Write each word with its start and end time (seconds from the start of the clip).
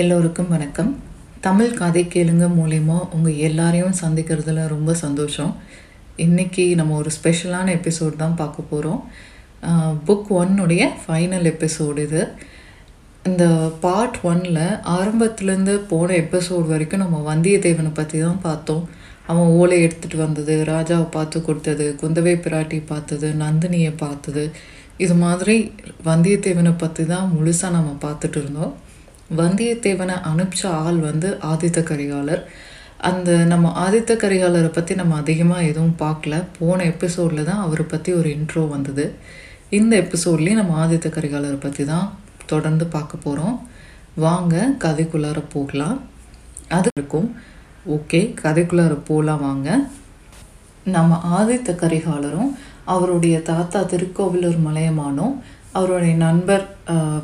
எல்லோருக்கும் 0.00 0.50
வணக்கம். 0.54 0.88
தமிழ் 1.44 1.70
கதை 1.78 2.00
கேளுங்க 2.14 2.46
மூலயமா 2.56 2.96
உங்கள் 3.14 3.38
எல்லாரையும் 3.46 3.94
சந்திக்கிறதுல 4.00 4.64
ரொம்ப 4.72 4.94
சந்தோஷம். 5.02 5.52
இன்றைக்கி 6.24 6.64
நம்ம 6.80 6.96
ஒரு 7.02 7.10
ஸ்பெஷலான 7.16 7.70
எபிசோட் 7.76 8.20
தான் 8.22 8.36
பார்க்க 8.40 8.66
போகிறோம் 8.72 9.00
புக் 10.08 10.28
ஒன்னுடைய 10.40 10.82
ஃபைனல் 11.02 11.48
எபிசோடு 11.52 12.04
இது. 12.08 12.22
இந்த 13.30 13.44
பார்ட் 13.84 14.18
ஒன்னில் 14.30 14.62
ஆரம்பத்துலேருந்து 14.98 15.76
போன 15.92 16.08
எபிசோட் 16.24 16.66
வரைக்கும் 16.74 17.04
நம்ம 17.04 17.22
வந்தியத்தேவனை 17.32 17.92
பற்றி 18.00 18.20
தான் 18.26 18.42
பார்த்தோம். 18.48 18.84
அவன் 19.30 19.52
ஓலை 19.60 19.78
எடுத்துகிட்டு 19.86 20.24
வந்தது 20.26 20.56
ராஜாவை 20.72 21.06
பார்த்து 21.18 21.46
கொடுத்தது 21.48 21.86
குந்தவை 22.02 22.34
பிராட்டி 22.46 22.80
பார்த்தது 22.92 23.30
நந்தினியை 23.44 23.94
பார்த்தது. 24.04 24.44
இது 25.04 25.16
மாதிரி 25.26 25.56
வந்தியத்தேவனை 26.10 26.74
பற்றி 26.84 27.06
தான் 27.14 27.32
முழுசாக 27.36 27.76
நம்ம 27.78 27.96
பார்த்துட்டு 28.04 28.40
இருந்தோம். 28.42 28.74
வந்தியத்தேவனை 29.30 30.16
அனுப்பிச்ச 30.30 30.64
ஆள் 30.84 30.98
வந்து 30.98 31.28
ஆதித்த 31.42 31.78
கரிகாலர். 31.82 32.42
அந்த 33.08 33.30
நம்ம 33.52 33.72
ஆதித்த 33.84 34.12
கரிகாலரை 34.22 34.70
பற்றி 34.72 34.94
நம்ம 34.94 35.16
அதிகமாக 35.16 35.62
எதுவும் 35.62 35.96
பார்க்கல. 35.98 36.34
போன 36.58 36.84
எபிசோடில் 36.84 37.48
தான் 37.50 37.64
அவரை 37.64 37.86
பற்றி 37.86 38.12
ஒரு 38.12 38.28
இன்ட்ரோ 38.36 38.68
வந்தது. 38.68 39.04
இந்த 39.70 39.92
எபிசோட்லேயும் 40.04 40.60
நம்ம 40.60 40.86
ஆதித்த 40.86 41.08
கரிகாலரை 41.16 41.58
பற்றி 41.60 41.84
தான் 41.84 42.06
தொடர்ந்து 42.46 42.86
பார்க்க 42.86 43.24
போகிறோம் 43.24 43.56
வாங்க 44.14 44.54
கதைக்குள்ளார 44.84 45.38
போகலாம். 45.52 45.98
அது 46.68 46.88
இருக்கும். 46.96 47.28
ஓகே 47.96 48.20
கதைக்குள்ளார 48.42 48.94
போகலாம் 49.10 49.40
வாங்க. 49.40 49.68
நம்ம 50.84 51.18
ஆதித்த 51.40 51.70
கரிகாலரும் 51.82 52.50
அவருடைய 52.84 53.42
தாத்தா 53.42 53.80
திருக்கோவிலூர் 53.80 54.58
மலையமானும் 54.66 55.34
அவருடைய 55.76 56.14
நண்பர் 56.18 56.64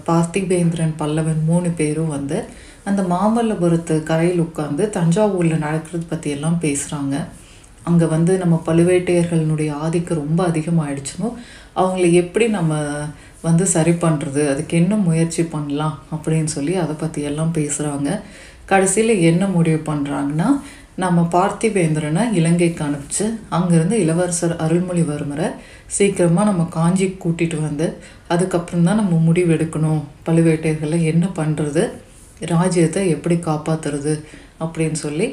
பார்த்திபேந்திரன் 0.08 0.94
பல்லவன் 0.98 1.42
மூணு 1.46 1.68
பேரும் 1.72 2.10
வந்து 2.10 2.38
அந்த 2.84 3.00
மாமல்லபுரத்து 3.08 3.94
கரையில் 4.02 4.44
உட்காந்து 4.44 4.84
தஞ்சாவூரில் 4.90 5.64
நடக்கிறது 5.64 6.04
பற்றியெல்லாம் 6.06 6.58
பேசுகிறாங்க 6.62 7.16
அங்கே 7.86 8.06
வந்து 8.06 8.32
நம்ம 8.38 8.56
பழுவேட்டையர்களுடைய 8.66 9.70
ஆதிக்கம் 9.78 10.20
ரொம்ப 10.20 10.40
அதிகமாகிடுச்சுனோ 10.48 11.28
அவங்கள 11.76 12.06
எப்படி 12.12 12.46
நம்ம 12.48 12.72
வந்து 13.42 13.64
சரி 13.66 13.94
பண்ணுறது 14.02 14.42
அதுக்கு 14.48 14.74
என்ன 14.76 14.96
முயற்சி 15.00 15.42
பண்ணலாம் 15.46 15.96
அப்படின்னு 16.12 16.50
சொல்லி 16.50 16.74
அதை 16.74 16.94
பற்றி 16.96 17.22
எல்லாம் 17.22 17.56
பேசுகிறாங்க 17.56 18.10
கடைசியில் 18.64 19.14
என்ன 19.22 19.44
முடிவு 19.48 19.80
பண்ணுறாங்கன்னா 19.86 20.48
நம்ம 20.94 21.20
பார்த்திபேந்திரனை 21.32 22.22
இலங்கைக்கு 22.32 22.82
அனுப்பிச்சு 22.84 23.26
அங்கேருந்து 23.50 23.96
இளவரசர் 23.96 24.54
அருள்மொழிவர்மரை 24.56 25.48
சீக்கிரமாக 25.88 26.48
நம்ம 26.50 26.62
காஞ்சி 26.70 27.06
கூட்டிகிட்டு 27.18 27.58
வந்து 27.60 27.86
அதுக்கப்புறம் 28.32 28.86
தான் 28.88 29.00
நம்ம 29.00 29.20
முடிவெடுக்கணும். 29.28 30.02
பழுவேட்டையர்களை 30.26 30.98
என்ன 31.12 31.24
பண்ணுறது 31.38 31.82
ராஜ்யத்தை 32.52 33.02
எப்படி 33.14 33.36
காப்பாற்றுறது 33.48 34.14
அப்படின்னு 34.64 34.98
சொல்லி 35.06 35.26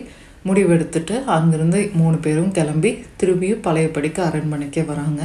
முடிவெடுத்துட்டு 0.48 1.16
அங்கேருந்து 1.38 1.80
மூணு 2.00 2.18
பேரும் 2.26 2.54
கிளம்பி 2.58 2.92
திரும்பியும் 3.22 3.66
பழையபடிக்கு 3.66 4.22
அரண்மனைக்கே 4.30 4.84
வராங்க. 4.92 5.22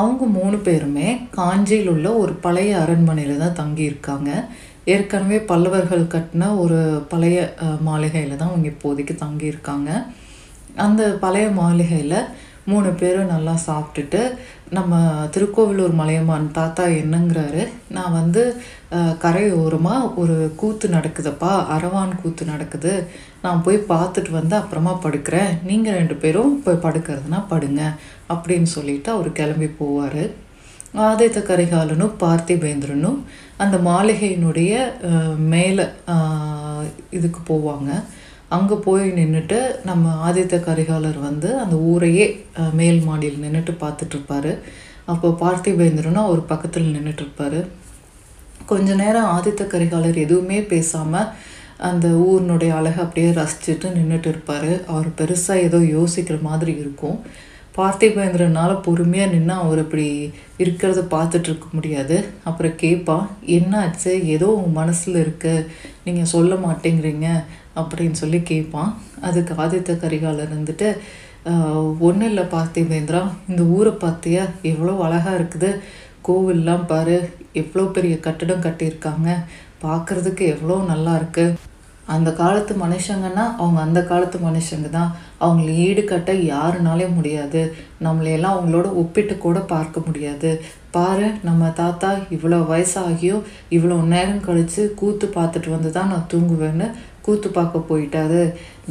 அவங்க 0.00 0.24
மூணு 0.38 0.56
பேருமே 0.66 1.08
காஞ்சியில் 1.36 1.90
உள்ள 1.94 2.08
ஒரு 2.22 2.32
பழைய 2.46 2.70
அரண்மனையில் 2.82 3.42
தான் 3.44 3.58
தங்கியிருக்காங்க. 3.60 4.30
ஏற்கனவே 4.94 5.38
பல்லவர்கள் 5.50 6.04
கட்டின 6.14 6.50
ஒரு 6.62 6.78
பழைய 7.12 7.38
மாளிகையில் 7.88 8.38
தான் 8.40 8.50
அவங்க 8.52 8.68
இப்போதைக்கு 8.72 9.14
தங்கியிருக்காங்க. 9.24 9.90
அந்த 10.84 11.02
பழைய 11.24 11.46
மாளிகையில் 11.60 12.18
மூணு 12.70 12.90
பேரும் 13.00 13.32
நல்லா 13.32 13.54
சாப்பிட்டுட்டு 13.66 14.20
நம்ம 14.76 15.00
திருக்கோவிலூர் 15.34 15.94
மலையமான் 16.00 16.46
தாத்தா 16.58 16.84
என்னங்கிறாரு. 17.00 17.62
நான் 17.96 18.16
வந்து 18.20 18.42
கரையோரமாக 19.24 20.10
ஒரு 20.22 20.36
கூத்து 20.60 20.86
நடக்குதுப்பா 20.96 21.52
அரவான் 21.74 22.12
கூத்து 22.22 22.44
நடக்குது. 22.52 22.94
நான் 23.44 23.62
போய் 23.66 23.78
பார்த்துட்டு 23.92 24.32
வந்து 24.38 24.56
அப்புறமா 24.60 24.94
படுக்கிறேன். 25.04 25.52
நீங்கள் 25.70 25.98
ரெண்டு 26.00 26.16
பேரும் 26.24 26.56
போய் 26.64 26.84
படுக்கிறதுனா 26.86 27.40
படுங்க 27.52 27.82
அப்படின்னு 28.34 28.70
சொல்லிட்டு 28.76 29.10
அவர் 29.16 29.38
கிளம்பி 29.40 29.70
போவார். 29.80 30.24
ஆதித்த 31.06 31.38
கரிகாலனும் 31.48 32.18
பார்த்திபேந்திரனும் 32.24 33.18
அந்த 33.62 33.76
மாளிகையினுடைய 33.88 34.72
மேலே 35.52 35.84
இதுக்கு 37.16 37.40
போவாங்க. 37.50 37.90
அங்கே 38.54 38.76
போய் 38.86 39.06
நின்றுட்டு 39.18 39.58
நம்ம 39.88 40.12
ஆதித்த 40.28 40.56
கரிகாலர் 40.66 41.18
வந்து 41.28 41.48
அந்த 41.62 41.76
ஊரையே 41.92 42.26
மேல் 42.80 43.00
மாடியில் 43.08 43.42
நின்றுட்டு 43.44 43.72
பார்த்துட்ருப்பாரு. 43.82 44.52
அப்போ 45.12 45.28
பார்த்திபேந்திரனும் 45.42 46.28
அவர் 46.28 46.50
பக்கத்தில் 46.52 46.94
நின்றுட்டுருப்பாரு 46.94 47.60
கொஞ்ச 48.70 48.88
நேரம் 49.00 49.32
ஆதித்த 49.34 49.64
கரிகாலர் 49.72 50.16
எதுவுமே 50.22 50.60
பேசாமல் 50.70 51.28
அந்த 51.88 52.06
ஊரினுடைய 52.28 52.70
அழகை 52.78 53.00
அப்படியே 53.04 53.30
ரசிச்சுட்டு 53.40 53.88
நின்றுட்டு 53.96 54.28
இருப்பார் 54.32 54.70
அவர் 54.92 55.08
பெருசாக 55.18 55.64
ஏதோ 55.66 55.78
யோசிக்கிற 55.96 56.36
மாதிரி 56.48 56.72
இருக்கும். 56.82 57.18
பார்த்திபேந்திரனால 57.78 58.72
பொறுமையாக 58.84 59.32
நின்று 59.32 59.54
அவர் 59.64 59.80
இப்படி 59.82 60.06
இருக்கிறத 60.64 61.00
பார்த்துட்டு 61.14 61.48
இருக்க 61.50 61.66
முடியாது. 61.72 62.16
அப்புறம் 62.48 62.78
கேட்பான் 62.82 63.26
என்னாச்சு? 63.56 64.12
ஏதோ 64.34 64.46
உங்கள் 64.56 64.78
மனசில் 64.80 65.18
இருக்கு. 65.24 65.54
நீங்கள் 66.06 66.32
சொல்ல 66.34 66.54
மாட்டேங்கிறீங்க. 66.66 67.28
அப்படின்னு 67.80 68.16
சொல்லி 68.22 68.40
கேட்பான் 68.50 68.90
அதுக்கு 69.28 69.54
ஆதித்த 69.64 69.94
கரிகாலர் 70.04 70.50
இருந்துட்டு 70.50 70.88
ஒன்றும் 72.06 72.28
இல்லை 72.30 72.44
பார்த்திபேந்திரா 72.54 73.20
இந்த 73.50 73.62
ஊரை 73.76 73.92
பார்த்தியா? 74.04 74.44
எவ்வளோ 74.70 74.94
அழகாக 75.06 75.36
இருக்குது. 75.38 75.70
கோவில்லாம் 76.28 76.84
பாரு 76.92 77.16
எவ்வளோ 77.62 77.84
பெரிய 77.96 78.14
கட்டடம் 78.26 78.64
கட்டியிருக்காங்க. 78.64 79.28
பார்க்குறதுக்கு 79.84 80.44
எவ்வளோ 80.54 80.76
நல்லா 80.92 81.12
இருக்குது 81.20 81.72
அந்த 82.14 82.30
காலத்து 82.40 82.72
மனுஷங்கன்னா 82.82 83.44
அவங்க 83.60 83.78
அந்த 83.84 84.00
காலத்து 84.10 84.38
மனுஷங்க 84.48 84.88
தான். 84.96 85.10
அவங்கள 85.44 85.70
ஈடுகட்ட 85.86 86.32
யாருனாலே 86.52 87.06
முடியாது. 87.14 87.62
நம்மளையெல்லாம் 88.06 88.56
அவங்களோட 88.56 88.88
ஒப்பிட்டு 89.02 89.34
கூட 89.46 89.58
பார்க்க 89.72 90.06
முடியாது. 90.08 90.50
பாரு 90.96 91.26
நம்ம 91.48 91.70
தாத்தா 91.80 92.10
இவ்வளோ 92.36 92.58
வயசாகியும் 92.70 93.42
இவ்வளோ 93.76 93.96
நேரம் 94.14 94.44
கழித்து 94.46 94.82
கூத்து 95.00 95.28
பார்த்துட்டு 95.38 95.70
வந்து 95.76 95.90
தான் 95.96 96.12
நான் 96.12 96.30
தூங்குவேன்னு 96.34 96.88
கூத்து 97.26 97.48
பார்க்க 97.48 97.86
போயிட்டாரு. 97.90 98.42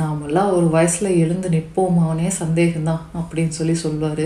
நாமெல்லாம் 0.02 0.52
ஒரு 0.58 0.70
வயசில் 0.76 1.20
எழுந்து 1.24 1.50
நிற்போமானே 1.56 2.30
சந்தேகம்தான் 2.42 3.04
அப்படின்னு 3.20 3.56
சொல்லி 3.60 3.76
சொல்வார். 3.86 4.26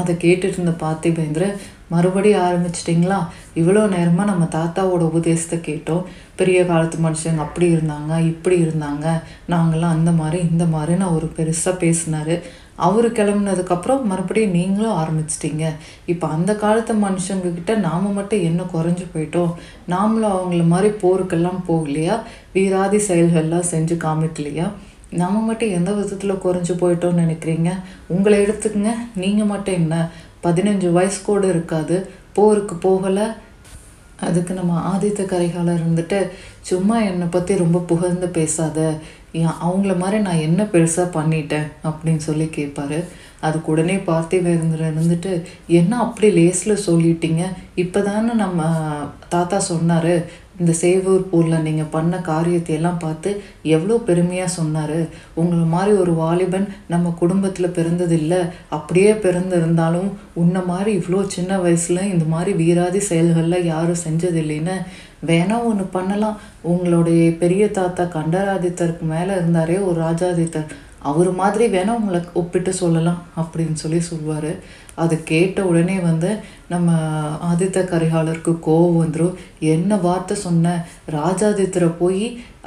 அதை 0.00 0.14
கேட்டுட்டு 0.14 0.56
இருந்த 0.56 0.72
பார்த்திபேந்திர 0.82 1.44
மறுபடியும் 1.92 2.42
ஆரம்பிச்சிட்டிங்களா? 2.48 3.16
இவ்வளோ 3.60 3.82
நேரமாக 3.94 4.30
நம்ம 4.30 4.44
தாத்தாவோட 4.52 5.04
உபதேசத்தை 5.10 5.58
கேட்டோம். 5.68 6.04
பெரிய 6.40 6.58
காலத்து 6.66 6.98
மனுஷங்க 7.06 7.42
அப்படி 7.46 7.68
இருந்தாங்க 7.74 8.12
இப்படி 8.26 8.56
இருந்தாங்க. 8.62 9.06
நாங்களாம் 9.48 9.96
அந்த 9.96 10.12
மாதிரி 10.20 10.38
இந்த 10.50 10.66
மாதிரின்னு 10.74 11.14
ஒரு 11.16 11.28
பெருசாக 11.38 11.74
பேசினார். 11.84 12.34
அவர் 12.86 13.08
கிளம்புனதுக்கப்புறம் 13.12 14.02
மறுபடியும் 14.02 14.50
நீங்களும் 14.50 14.98
ஆரம்பிச்சிட்டிங்க. 15.02 15.64
இப்போ 16.06 16.26
அந்த 16.26 16.54
காலத்து 16.54 16.94
மனுஷங்கக்கிட்ட 16.94 17.76
நாம் 17.76 18.14
மட்டும் 18.14 18.42
என்ன 18.42 18.62
குறைஞ்சி 18.74 19.06
போயிட்டோம்? 19.14 19.52
நாமளும் 19.88 20.34
அவங்கள 20.34 20.66
மாதிரி 20.66 20.94
போருக்கெல்லாம் 21.02 21.60
போகலையா? 21.68 22.16
வீராதி 22.52 22.96
செயல்கள்லாம் 22.96 23.68
செஞ்சு 23.70 23.96
காமிக்கலையா? 24.04 24.70
நாம் 25.10 25.44
மட்டும் 25.44 25.68
எந்த 25.68 25.92
விதத்தில் 25.92 26.42
குறைஞ்சி 26.44 26.74
போயிட்டோம்னு 26.80 27.24
நினைக்கிறீங்க? 27.24 27.70
உங்களை 28.06 28.38
எடுத்துக்கங்க. 28.44 28.90
நீங்கள் 29.14 29.46
மட்டும் 29.46 29.74
என்ன? 29.74 30.10
பதினஞ்சு 30.42 30.92
வயசு 30.92 31.22
கூட 31.22 31.46
இருக்காது. 31.46 32.10
போருக்கு 32.32 32.74
போகலை. 32.74 33.26
அதுக்கு 34.20 34.54
நம்ம 34.54 34.96
ஆதித்த 34.96 35.24
கரிகாலர் 35.24 35.80
இருந்துட்டு 35.80 36.18
சும்மா 36.60 36.96
என்னை 37.00 37.26
பற்றி 37.30 37.54
ரொம்ப 37.56 37.78
புகழ்ந்து 37.78 38.28
பேசாத. 38.28 38.78
அவங்கள 39.66 39.92
மாதிரி 40.02 40.18
நான் 40.22 40.44
என்ன 40.48 40.62
பெருசாக 40.72 41.14
பண்ணிட்டேன் 41.16 41.66
அப்படின்னு 41.88 42.22
சொல்லி 42.28 42.46
கேட்பாரு 42.58 43.00
அதுக்கு 43.46 43.68
உடனே 43.72 43.96
பார்த்திவேந்திரன் 44.08 44.92
இருந்துட்டு 44.94 45.32
என்ன 45.80 45.92
அப்படி 46.04 46.28
லேஸில் 46.38 46.84
சொல்லிட்டீங்க? 46.88 47.42
இப்போ 47.82 48.00
தானே 48.08 48.32
நம்ம 48.44 48.62
தாத்தா 49.34 49.58
சொன்னார் 49.72 50.14
இந்த 50.60 50.72
சேவூர் 50.80 51.22
போரில் 51.30 51.64
நீங்கள் 51.66 51.92
பண்ண 51.94 52.14
காரியத்தை 52.28 52.72
எல்லாம் 52.78 52.98
பார்த்து 53.04 53.30
எவ்வளோ 53.74 53.94
பெருமையாக 54.08 54.54
சொன்னார். 54.56 54.98
உங்களை 55.40 55.64
மாதிரி 55.74 55.92
ஒரு 56.02 56.12
வாலிபன் 56.22 56.66
நம்ம 56.92 57.14
குடும்பத்தில் 57.20 57.74
பிறந்ததில்லை. 57.78 58.40
அப்படியே 58.76 59.12
பிறந்திருந்தாலும் 59.24 60.10
உன்னை 60.42 60.62
மாதிரி 60.72 60.92
இவ்வளோ 60.98 61.22
சின்ன 61.36 61.60
வயசில் 61.64 62.10
இந்த 62.12 62.26
மாதிரி 62.34 62.52
வீராதி 62.62 63.02
செயல்களில் 63.10 63.68
யாரும் 63.72 64.04
செஞ்சதில்லைன்னு 64.06 64.76
வேணா 65.26 65.56
ஒன்று 65.64 65.84
பண்ணலாம். 65.84 66.40
உங்களுடைய 66.62 67.30
பெரிய 67.32 67.70
தாத்தா 67.70 68.04
கண்டராதித்தருக்கு 68.04 69.06
மேலே 69.14 69.32
இருந்தாரே 69.34 69.78
ஒரு 69.84 69.98
ராஜாதித்தர். 70.00 70.70
அவர் 71.10 71.28
மாதிரி 71.32 71.64
வேணா 71.74 71.92
உங்களை 71.98 72.20
ஒப்பிட்டு 72.34 72.72
சொல்லலாம் 72.72 73.20
அப்படின்னு 73.40 73.72
சொல்லி 73.72 74.00
சொல்வார். 74.00 74.52
அது 74.94 75.22
கேட்ட 75.22 75.58
உடனே 75.64 75.94
வந்து 75.98 76.30
நம்ம 76.68 76.92
ஆதித்த 77.50 77.78
கரிகாலருக்கு 77.92 78.52
கோவம் 78.66 78.98
வந்துடும் 79.02 79.38
என்ன 79.74 79.96
வார்த்தை 79.96 80.36
சொன்ன? 80.36 80.74
ராஜாதித்தரை 81.10 81.90
போய் 81.98 82.24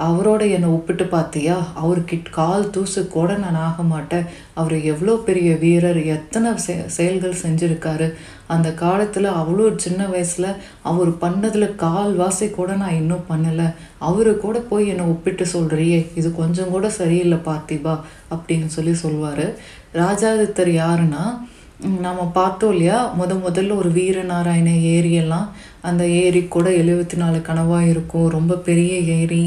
அவரோட 0.07 0.41
என்னை 0.51 0.69
ஒப்பிட்டு 0.69 1.03
பார்த்தியா? 1.03 1.57
அவர்கிட்ட 1.83 2.31
கால் 2.31 2.69
தூசு 2.69 3.07
கூட 3.07 3.35
நான் 3.37 3.59
ஆக 3.67 3.83
மாட்டேன். 3.83 4.25
அவர் 4.53 4.75
எவ்வளோ 4.81 5.15
பெரிய 5.27 5.55
வீரர் 5.55 6.01
எத்தனை 6.05 6.51
செ 6.57 6.75
செயல்கள் 6.97 7.41
செஞ்சுருக்காரு? 7.43 8.07
அந்த 8.47 8.69
காலத்தில் 8.73 9.27
அவ்வளோ 9.39 9.65
சின்ன 9.85 10.07
வயசில் 10.07 10.47
அவர் 10.81 11.11
பண்ணதில் 11.23 11.75
கால் 11.75 12.13
வாசி 12.15 12.47
கூட 12.49 12.71
நான் 12.81 12.99
இன்னும் 13.01 13.27
பண்ணலை. 13.29 13.67
அவரு 14.07 14.33
கூட 14.37 14.57
போய் 14.71 14.87
என்னை 14.87 15.05
ஒப்பிட்டு 15.05 15.45
சொல்கிறியே 15.53 15.99
இது 16.15 16.31
கொஞ்சம் 16.41 16.73
கூட 16.75 16.89
சரியில்லை 16.99 17.39
பார்த்திபா 17.49 17.95
அப்படின்னு 18.35 18.69
சொல்லி 18.77 18.93
சொல்லுவார் 19.03 19.45
ராஜாதித்தர் 20.01 20.71
யாருன்னா 20.83 21.23
நம்ம 22.05 22.21
பார்த்தோம் 22.33 22.73
இல்லையா 22.73 22.99
முத 23.19 23.33
முதல்ல 23.45 23.77
ஒரு 23.81 23.89
வீரநாராயண 23.91 24.69
ஏரியெல்லாம் 24.95 25.47
அந்த 25.89 26.03
ஏரி 26.23 26.41
கூட 26.47 26.69
எழுபத்தி 26.81 27.15
நாலு 27.15 27.39
கனவாக 27.47 27.89
இருக்கும் 27.93 28.27
ரொம்ப 28.27 28.55
பெரிய 28.67 28.93
ஏரி 29.19 29.45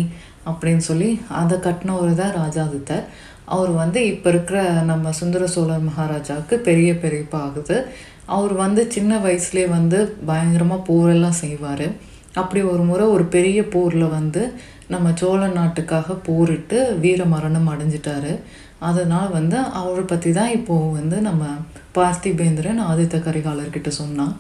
அப்படின்னு 0.51 0.85
சொல்லி 0.91 1.21
அதை 1.29 1.59
கட்டினவர் 1.59 2.21
தான் 2.21 2.37
ராஜாதித்தர். 2.43 3.07
அவர் 3.55 3.71
வந்து 3.71 4.07
இப்போ 4.07 4.29
இருக்கிற 4.31 4.61
நம்ம 4.91 5.13
சுந்தர 5.13 5.47
சோழர் 5.47 5.87
மகாராஜாவுக்கு 5.89 6.57
பெரிய 6.69 6.93
பெரியப்பா 7.03 7.41
ஆகுது. 7.47 7.77
அவர் 8.35 8.55
வந்து 8.65 8.83
சின்ன 8.95 9.19
வயசுலேயே 9.25 9.67
வந்து 9.77 9.99
பயங்கரமாக 10.29 10.87
போரெல்லாம் 10.89 11.41
செய்வார். 11.43 11.87
அப்படி 12.41 12.61
ஒரு 12.73 12.83
முறை 12.89 13.05
ஒரு 13.17 13.25
பெரிய 13.35 13.61
போரில் 13.75 14.15
வந்து 14.19 14.43
நம்ம 14.95 15.13
சோழ 15.21 15.43
நாட்டுக்காக 15.59 16.17
போரிட்டு 16.29 16.79
வீர 17.05 17.21
மரணம் 17.35 17.71
அடைஞ்சிட்டாரு. 17.73 18.33
அதனால் 18.89 19.31
வந்து 19.37 19.59
அவரை 19.81 20.05
பற்றி 20.11 20.31
தான் 20.39 20.55
இப்போது 20.59 20.93
வந்து 20.99 21.17
நம்ம 21.29 21.45
பார்த்திபேந்திரன் 21.99 22.83
ஆதித்த 22.91 23.19
கரிகாலர்கிட்ட 23.27 23.91
சொன்னான். 24.01 24.35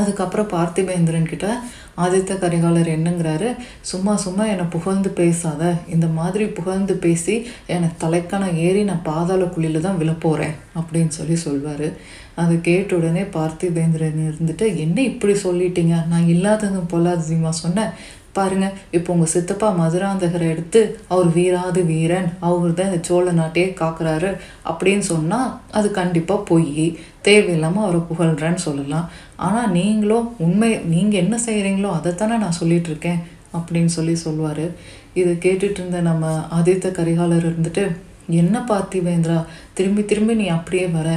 அதுக்கப்புறம் 0.00 0.48
பார்த்திபேந்திரன் 0.54 1.30
கிட்ட 1.32 1.46
ஆதித்த 2.04 2.32
கரிகாலர் 2.40 2.88
என்னங்கிறாரு 2.94 3.48
சும்மா 3.90 4.14
சும்மா 4.24 4.44
என்னை 4.52 4.66
புகழ்ந்து 4.74 5.10
பேசாத. 5.20 5.62
இந்த 5.94 6.06
மாதிரி 6.18 6.44
புகழ்ந்து 6.58 6.94
பேசி 7.04 7.34
எனக்கு 7.76 7.96
தலைக்கான 8.04 8.50
ஏறி 8.66 8.82
நான் 8.90 9.06
பாதாள 9.10 9.44
குழியில் 9.54 9.86
தான் 9.86 10.00
விழப்போகிறேன் 10.02 10.56
அப்படின்னு 10.80 11.14
சொல்லி 11.18 11.36
சொல்வார். 11.46 11.88
அதை 12.42 12.54
கேட்ட 12.68 12.96
உடனே 12.98 13.24
பார்த்திபேந்திரன் 13.36 14.20
இருந்துட்டு 14.28 14.66
என்ன 14.84 14.98
இப்படி 15.10 15.34
சொல்லிட்டீங்க? 15.46 15.96
நான் 16.12 16.30
இல்லாததும் 16.34 16.92
பொல்லாததுமா 16.92 17.52
சொன்னேன் 17.64 17.92
பாருங்க 18.38 18.66
இப்போ 18.96 19.10
உங்கள் 19.12 19.30
சித்தப்பா 19.34 19.68
மதுராந்தகரை 19.78 20.46
எடுத்து 20.54 20.80
அவர் 21.12 21.28
வீராது 21.36 21.80
வீரன் 21.90 22.26
அவர் 22.48 22.74
தான் 22.78 22.90
இந்த 22.90 22.98
சோழ 23.08 23.32
நாட்டையே 23.38 23.68
காக்குறாரு 23.78 24.30
அப்படின்னு 24.70 25.04
சொன்னால் 25.12 25.54
அது 25.78 25.88
கண்டிப்பாக 26.00 26.46
பொய். 26.50 26.84
தேவையில்லாமல் 27.28 27.84
அவரை 27.84 28.00
புகழ்கிறேன்னு 28.10 28.62
சொல்லலாம். 28.66 29.06
ஆனால் 29.46 29.72
நீங்களும் 29.78 30.26
உண்மை 30.46 30.70
நீங்கள் 30.92 31.22
என்ன 31.22 31.38
செய்கிறீங்களோ 31.46 31.92
அதைத்தானே 31.98 32.36
நான் 32.44 32.60
சொல்லிட்டு 32.60 32.90
இருக்கேன் 32.92 33.22
அப்படின்னு 33.58 33.92
சொல்லி 33.96 34.16
சொல்லுவார். 34.26 34.66
இதை 35.20 35.32
கேட்டுட்டு 35.46 35.80
இருந்த 35.80 36.00
நம்ம 36.10 36.34
ஆதித்த 36.58 36.92
கரிகாலர் 36.98 37.48
இருந்துட்டு 37.50 37.84
என்ன 38.40 38.56
பார்த்திவேந்திரா 38.70 39.38
திரும்பி 39.78 40.02
திரும்பி 40.10 40.34
நீ 40.34 40.46
அப்படியே 40.56 40.86
வர. 40.96 41.08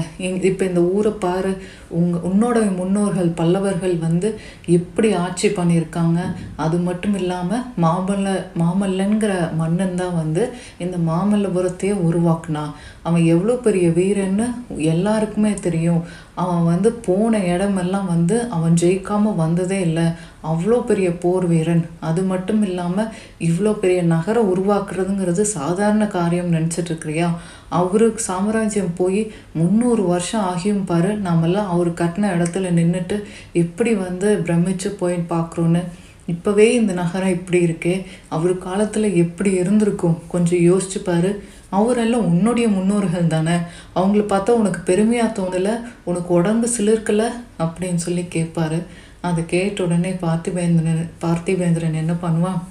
இப்போ 0.49 0.63
இந்த 0.69 0.81
ஊரை 0.95 1.11
பாரு. 1.25 1.51
உங்க 1.99 2.17
உன்னோட 2.29 2.57
முன்னோர்கள் 2.79 3.29
பல்லவர்கள் 3.39 3.95
வந்து 4.05 4.29
எப்படி 4.77 5.09
ஆட்சி 5.25 5.47
பண்ணியிருக்காங்க? 5.47 6.19
அது 6.65 6.77
மட்டும் 6.87 7.15
இல்லாமல் 7.21 7.65
மாமல்ல 7.83 8.35
மாமல்லங்கிற 8.61 9.33
மன்னன் 9.61 9.99
தான் 10.01 10.17
வந்து 10.21 10.43
இந்த 10.85 10.97
மாமல்லபுரத்தையே 11.09 11.93
உருவாக்குனான் 12.07 12.73
அவன் 13.07 13.23
எவ்வளோ 13.33 13.55
பெரிய 13.67 13.87
வீரன்னு 13.99 14.47
எல்லாருக்குமே 14.93 15.53
தெரியும். 15.67 16.01
அவன் 16.43 16.63
வந்து 16.63 16.89
போன 17.07 17.39
இடமெல்லாம் 17.53 18.09
வந்து 18.15 18.35
அவன் 18.57 18.75
ஜெயிக்காமல் 18.81 19.39
வந்ததே 19.43 19.79
இல்லை. 19.87 20.07
அவ்வளோ 20.43 20.81
பெரிய 20.81 21.11
போர் 21.17 21.45
வீரன். 21.47 21.89
அது 21.99 22.21
மட்டும் 22.21 22.61
இல்லாமல் 22.63 23.11
இவ்வளோ 23.39 23.73
பெரிய 23.73 24.03
நகரம் 24.03 24.49
உருவாக்குறதுங்கிறது 24.53 25.41
சாதாரண 25.41 26.07
காரியம் 26.07 26.53
நினச்சிட்டு 26.53 26.91
இருக்கிறியா 26.91 27.29
அவரு 27.69 28.13
சாம்ராஜ்யம் 28.15 28.93
போய் 28.95 29.31
முந்நூறு 29.53 30.03
வருஷம் 30.03 30.45
ஆகியும் 30.51 30.85
பாரு 30.85 31.17
நாமெல்லாம் 31.17 31.69
அவர் 31.69 31.91
கட்டின 31.91 32.31
இடத்துல 32.35 32.71
நின்றுட்டு 32.79 33.23
எப்படி 33.53 33.93
வந்து 33.93 34.41
பிரமிச்சு 34.45 34.87
போய் 34.99 35.17
பார்க்குறோன்னு 35.29 35.83
இப்போவே 36.27 36.65
இந்த 36.79 36.93
நகரம் 36.93 37.29
இப்படி 37.29 37.65
இருக்கே 37.65 38.05
அவர் 38.27 38.57
காலத்தில் 38.57 39.15
எப்படி 39.15 39.51
இருந்திருக்கும் 39.51 40.17
கொஞ்சம் 40.27 40.59
யோசிச்சு 40.59 40.99
பாரு. 41.03 41.43
அவரெல்லாம் 41.69 42.25
உன்னுடைய 42.25 42.67
முன்னோர்கள் 42.67 43.27
தானே. 43.27 43.55
அவங்கள 43.95 44.21
பார்த்தா 44.29 44.49
உனக்கு 44.49 44.79
பெருமையாக 44.79 45.41
தோணலை 45.41 45.73
உனக்கு 46.03 46.33
உடம்பு 46.33 46.69
சிலிர்க்கலை 46.77 47.27
அப்படின்னு 47.59 47.95
சொல்லி 47.95 48.25
கேட்பாரு 48.35 48.79
அதை 49.27 49.45
கேட்ட 49.45 49.83
உடனே 49.83 50.11
பார்த்திபேந்திரன் 50.21 51.09
பார்த்திபேந்திரன் 51.23 51.99
என்ன 52.01 52.13
பண்ணுவான்? 52.21 52.61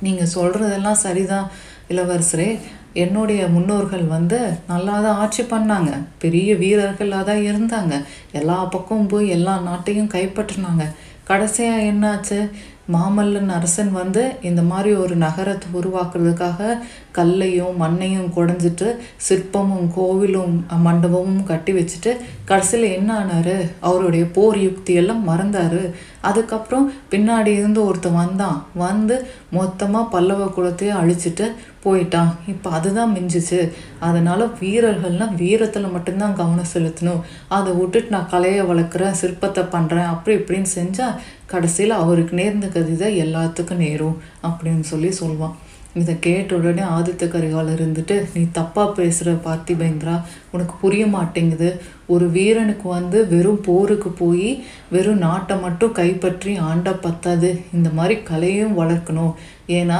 நீங்கள் 0.00 0.32
சொல்கிறதெல்லாம் 0.34 1.02
சரிதான் 1.06 1.46
இளவரசரே. 1.90 2.58
என்னுடைய 3.02 3.48
முன்னோர்கள் 3.48 4.04
வந்து 4.06 4.38
நல்லா 4.68 5.00
தான் 5.00 5.18
ஆட்சி 5.22 5.42
பண்ணாங்க. 5.42 5.90
பெரிய 6.18 6.54
வீரர்களாக 6.54 7.24
தான் 7.24 7.44
இருந்தாங்க. 7.48 7.94
எல்லா 8.32 8.64
பக்கமும் 8.64 9.06
போய் 9.06 9.28
எல்லா 9.28 9.54
நாட்டையும் 9.68 10.12
கைப்பற்றினாங்க. 10.14 10.84
கடைசியாக 11.30 11.88
என்னாச்சு? 11.92 12.50
மாமல்லன் 12.94 13.50
அரசன் 13.56 13.90
வந்து 13.92 14.22
இந்த 14.48 14.62
மாதிரி 14.62 14.90
ஒரு 15.02 15.14
நகரத்தை 15.24 15.68
உருவாக்குறதுக்காக 15.80 16.78
கல்லையும் 17.18 17.78
மண்ணையும் 17.82 18.32
குடஞ்சிட்டு 18.36 18.88
சிற்பமும் 19.26 19.88
கோவிலும் 19.96 20.54
மண்டபமும் 20.86 21.42
கட்டி 21.50 21.72
வச்சுட்டு 21.72 22.12
கடைசியில் 22.50 22.94
என்ன 22.98 23.10
ஆனார்? 23.22 23.56
அவருடைய 23.88 24.24
போர் 24.36 24.58
யுக்தியெல்லாம் 24.66 25.24
மறந்தார். 25.30 25.80
அதுக்கப்புறம் 26.28 26.86
பின்னாடி 27.12 27.52
இருந்து 27.60 27.80
ஒருத்தன் 27.88 28.20
வந்தான். 28.22 28.58
வந்து 28.84 29.16
மொத்தமாக 29.58 30.10
பல்லவ 30.14 30.46
குலத்தையே 30.56 30.94
அழிச்சிட்டு 31.00 31.46
போயிட்டான். 31.84 32.30
இப்போ 32.52 32.68
அதுதான் 32.76 33.14
மிஞ்சிச்சு. 33.16 33.60
அதனால் 34.08 34.44
வீரர்கள்லாம் 34.60 35.34
வீரத்தில் 35.42 35.94
மட்டும்தான் 35.96 36.38
கவனம் 36.40 36.72
செலுத்தணும். 36.74 37.22
அதை 37.56 37.72
விட்டுட்டு 37.80 38.14
நான் 38.16 38.32
கலையை 38.34 38.64
வளர்க்குறேன் 38.70 39.18
சிற்பத்தை 39.22 39.64
பண்ணுறேன் 39.74 40.10
அப்படி 40.14 40.36
இப்படின்னு 40.40 40.70
செஞ்சால் 40.78 41.18
கடைசியில் 41.48 41.94
அவருக்கு 41.94 42.34
நேர்ந்த 42.36 42.66
கதி 42.68 42.94
தான் 42.96 43.18
எல்லாத்துக்கும் 43.18 43.82
நேரும் 43.84 44.16
அப்படின்னு 44.44 44.84
சொல்லி 44.84 45.10
சொல்லுவான் 45.18 45.56
இதை 46.00 46.14
கேட்ட 46.26 46.56
உடனே 46.58 46.84
ஆதித்த 46.96 47.26
கரிகால் 47.34 47.74
இருந்துட்டு 47.76 48.16
நீ 48.34 48.42
தப்பாக 48.58 48.88
பேசுகிற 48.98 49.34
பார்த்திபேந்திரா 49.46 50.16
உனக்கு 50.50 50.74
புரிய 50.82 51.04
மாட்டேங்குது. 51.06 51.70
ஒரு 52.14 52.26
வீரனுக்கு 52.34 52.86
வந்து 52.88 53.18
வெறும் 53.32 53.60
போருக்கு 53.60 54.10
போய் 54.20 54.50
வெறும் 54.94 55.22
நாட்டை 55.24 55.56
மட்டும் 55.64 55.96
கைப்பற்றி 55.98 56.52
ஆண்ட 56.68 56.92
பத்தாது. 57.06 57.50
இந்த 57.76 57.88
மாதிரி 57.98 58.14
கலையும் 58.30 58.76
வளர்க்கணும். 58.80 59.34
ஏன்னா 59.78 59.98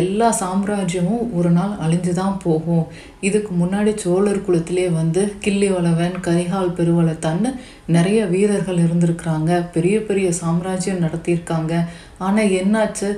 எல்லா 0.00 0.28
சாம்ராஜ்யமும் 0.40 1.24
ஒரு 1.38 1.50
நாள் 1.50 1.72
அழிஞ்சு 1.84 2.12
தான் 2.20 2.36
போகும். 2.44 2.84
இதுக்கு 3.28 3.52
முன்னாடி 3.62 3.92
சோழர் 4.04 4.44
குலத்திலே 4.46 4.86
வந்து 4.98 5.22
கிள்ளி 5.40 5.68
வளவன் 5.68 6.16
கரிகால் 6.26 6.76
பெருவளத்தான்னு 6.78 7.50
நிறைய 7.96 8.20
வீரர்கள் 8.34 8.82
இருந்திருக்கிறாங்க. 8.84 9.50
பெரிய 9.76 9.96
பெரிய 10.10 10.28
சாம்ராஜ்யம் 10.42 11.02
நடத்தியிருக்காங்க. 11.06 11.74
ஆனால் 12.26 12.52
என்னாச்சு? 12.60 13.08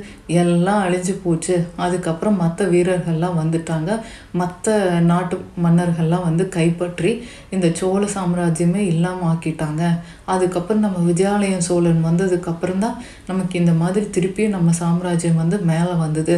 எல்லாம் 0.42 0.82
அழிஞ்சு 0.86 1.14
போச்சு. 1.24 1.56
அதுக்கப்புறம் 1.76 2.36
மற்ற 2.36 2.66
வீரர்கள்லாம் 2.74 3.38
வந்துட்டாங்க. 3.42 3.90
மற்ற 4.40 4.76
நாட்டு 5.10 5.36
மன்னர்கள்லாம் 5.64 6.26
வந்து 6.28 6.46
கைப்பற்றி 6.48 7.12
இந்த 7.50 7.70
சோழ 7.80 8.02
சாம்ராஜ்யமே 8.16 8.82
இல்லாமல் 8.92 9.28
ஆக்கிட்டாங்க. 9.32 9.82
அதுக்கப்புறம் 10.34 10.84
நம்ம 10.86 10.98
விஜயாலயம் 11.12 11.66
சோழன் 11.68 12.06
வந்ததுக்கப்புறம் 12.08 12.82
தான் 12.86 12.98
நமக்கு 13.26 13.58
இந்த 13.58 13.72
மாதிரி 13.82 14.06
திருப்பியும் 14.16 14.56
நம்ம 14.56 14.72
சாம்ராஜ்யம் 14.82 15.40
வந்து 15.42 15.58
மேலே 15.72 15.94
வந்தது. 16.04 16.36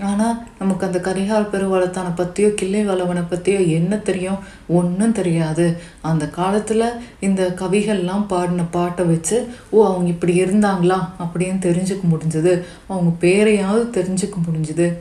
ஆனால் 0.00 0.42
நமக்கு 0.58 0.86
அந்த 0.86 0.98
கரிகால் 0.98 1.48
பெருவளத்தானை 1.52 2.10
பற்றியோ 2.14 2.50
கிள்ளை 2.50 2.84
வளவனை 2.84 3.22
பற்றியோ 3.22 3.58
என்ன 3.60 3.96
தெரியும்? 3.96 4.38
ஒன்றும் 4.66 5.12
தெரியாது. 5.12 5.80
அந்த 6.00 6.28
காலத்தில் 6.28 7.00
இந்த 7.20 7.54
கவிகள்லாம் 7.60 8.26
பாடின 8.28 8.64
பாட்டை 8.70 9.04
வச்சு 9.04 9.48
ஓ 9.70 9.86
அவங்க 9.86 10.08
இப்படி 10.08 10.42
இருந்தாங்களா? 10.42 11.08
அப்படின்னு 11.18 11.58
தெரிஞ்சுக்க 11.68 12.02
முடிஞ்சது. 12.12 12.62
அவங்க 12.88 13.26
பேரையாவது 13.26 13.84
தெரிஞ்சுக்க 13.98 14.34
முடிஞ்சுது. 14.48 14.96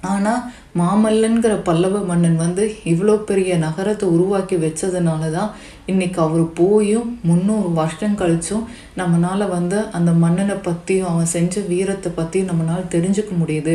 ஆனால் 0.00 0.42
மாமல்லன்கிற 0.78 1.64
பல்லவ 1.64 1.98
மன்னன் 1.98 2.36
வந்து 2.36 2.76
இவ்வளோ 2.84 3.16
பெரிய 3.16 3.56
நகரத்தை 3.56 4.08
உருவாக்கி 4.08 4.56
வச்சதுனால 4.56 5.30
தான் 5.30 5.50
இன்னைக்கு 5.92 6.18
அவர் 6.24 6.44
போயும் 6.60 7.10
முந்நூறு 7.28 7.68
வருஷம் 7.78 8.16
கழிச்சும் 8.20 8.64
நம்மளால் 9.00 9.52
வந்து 9.54 9.78
அந்த 9.96 10.10
மன்னனை 10.22 10.56
பற்றியும் 10.66 11.10
அவன் 11.10 11.32
செஞ்ச 11.34 11.60
வீரத்தை 11.70 12.10
பற்றியும் 12.18 12.50
நம்மளால் 12.50 12.92
தெரிஞ்சுக்க 12.94 13.32
முடியுது. 13.42 13.74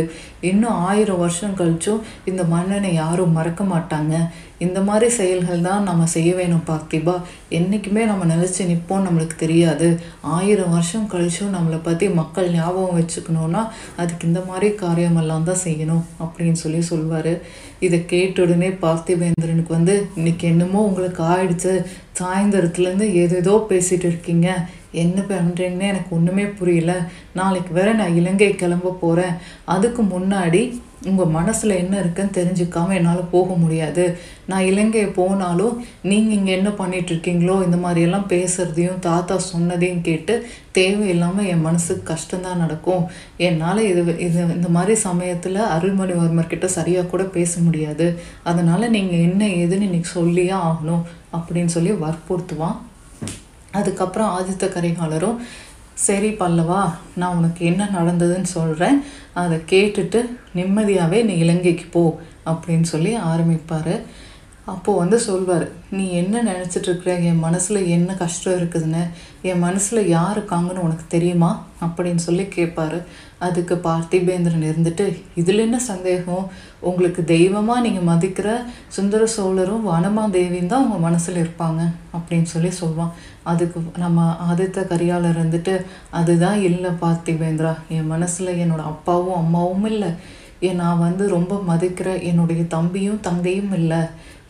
இன்னும் 0.49 0.79
ஆயிரம் 0.89 1.21
வருஷம் 1.23 1.57
கழிச்சும் 1.59 2.03
இந்த 2.31 2.41
மன்னனை 2.53 2.91
யாரும் 3.03 3.35
மறக்க 3.37 3.63
மாட்டாங்க. 3.73 4.13
இந்த 4.65 4.79
மாதிரி 4.87 5.07
செயல்கள் 5.17 5.65
தான் 5.67 5.87
நம்ம 5.89 6.03
செய்ய 6.15 6.31
வேணும் 6.39 6.67
பார்த்திபா 6.67 7.15
என்றைக்குமே 7.57 8.03
நம்ம 8.11 8.27
நினச்சி 8.33 8.67
நிற்போம் 8.69 9.05
நம்மளுக்கு 9.07 9.37
தெரியாது. 9.43 9.87
ஆயிரம் 10.35 10.73
வருஷம் 10.75 11.09
கழிச்சும் 11.13 11.55
நம்மளை 11.55 11.79
பற்றி 11.87 12.05
மக்கள் 12.21 12.53
ஞாபகம் 12.57 12.97
வச்சுக்கணுன்னா 12.99 13.63
அதுக்கு 14.01 14.29
இந்த 14.29 14.43
மாதிரி 14.51 14.69
காரியமெல்லாம் 14.83 15.49
தான் 15.49 15.63
செய்யணும் 15.65 16.05
அப்படின்னு 16.23 16.61
சொல்லி 16.63 16.71
சொல்லி 16.73 16.81
சொல்வார். 16.91 17.33
இதை 17.87 17.97
கேட்ட 18.11 18.43
உடனே 18.45 18.69
பார்த்திபேந்திரனுக்கு 18.83 19.71
வந்து 19.77 19.95
இன்னைக்கு 20.19 20.45
என்னமோ 20.53 20.79
உங்களுக்கு 20.89 21.21
ஆயிடுச்சு. 21.33 21.73
சாயந்தரத்துலேருந்து 22.19 23.07
ஏதேதோ 23.23 23.53
பேசிகிட்டு 23.71 24.07
இருக்கீங்க 24.11 24.47
என்ன 25.03 25.19
பண்ணுறீங்கன்னு 25.29 25.91
எனக்கு 25.91 26.11
ஒன்றுமே 26.15 26.43
புரியல. 26.57 26.93
நாளைக்கு 27.39 27.71
வேற 27.77 27.89
நான் 27.99 28.17
இலங்கை 28.21 28.49
கிளம்ப 28.55 28.97
போகிறேன். 29.03 29.37
அதுக்கு 29.75 30.01
முன்னாடி 30.15 30.61
உங்கள் 31.09 31.31
மனசில் 31.37 31.79
என்ன 31.79 31.93
இருக்குன்னு 32.01 32.35
தெரிஞ்சுக்காமல் 32.37 32.97
என்னால் 32.97 33.31
போக 33.33 33.55
முடியாது. 33.61 34.03
நான் 34.49 34.67
இலங்கை 34.69 35.01
போனாலும் 35.17 35.73
நீங்கள் 36.09 36.35
இங்கே 36.37 36.53
என்ன 36.57 36.69
பண்ணிகிட்ருக்கீங்களோ 36.81 37.55
இந்த 37.65 37.77
மாதிரியெல்லாம் 37.85 38.29
பேசுகிறதையும் 38.33 39.01
தாத்தா 39.07 39.35
சொன்னதையும் 39.49 40.05
கேட்டு 40.07 40.35
தேவையில்லாமல் 40.77 41.49
என் 41.53 41.65
மனசுக்கு 41.67 42.05
கஷ்டம்தான் 42.11 42.63
நடக்கும். 42.63 43.03
என்னால் 43.47 43.81
இது 43.89 44.03
இது 44.27 44.39
இந்த 44.57 44.71
மாதிரி 44.77 44.95
சமயத்தில் 45.07 45.59
அருள்மொழிவர்மர்கிட்ட 45.75 46.69
சரியாக 46.77 47.11
கூட 47.15 47.25
பேச 47.37 47.61
முடியாது. 47.65 48.07
அதனால் 48.51 48.93
நீங்கள் 48.97 49.25
என்ன 49.29 49.43
ஏதுன்னு 49.63 49.89
இன்னைக்கு 49.89 50.11
சொல்லியே 50.19 50.55
ஆகணும். 50.69 51.03
அப்படின்னு 51.33 51.73
சொல்லி 51.75 51.91
வற்புறுத்துவான். 51.91 52.77
அதுக்கப்புறம் 53.71 54.33
ஆதித்த 54.39 54.63
கரிகாலரும் 54.63 55.37
சரி 55.93 56.29
பல்லவா 56.29 56.93
நான் 57.15 57.37
உனக்கு 57.37 57.65
என்ன 57.65 57.89
நடந்ததுன்னு 57.93 58.49
சொல்கிறேன் 58.57 59.03
அதை 59.33 59.57
கேட்டுட்டு 59.57 60.21
நிம்மதியாகவே 60.55 61.23
நீ 61.23 61.33
இலங்கைக்கு 61.33 61.85
போ 61.91 62.19
அப்படின்னு 62.45 62.81
சொல்லி 62.81 63.17
ஆரம்பிப்பார். 63.17 64.01
அப்போது 64.65 64.97
வந்து 64.97 65.19
சொல்வார் 65.19 65.71
நீ 65.89 66.11
என்ன 66.11 66.43
நினச்சிட்டு 66.43 66.87
இருக்கிற? 66.89 67.19
என் 67.19 67.39
மனசில் 67.39 67.87
என்ன 67.87 68.13
கஷ்டம் 68.13 68.53
இருக்குதுன்னு? 68.53 69.09
என் 69.41 69.59
மனசில் 69.59 70.07
யார் 70.07 70.37
இருக்காங்கன்னு 70.39 70.85
உனக்கு 70.87 71.03
தெரியுமா? 71.07 71.65
அப்படின்னு 71.81 72.23
சொல்லி 72.27 72.43
கேட்பாரு 72.43 73.01
அதுக்கு 73.47 73.75
பார்த்திபேந்திரன் 73.85 74.67
இருந்துட்டு 74.69 75.05
இதில் 75.41 75.63
என்ன 75.65 75.77
சந்தேகம்? 75.89 76.45
உங்களுக்கு 76.89 77.21
தெய்வமாக 77.33 77.83
நீங்கள் 77.85 78.07
மதிக்கிற 78.11 78.49
சுந்தர 78.95 79.23
சோழரும் 79.35 79.87
வனமாதேவியும் 79.91 80.71
தான் 80.73 80.85
உங்கள் 80.85 81.05
மனசில் 81.07 81.41
இருப்பாங்க 81.43 81.81
அப்படின்னு 82.17 82.49
சொல்லி 82.53 82.71
சொல்லுவான் 82.81 83.15
அதுக்கு 83.51 83.79
நம்ம 84.03 84.27
ஆதித்த 84.49 84.85
கரியாளர் 84.91 85.39
இருந்துட்டு 85.39 85.75
அதுதான் 86.19 86.61
இல்லை 86.69 86.91
பார்த்திபேந்திரா 87.03 87.73
என் 87.97 88.11
மனசில் 88.13 88.59
என்னோடய 88.63 88.91
அப்பாவும் 88.93 89.39
அம்மாவும் 89.41 89.89
இல்லை. 89.93 90.11
ஏன் 90.67 90.79
நான் 90.81 91.03
வந்து 91.07 91.23
ரொம்ப 91.37 91.53
மதிக்கிற 91.69 92.09
என்னுடைய 92.29 92.61
தம்பியும் 92.75 93.23
தங்கையும் 93.27 93.73
இல்லை. 93.79 94.01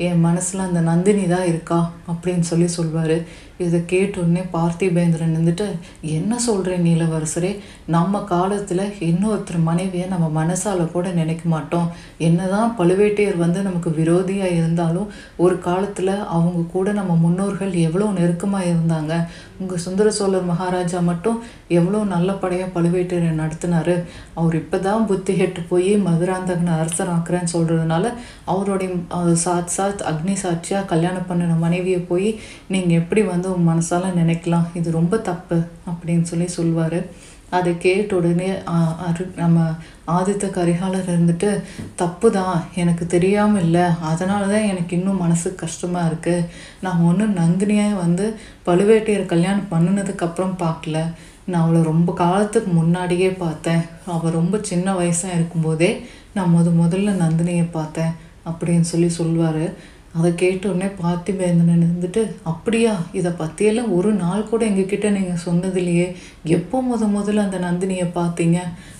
என் 0.07 0.21
மனசில் 0.25 0.65
அந்த 0.65 0.79
நந்தினி 0.89 1.23
தான் 1.27 1.47
இருக்கா? 1.51 1.79
அப்படின்னு 2.11 2.45
சொல்லி 2.49 2.67
சொல்வார். 2.67 3.15
இதை 3.57 3.79
கேட்டோடனே 3.91 4.43
பார்த்திபேந்திரன் 4.53 5.35
வந்துட்டு 5.37 5.65
என்ன 6.01 6.39
சொல்கிறேன் 6.39 6.85
நீலவரசரே? 6.85 7.51
நம்ம 7.95 8.21
காலத்தில் 8.31 8.83
இன்னொருத்தர் 9.09 9.59
மனைவியை 9.67 10.07
நம்ம 10.07 10.27
மனசால் 10.39 10.83
கூட 10.91 11.07
நினைக்க 11.11 11.43
மாட்டோம். 11.49 11.87
என்னதான் 12.27 12.73
பழுவேட்டையர் 12.79 13.37
வந்து 13.43 13.61
நமக்கு 13.61 13.91
விரோதியாக 13.99 14.57
இருந்தாலும் 14.59 15.11
ஒரு 15.37 15.59
காலத்தில் 15.59 16.13
அவங்க 16.37 16.63
கூட 16.75 16.91
நம்ம 16.99 17.15
முன்னோர்கள் 17.15 17.73
எவ்வளோ 17.87 18.07
நெருக்கமாக 18.19 18.69
இருந்தாங்க. 18.73 19.13
உங்கள் 19.59 19.83
சுந்தர 19.85 20.07
சோழர் 20.11 20.49
மகாராஜா 20.51 20.99
மட்டும் 21.01 21.37
எவ்வளோ 21.79 21.99
நல்ல 22.13 22.29
படையாக 22.33 22.73
பழுவேட்டையரை 22.77 23.31
நடத்தினார். 23.41 23.93
அவர் 24.35 24.55
இப்போ 24.61 24.77
தான் 24.77 25.07
புத்தி 25.11 25.33
கெட்டு 25.33 25.61
போய் 25.69 25.91
மதுராந்தகனை 26.07 26.73
அரசனாக்குறேன்னு 26.81 27.53
சொல்கிறதுனால 27.55 28.05
அவருடைய 28.45 28.89
சாத் 29.45 29.73
சாத் 29.77 30.01
அக்னி 30.11 30.35
சாட்சியாக 30.43 30.89
கல்யாணம் 30.93 31.29
பண்ணின 31.29 31.59
மனைவியை 31.65 31.99
போய் 32.11 32.29
நீங்கள் 32.67 32.99
எப்படி 33.01 33.21
வந்து 33.31 33.42
உன் 33.51 33.69
மனசால 33.71 34.09
நினைக்கலாம் 34.21 34.67
இது 34.79 34.97
ரொம்ப 34.99 35.15
தப்பு 35.29 35.57
அப்படின்னு 35.91 36.25
சொல்லி 36.31 36.47
சொல்வார். 36.57 36.99
அதை 37.57 37.71
கேட்ட 37.83 38.11
உடனே 38.19 38.47
அரு 39.07 39.23
நம்ம 39.41 39.65
ஆதித்த 40.15 40.45
கரிகாலர் 40.55 41.09
இருந்துட்டு 41.13 41.49
தப்பு 42.01 42.27
தான் 42.37 42.55
எனக்கு 42.83 43.03
தெரியாமல் 43.15 43.63
இல்லை. 43.65 43.85
அதனால 44.11 44.41
தான் 44.53 44.69
எனக்கு 44.71 44.93
இன்னும் 44.99 45.21
மனசுக்கு 45.25 45.61
கஷ்டமாக 45.63 46.09
இருக்குது 46.09 46.47
நான் 46.85 47.05
ஒன்றும் 47.09 47.37
நந்தினியை 47.41 47.87
வந்து 48.03 48.25
பழுவேட்டையர் 48.67 49.31
கல்யாணம் 49.33 49.71
பண்ணினதுக்கப்புறம் 49.73 50.57
பார்க்கல 50.65 50.97
நான் 51.51 51.63
அவளை 51.63 51.79
ரொம்ப 51.91 52.09
காலத்துக்கு 52.23 52.71
முன்னாடியே 52.79 53.29
பார்த்தேன். 53.45 53.81
அவள் 54.15 54.37
ரொம்ப 54.39 54.59
சின்ன 54.71 54.87
வயசாக 54.99 55.37
இருக்கும்போதே 55.37 55.91
நான் 56.37 56.53
முத 56.55 56.69
முதல்ல 56.83 57.15
நந்தினியை 57.23 57.65
பார்த்தேன். 57.79 58.13
அப்படின்னு 58.49 58.87
சொல்லி 58.91 59.09
சொல்வார். 59.17 59.65
அதை 60.17 60.35
கேட்ட 60.35 60.69
உடனே 60.69 60.89
பார்த்திபேந்திரன் 61.03 61.85
இருந்துட்டு 61.87 62.21
அப்படியா? 62.43 62.93
இதை 63.11 63.31
பற்றியெல்லாம் 63.31 63.93
ஒரு 63.93 64.11
நாள் 64.13 64.49
கூட 64.49 64.65
எங்ககிட்ட 64.65 65.09
நீங்கள் 65.09 65.43
சொன்னதில்லையே. 65.45 66.07
எப்போ 66.57 66.83
முத 66.89 67.07
முதல்ல 67.17 67.45
அந்த 67.47 67.59
நந்தினியை 67.67 68.07
பார்த்தீங்க? 68.15 68.59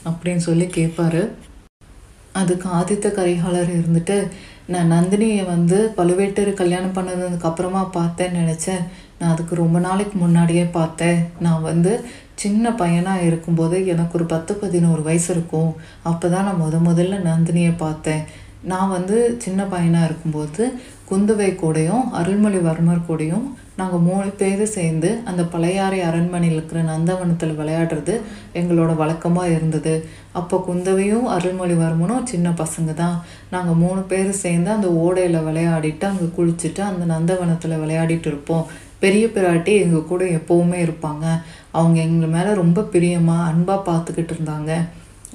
அப்படின்னு 0.10 0.44
சொல்லி 0.50 0.68
கேட்பாரு 0.80 1.24
அதுக்கு 2.42 2.68
ஆதித்த 2.70 3.08
கரிகாலர் 3.12 3.72
இருந்துட்டு 3.80 4.16
நான் 4.68 4.92
நந்தினியை 4.92 5.46
வந்து 5.46 5.78
பழுவேட்டர் 5.98 6.52
கல்யாணம் 6.54 6.94
பண்ணதுக்கு 6.94 7.50
அப்புறமா 7.50 7.82
பார்த்தேன்னு 7.94 8.42
நினச்சேன். 8.42 8.84
நான் 9.20 9.32
அதுக்கு 9.32 9.56
ரொம்ப 9.56 9.80
நாளைக்கு 9.80 10.16
முன்னாடியே 10.20 10.64
பார்த்தேன். 10.64 11.20
நான் 11.40 11.62
வந்து 11.62 11.92
சின்ன 12.36 12.72
பையனாக 12.72 13.22
இருக்கும்போது 13.22 13.88
எனக்கு 13.88 14.18
ஒரு 14.18 14.26
பத்து 14.26 14.54
பதினோரு 14.54 15.02
வயசு 15.04 15.30
இருக்கும். 15.34 15.72
அப்போ 16.04 16.30
தான் 16.30 16.44
நான் 16.44 16.62
முத 16.62 16.80
முதல்ல 16.90 17.20
நந்தினியை 17.30 17.74
பார்த்தேன். 17.78 18.24
நான் 18.72 18.94
வந்து 18.98 19.18
சின்ன 19.44 19.62
பையனாக 19.72 20.08
இருக்கும்போது 20.10 20.64
குந்தவை 21.10 21.48
கூடையும் 21.62 22.06
அருள்மொழிவர்மர் 22.20 23.08
கூடயும் 23.08 23.46
நாங்கள் 23.80 24.04
மூணு 24.08 24.28
பேர் 24.40 24.64
சேர்ந்து 24.76 25.10
அந்த 25.30 25.42
பழையாறை 25.54 26.00
அரண்மனையில் 26.10 26.56
இருக்கிற 26.58 26.80
நந்தவனத்தில் 26.90 27.58
விளையாடுறது 27.60 28.14
எங்களோட 28.60 28.92
வழக்கமாக 29.02 29.54
இருந்தது. 29.56 29.94
அப்போ 30.40 30.58
குந்தவையும் 30.68 31.28
அருள்மொழிவர்மனும் 31.36 32.30
சின்ன 32.32 32.50
பசங்க 32.62 32.94
தான் 33.02 33.18
நாங்கள் 33.54 33.80
மூணு 33.84 34.02
பேர் 34.12 34.32
சேர்ந்து 34.44 34.72
அந்த 34.78 34.90
ஓடையில் 35.06 35.46
விளையாடிட்டு 35.50 36.08
அங்கே 36.12 36.30
குளிச்சுட்டு 36.38 36.84
அந்த 36.90 37.06
நந்தவனத்தில் 37.14 37.82
விளையாடிட்டு 37.84 38.30
இருப்போம். 38.32 38.66
பெரிய 39.04 39.26
பிராட்டி 39.36 39.72
எங்கள் 39.84 40.10
கூட 40.12 40.24
எப்போவுமே 40.40 40.78
இருப்பாங்க. 40.88 41.26
அவங்க 41.80 41.98
எங்கள் 42.08 42.36
மேலே 42.36 42.52
ரொம்ப 42.64 42.88
பிரியமாக 42.96 43.48
அன்பாக 43.52 43.88
பார்த்துக்கிட்டு 43.90 44.36
இருந்தாங்க. 44.36 44.74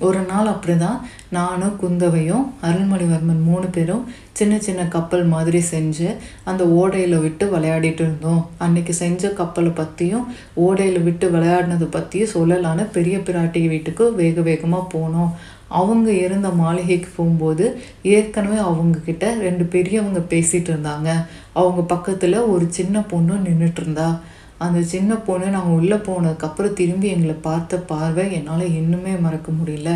ஒரு 0.01 0.21
நாள் 0.21 0.47
அப்படிதான் 0.47 0.99
நானும் 1.29 1.77
குந்தவையும் 1.83 2.45
அருள்மொழிவர்மன் 2.63 3.43
மூணு 3.43 3.67
பேரும் 3.67 4.05
சின்ன 4.33 4.59
சின்ன 4.59 4.83
கப்பல் 4.89 5.25
மாதிரி 5.25 5.63
செஞ்சு 5.71 6.09
அந்த 6.45 6.65
ஓடையில் 6.65 7.21
விட்டு 7.21 7.45
விளையாடிட்டு 7.57 8.03
இருந்தோம். 8.05 8.49
அன்னைக்கு 8.59 8.93
செஞ்ச 8.93 9.31
கப்பலை 9.31 9.71
பற்றியும் 9.71 10.27
ஓடையில் 10.67 11.03
விட்டு 11.03 11.31
விளையாடினது 11.31 11.85
பற்றியும் 11.85 12.35
சொல்லலான்னு 12.35 12.87
பெரிய 12.93 13.19
பிராட்டி 13.19 13.69
வீட்டுக்கு 13.69 14.15
வேக 14.15 14.41
வேகமாக 14.41 14.99
போனோம். 14.99 15.33
அவங்க 15.69 16.11
இருந்த 16.11 16.49
மாளிகைக்கு 16.49 17.09
போகும்போது 17.17 17.81
ஏற்கனவே 18.03 18.59
அவங்கக்கிட்ட 18.71 19.25
ரெண்டு 19.39 19.65
பெரியவங்க 19.65 20.19
பேசிகிட்டு 20.19 20.71
இருந்தாங்க. 20.75 21.09
அவங்க 21.53 21.83
பக்கத்தில் 21.83 22.39
ஒரு 22.55 22.67
சின்ன 22.69 23.03
பொண்ணு 23.03 23.35
நின்றுட்டு 23.35 23.81
இருந்தா. 23.81 24.21
அந்த 24.65 24.79
சின்ன 24.93 25.19
பொண்ணு 25.27 25.49
நாங்கள் 25.57 25.77
உள்ளே 25.79 25.99
போனதுக்கப்புறம் 26.09 26.79
திரும்பி 26.81 27.09
எங்களை 27.15 27.37
பார்த்த 27.49 27.83
பார்வை 27.91 28.25
என்னால் 28.39 28.75
இன்னுமே 28.81 29.15
மறக்க 29.27 29.51
முடியல. 29.59 29.93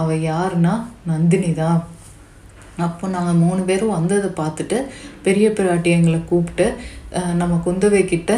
அவள் 0.00 0.24
யாருன்னா 0.30 0.74
நந்தினி 1.10 1.52
தான். 1.62 1.80
அப்போ 2.86 3.04
நாங்கள் 3.14 3.40
மூணு 3.42 3.60
பேரும் 3.68 3.96
வந்ததை 3.98 4.28
பார்த்துட்டு 4.38 4.78
பெரிய 5.26 5.46
பிராட்டி 5.58 5.90
எங்களை 5.98 6.18
கூப்பிட்டு 6.30 6.66
நம்ம 7.40 7.54
குந்தவை 7.64 8.00
கிட்ட 8.04 8.32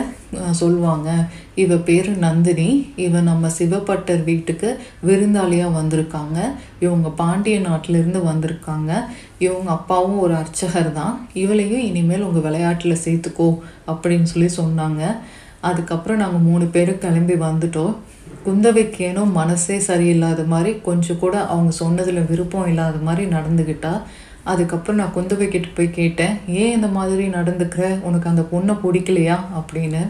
சொல்லுவாங்க. 0.58 1.08
இவ 1.62 1.76
பேர் 1.88 2.08
நந்தினி. 2.24 2.68
இவ 3.04 3.20
நம்ம 3.28 3.48
சிவப்பட்டர் 3.58 4.22
வீட்டுக்கு 4.28 4.68
விருந்தாளியாக 5.08 5.76
வந்திருக்காங்க. 5.78 6.38
இவங்க 6.84 7.08
பாண்டிய 7.22 7.56
நாட்டிலிருந்து 7.68 8.20
வந்திருக்காங்க. 8.30 8.92
இவங்க 9.46 9.70
அப்பாவும் 9.78 10.22
ஒரு 10.26 10.36
அர்ச்சகர் 10.42 10.90
தான். 11.00 11.16
இவளையும் 11.42 11.86
இனிமேல் 11.88 12.26
உங்கள் 12.28 12.46
விளையாட்டில் 12.46 13.02
சேர்த்துக்கோ 13.06 13.48
அப்படின்னு 13.92 14.30
சொல்லி 14.34 14.50
சொன்னாங்க. 14.60 15.02
அதுக்கப்புறம் 15.60 16.18
நாங்கள் 16.18 16.40
மூணு 16.40 16.64
பேரும் 16.64 16.98
கிளம்பி 16.98 17.34
வந்துட்டோம். 17.34 17.94
குந்தவைக்கு 18.46 18.98
ஏனோ 18.98 19.24
மனசே 19.24 19.78
சரியில்லாத 19.78 20.46
மாதிரி 20.46 20.80
கொஞ்சம் 20.80 21.18
கூட 21.18 21.46
அவங்க 21.46 21.70
சொன்னதில் 21.70 22.26
விருப்பம் 22.26 22.68
இல்லாத 22.68 22.98
மாதிரி 22.98 23.30
நடந்துக்கிட்டா 23.30 24.02
அதுக்கப்புறம் 24.44 24.96
நான் 24.96 25.14
குந்தவை 25.14 25.48
கிட்ட 25.48 25.68
போய் 25.74 25.90
கேட்டேன் 25.90 26.36
ஏன் 26.46 26.72
இந்த 26.72 26.86
மாதிரி 26.86 27.28
நடந்துக்கிற? 27.28 28.00
உனக்கு 28.02 28.28
அந்த 28.28 28.42
பொண்ணை 28.52 28.76
பிடிக்கலையா? 28.84 29.38
அப்படின்னு. 29.58 30.06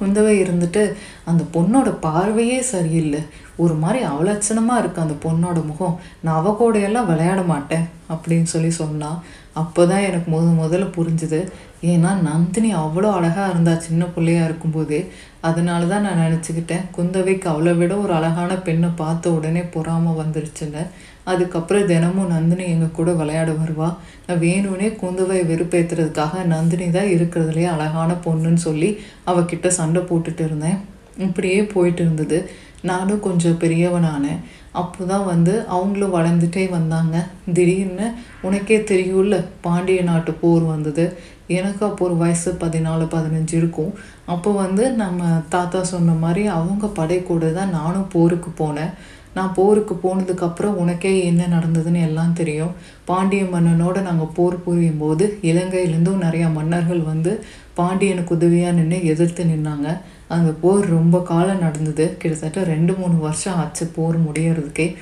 குந்தவை 0.00 0.32
இருந்துட்டு 0.42 0.92
அந்த 1.24 1.44
பொண்ணோட 1.52 1.96
பார்வையே 2.00 2.60
சரியில்லை. 2.60 3.20
ஒரு 3.56 3.74
மாதிரி 3.74 4.06
அவலட்சணமாக 4.06 4.78
இருக்கு 4.78 5.00
அந்த 5.00 5.14
பொண்ணோட 5.22 5.64
முகம். 5.64 6.00
நான் 6.20 6.36
அவ 6.36 6.56
கூடையெல்லாம் 6.60 7.06
விளையாட 7.06 7.42
மாட்டேன். 7.42 7.88
அப்படின்னு 8.12 8.42
சொல்லி 8.42 8.70
சொன்னான் 8.70 9.22
அப்போ 9.52 9.86
தான் 9.86 9.98
எனக்கு 9.98 10.28
முத 10.30 10.44
முதல்ல 10.62 10.90
புரிஞ்சுது. 10.96 11.50
ஏன்னா 11.82 12.10
நந்தினி 12.22 12.74
அவ்வளோ 12.74 13.08
அழகாக 13.18 13.50
இருந்தா 13.50 13.74
சின்ன 13.78 14.04
பிள்ளையா 14.04 14.44
இருக்கும்போது 14.44 14.98
அதனால 15.40 15.86
தான் 15.86 16.06
நான் 16.06 16.22
நினச்சிக்கிட்டேன் 16.26 16.86
குந்தவைக்கு 16.96 17.46
அவளை 17.48 17.72
விட 17.74 17.96
ஒரு 17.96 18.12
அழகான 18.12 18.52
பெண்ணை 18.56 18.90
பார்த்த 18.96 19.30
உடனே 19.30 19.62
பொறாமல் 19.74 20.18
வந்துருச்சுன்னு 20.20 20.84
அதுக்கப்புறம் 21.24 21.86
தினமும் 21.86 22.32
நந்தினி 22.34 22.64
எங்கள் 22.72 22.96
கூட 22.98 23.12
விளையாட 23.12 23.50
வருவா. 23.50 23.88
நான் 24.26 24.38
வேணும்னே 24.38 24.88
குந்தவை 25.00 25.38
வெறுப்பேற்றுறதுக்காக 25.50 26.44
நந்தினி 26.44 26.90
தான் 26.90 27.12
இருக்கிறதுலே 27.16 27.64
அழகான 27.74 28.16
பொண்ணுன்னு 28.26 28.62
சொல்லி 28.68 28.90
அவகிட்ட 29.26 29.68
சண்டை 29.68 30.02
போட்டுட்டு 30.02 30.44
இருந்தேன். 30.44 30.78
இப்படியே 31.18 31.62
போயிட்டு 31.62 32.02
இருந்தது. 32.02 32.50
நானும் 32.82 33.20
கொஞ்சம் 33.20 33.60
பெரியவனானேன். 33.62 34.40
அப்போ 34.72 35.04
தான் 35.04 35.24
வந்து 35.24 35.66
அவங்களும் 35.66 36.14
வளர்ந்துட்டே 36.16 36.70
வந்தாங்க. 36.70 37.16
திடீர்னு 37.54 38.06
உனக்கே 38.42 38.78
தெரியும்ல 38.78 39.44
பாண்டிய 39.60 40.02
நாட்டு 40.02 40.32
போர் 40.32 40.62
வந்தது. 40.62 41.18
எனக்கு 41.48 41.86
அப்போ 41.86 42.04
ஒரு 42.04 42.16
வயசு 42.16 42.56
பதினாலு 42.60 43.04
பதினஞ்சு 43.14 43.52
இருக்கும். 43.52 43.92
அப்போ 44.26 44.50
வந்து 44.50 44.90
நம்ம 44.90 45.24
தாத்தா 45.48 45.82
சொன்ன 45.82 46.12
மாதிரி 46.12 46.46
அவங்க 46.46 46.86
படை 46.86 47.22
கூட 47.22 47.50
தான் 47.58 47.70
நானும் 47.70 48.08
போருக்கு 48.12 48.50
போனேன். 48.62 48.92
நான் 49.34 49.54
போருக்கு 49.54 49.94
போனதுக்கப்புறம் 49.94 50.78
உனக்கே 50.82 51.24
என்ன 51.24 51.46
நடந்ததுன்னு 51.46 52.00
எல்லாம் 52.00 52.32
தெரியும். 52.32 52.72
பாண்டிய 53.04 53.42
மன்னனோட 53.42 54.02
நாங்கள் 54.02 54.32
போர் 54.34 54.62
புரியும் 54.62 54.98
போது 54.98 55.38
இலங்கையிலேருந்தும் 55.42 56.22
நிறையா 56.26 56.52
மன்னர்கள் 56.52 57.02
வந்து 57.02 57.44
பாண்டியனுக்கு 57.74 58.34
உதவியாக 58.34 58.72
நின்று 58.72 59.04
எதிர்த்து 59.04 59.44
நின்னாங்க. 59.44 59.88
அந்த 60.28 60.50
போர் 60.62 60.86
ரொம்ப 60.86 61.20
காலம் 61.20 61.58
நடந்தது. 61.58 62.16
கிட்டத்தட்ட 62.18 62.64
ரெண்டு 62.64 62.94
மூணு 62.94 63.16
வருஷம் 63.18 63.54
ஆச்சு 63.54 63.86
போர் 63.96 64.18
முடியறதுக்கே. 64.26 64.96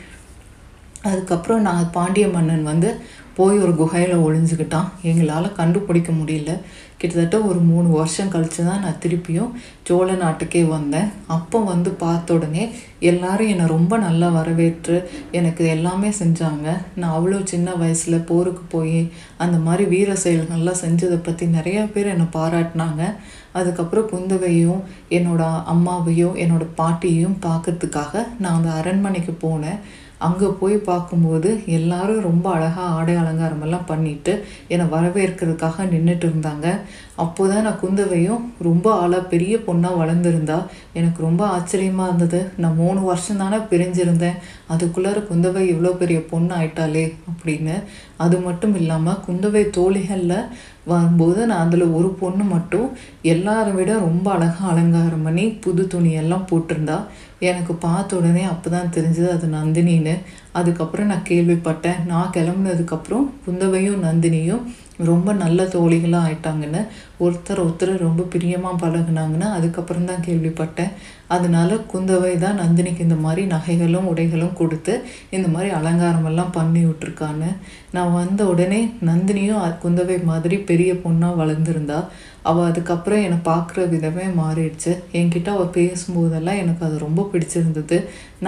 அதுக்கப்புறம் 1.02 1.60
நான் 1.60 1.90
பாண்டிய 1.92 2.28
மன்னன் 2.28 2.62
வந்து 2.62 2.90
போய் 3.36 3.56
ஒரு 3.64 3.72
குகையில் 3.80 4.24
ஒளிஞ்சுக்கிட்டான் 4.26 4.90
எங்களால் 5.10 5.56
கண்டுபிடிக்க 5.60 6.10
முடியல. 6.12 6.52
கிட்டத்தட்ட 7.00 7.36
ஒரு 7.48 7.60
மூணு 7.70 7.88
வருஷம் 7.96 8.30
கழித்து 8.32 8.60
தான் 8.66 8.82
நான் 8.84 9.00
திருப்பியும் 9.04 9.54
சோழ 9.86 10.08
நாட்டுக்கே 10.20 10.62
வந்தேன். 10.74 11.08
அப்போ 11.36 11.58
வந்து 11.70 11.90
பார்த்த 12.02 12.36
உடனே 12.36 12.64
எல்லாரும் 13.10 13.50
என்னை 13.52 13.66
ரொம்ப 13.72 13.94
நல்லா 14.04 14.28
வரவேற்று 14.36 14.96
எனக்கு 15.38 15.64
எல்லாமே 15.74 16.10
செஞ்சாங்க. 16.20 16.66
நான் 17.00 17.16
அவ்வளோ 17.16 17.40
சின்ன 17.52 17.74
வயசில் 17.82 18.26
போருக்கு 18.30 18.64
போய் 18.74 19.00
அந்த 19.44 19.58
மாதிரி 19.66 19.86
வீர 19.94 20.12
செயல்கள்லாம் 20.24 20.82
செஞ்சதை 20.84 21.18
பற்றி 21.26 21.46
நிறையா 21.58 21.82
பேர் 21.96 22.12
என்னை 22.14 22.28
பாராட்டினாங்க. 22.38 23.02
அதுக்கப்புறம் 23.58 24.08
குந்தவையும் 24.12 24.80
என்னோட 25.18 25.42
அம்மாவையும் 25.74 26.38
என்னோட 26.44 26.64
பாட்டியையும் 26.80 27.36
பார்க்கறதுக்காக 27.48 28.24
நான் 28.42 28.56
அந்த 28.58 28.70
அரண்மனைக்கு 28.80 29.34
போனேன். 29.44 29.78
அங்கே 30.26 30.48
போய் 30.60 30.76
பார்க்கும்போது 30.88 31.48
எல்லாரும் 31.76 32.26
ரொம்ப 32.28 32.46
அழகாக 32.56 32.94
ஆடை 32.98 33.14
அலங்காரமெல்லாம் 33.22 33.88
பண்ணிட்டு 33.90 34.32
என்னை 34.72 34.86
வரவேற்கிறதுக்காக 34.94 35.86
நின்றுட்டு 35.92 36.26
இருந்தாங்க. 36.30 36.66
அப்போ 37.24 37.42
தான் 37.50 37.64
நான் 37.66 37.80
குந்தவையும் 37.82 38.44
ரொம்ப 38.68 38.86
ஆளாக 39.02 39.30
பெரிய 39.32 39.54
பொண்ணாக 39.66 39.98
வளர்ந்துருந்தா. 40.00 40.58
எனக்கு 40.98 41.20
ரொம்ப 41.26 41.42
ஆச்சரியமாக 41.56 42.08
இருந்தது. 42.10 42.40
நான் 42.62 42.80
மூணு 42.82 43.00
வருஷம் 43.10 43.42
தானே 43.42 43.58
பிரிஞ்சிருந்தேன். 43.72 44.38
அதுக்குள்ளார 44.74 45.20
குந்தவை 45.30 45.62
இவ்வளோ 45.72 45.92
பெரிய 46.02 46.20
பொண்ணு 46.32 46.54
ஆயிட்டாளே 46.60 47.04
அப்படின்னு. 47.30 47.76
அது 48.24 48.36
மட்டும் 48.46 48.74
இல்லாமல் 48.80 49.22
குந்தவை 49.26 49.64
தோழிகளில் 49.78 50.38
வரும்போது 50.92 51.40
நான் 51.50 51.62
அதில் 51.66 51.84
ஒரு 51.98 52.08
பொண்ணு 52.22 52.44
மட்டும் 52.54 52.88
எல்லாரை 53.32 53.70
விட 53.76 53.92
ரொம்ப 54.08 54.26
அழகாக 54.36 54.72
அலங்காரம் 54.72 55.24
பண்ணி 55.26 55.44
புது 55.64 55.82
துணியெல்லாம் 55.94 56.48
போட்டிருந்தா. 56.50 56.98
எனக்கு 57.50 57.72
பார்த்த 57.86 58.16
உடனே 58.16 58.42
அப்போ 58.52 58.68
தான் 58.70 58.92
தெரிஞ்சது 58.96 59.28
அது 59.36 59.46
நந்தினின்னு. 59.56 60.14
அதுக்கப்புறம் 60.60 61.10
நான் 61.12 61.28
கேள்விப்பட்டேன். 61.32 62.00
நான் 62.12 62.34
கிளம்புனதுக்கப்புறம் 62.36 63.28
குந்தவையும் 63.46 64.02
நந்தினியும் 64.06 64.64
ரொம்ப 65.08 65.28
நல்ல 65.42 65.60
தோழிகளாக 65.74 66.26
ஆயிட்டாங்கன்னு. 66.26 66.80
ஒருத்தர் 67.24 67.62
ஒருத்தர் 67.62 67.92
ரொம்ப 68.04 68.22
பிரியமாக 68.32 68.80
பழகுனாங்கன்னு 68.82 69.48
அதுக்கப்புறம் 69.56 70.08
தான் 70.10 70.24
கேள்விப்பட்டேன். 70.26 70.92
அதனால 71.34 71.76
குந்தவை 71.92 72.32
தான் 72.44 72.60
நந்தினிக்கு 72.62 73.04
இந்த 73.06 73.16
மாதிரி 73.24 73.42
நகைகளும் 73.52 74.08
உடைகளும் 74.10 74.58
கொடுத்து 74.60 74.94
இந்த 75.36 75.48
மாதிரி 75.54 75.70
அலங்காரமெல்லாம் 75.78 76.54
பண்ணி 76.58 76.82
விட்ருக்கான்னு 76.84 77.50
நான் 77.96 78.14
வந்த 78.20 78.42
உடனே 78.52 78.80
நந்தினியும் 79.08 79.64
குந்தவை 79.84 80.18
மாதிரி 80.30 80.58
பெரிய 80.70 80.92
பொண்ணாக 81.04 81.38
வளர்ந்துருந்தா. 81.40 81.98
அவள் 82.50 82.68
அதுக்கப்புறம் 82.70 83.24
என்னை 83.26 83.38
பார்க்குற 83.50 83.82
விதமே 83.92 84.26
மாறிடுச்சு. 84.40 84.92
என்கிட்ட 85.18 85.48
அவள் 85.56 85.74
பேசும்போதெல்லாம் 85.78 86.60
எனக்கு 86.62 86.82
அது 86.88 86.96
ரொம்ப 87.06 87.20
பிடிச்சிருந்தது. 87.32 87.98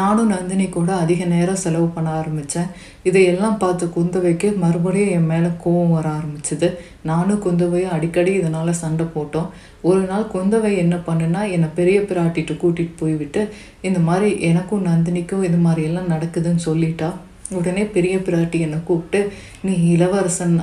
நானும் 0.01 0.33
நந்தினி 0.35 0.67
கூட 0.69 0.91
அதிக 1.05 1.25
நேரம் 1.35 1.63
செலவு 1.65 1.89
பண்ண 1.97 2.11
ஆரம்பித்தேன் 2.21 2.71
இதையெல்லாம் 3.09 3.61
பார்த்து 3.62 3.87
குந்தவைக்கு 3.97 4.49
மறுபடியும் 4.65 5.12
என் 5.17 5.31
மேலே 5.33 5.50
கோவம் 5.65 5.95
வர 5.97 6.07
ஆரம்பிச்சுது. 6.19 6.71
நானும் 7.11 7.43
குந்தவையும் 7.47 7.95
அடிக்கடி 7.97 8.33
இதனால் 8.41 8.81
சண்டை 8.83 9.07
போட்டோம். 9.15 9.50
ஒரு 9.91 10.03
நாள் 10.11 10.33
குந்தவை 10.35 10.73
என்ன 10.85 10.97
பண்ணுனா 11.09 11.43
என்னை 11.57 11.71
பெரிய 11.79 12.00
பிராட்டிட்டு 12.11 12.57
கூட்டிகிட்டு 12.62 13.00
போய்விட்டு 13.03 13.43
இந்த 13.88 14.00
மாதிரி 14.09 14.29
எனக்கும் 14.50 14.88
நந்தினிக்கும் 14.91 15.47
இது 15.50 15.61
மாதிரி 15.69 15.85
எல்லாம் 15.91 16.12
நடக்குதுன்னு 16.17 16.69
சொல்லிட்டா? 16.71 17.11
உடனே 17.59 17.83
பெரிய 17.97 18.15
பிராட்டி 18.26 18.59
என்னை 18.67 18.79
கூப்பிட்டு 18.87 19.19
நீ 19.67 19.75
இளவரசன் 19.91 20.55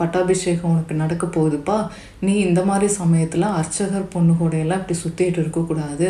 பட்டாபிஷேகம் 0.00 0.70
உனக்கு 0.72 0.94
நடக்க 1.02 1.24
போகுதுப்பா. 1.26 1.76
நீ 2.24 2.34
இந்த 2.48 2.60
மாதிரி 2.70 2.88
சமயத்தில் 2.96 3.46
அர்ச்சகர் 3.58 4.12
பொண்ணு 4.14 4.34
கூடையெல்லாம் 4.40 4.82
இப்படி 4.82 4.98
சுற்றிட்டு 5.04 5.40
இருக்கக்கூடாது. 5.42 6.08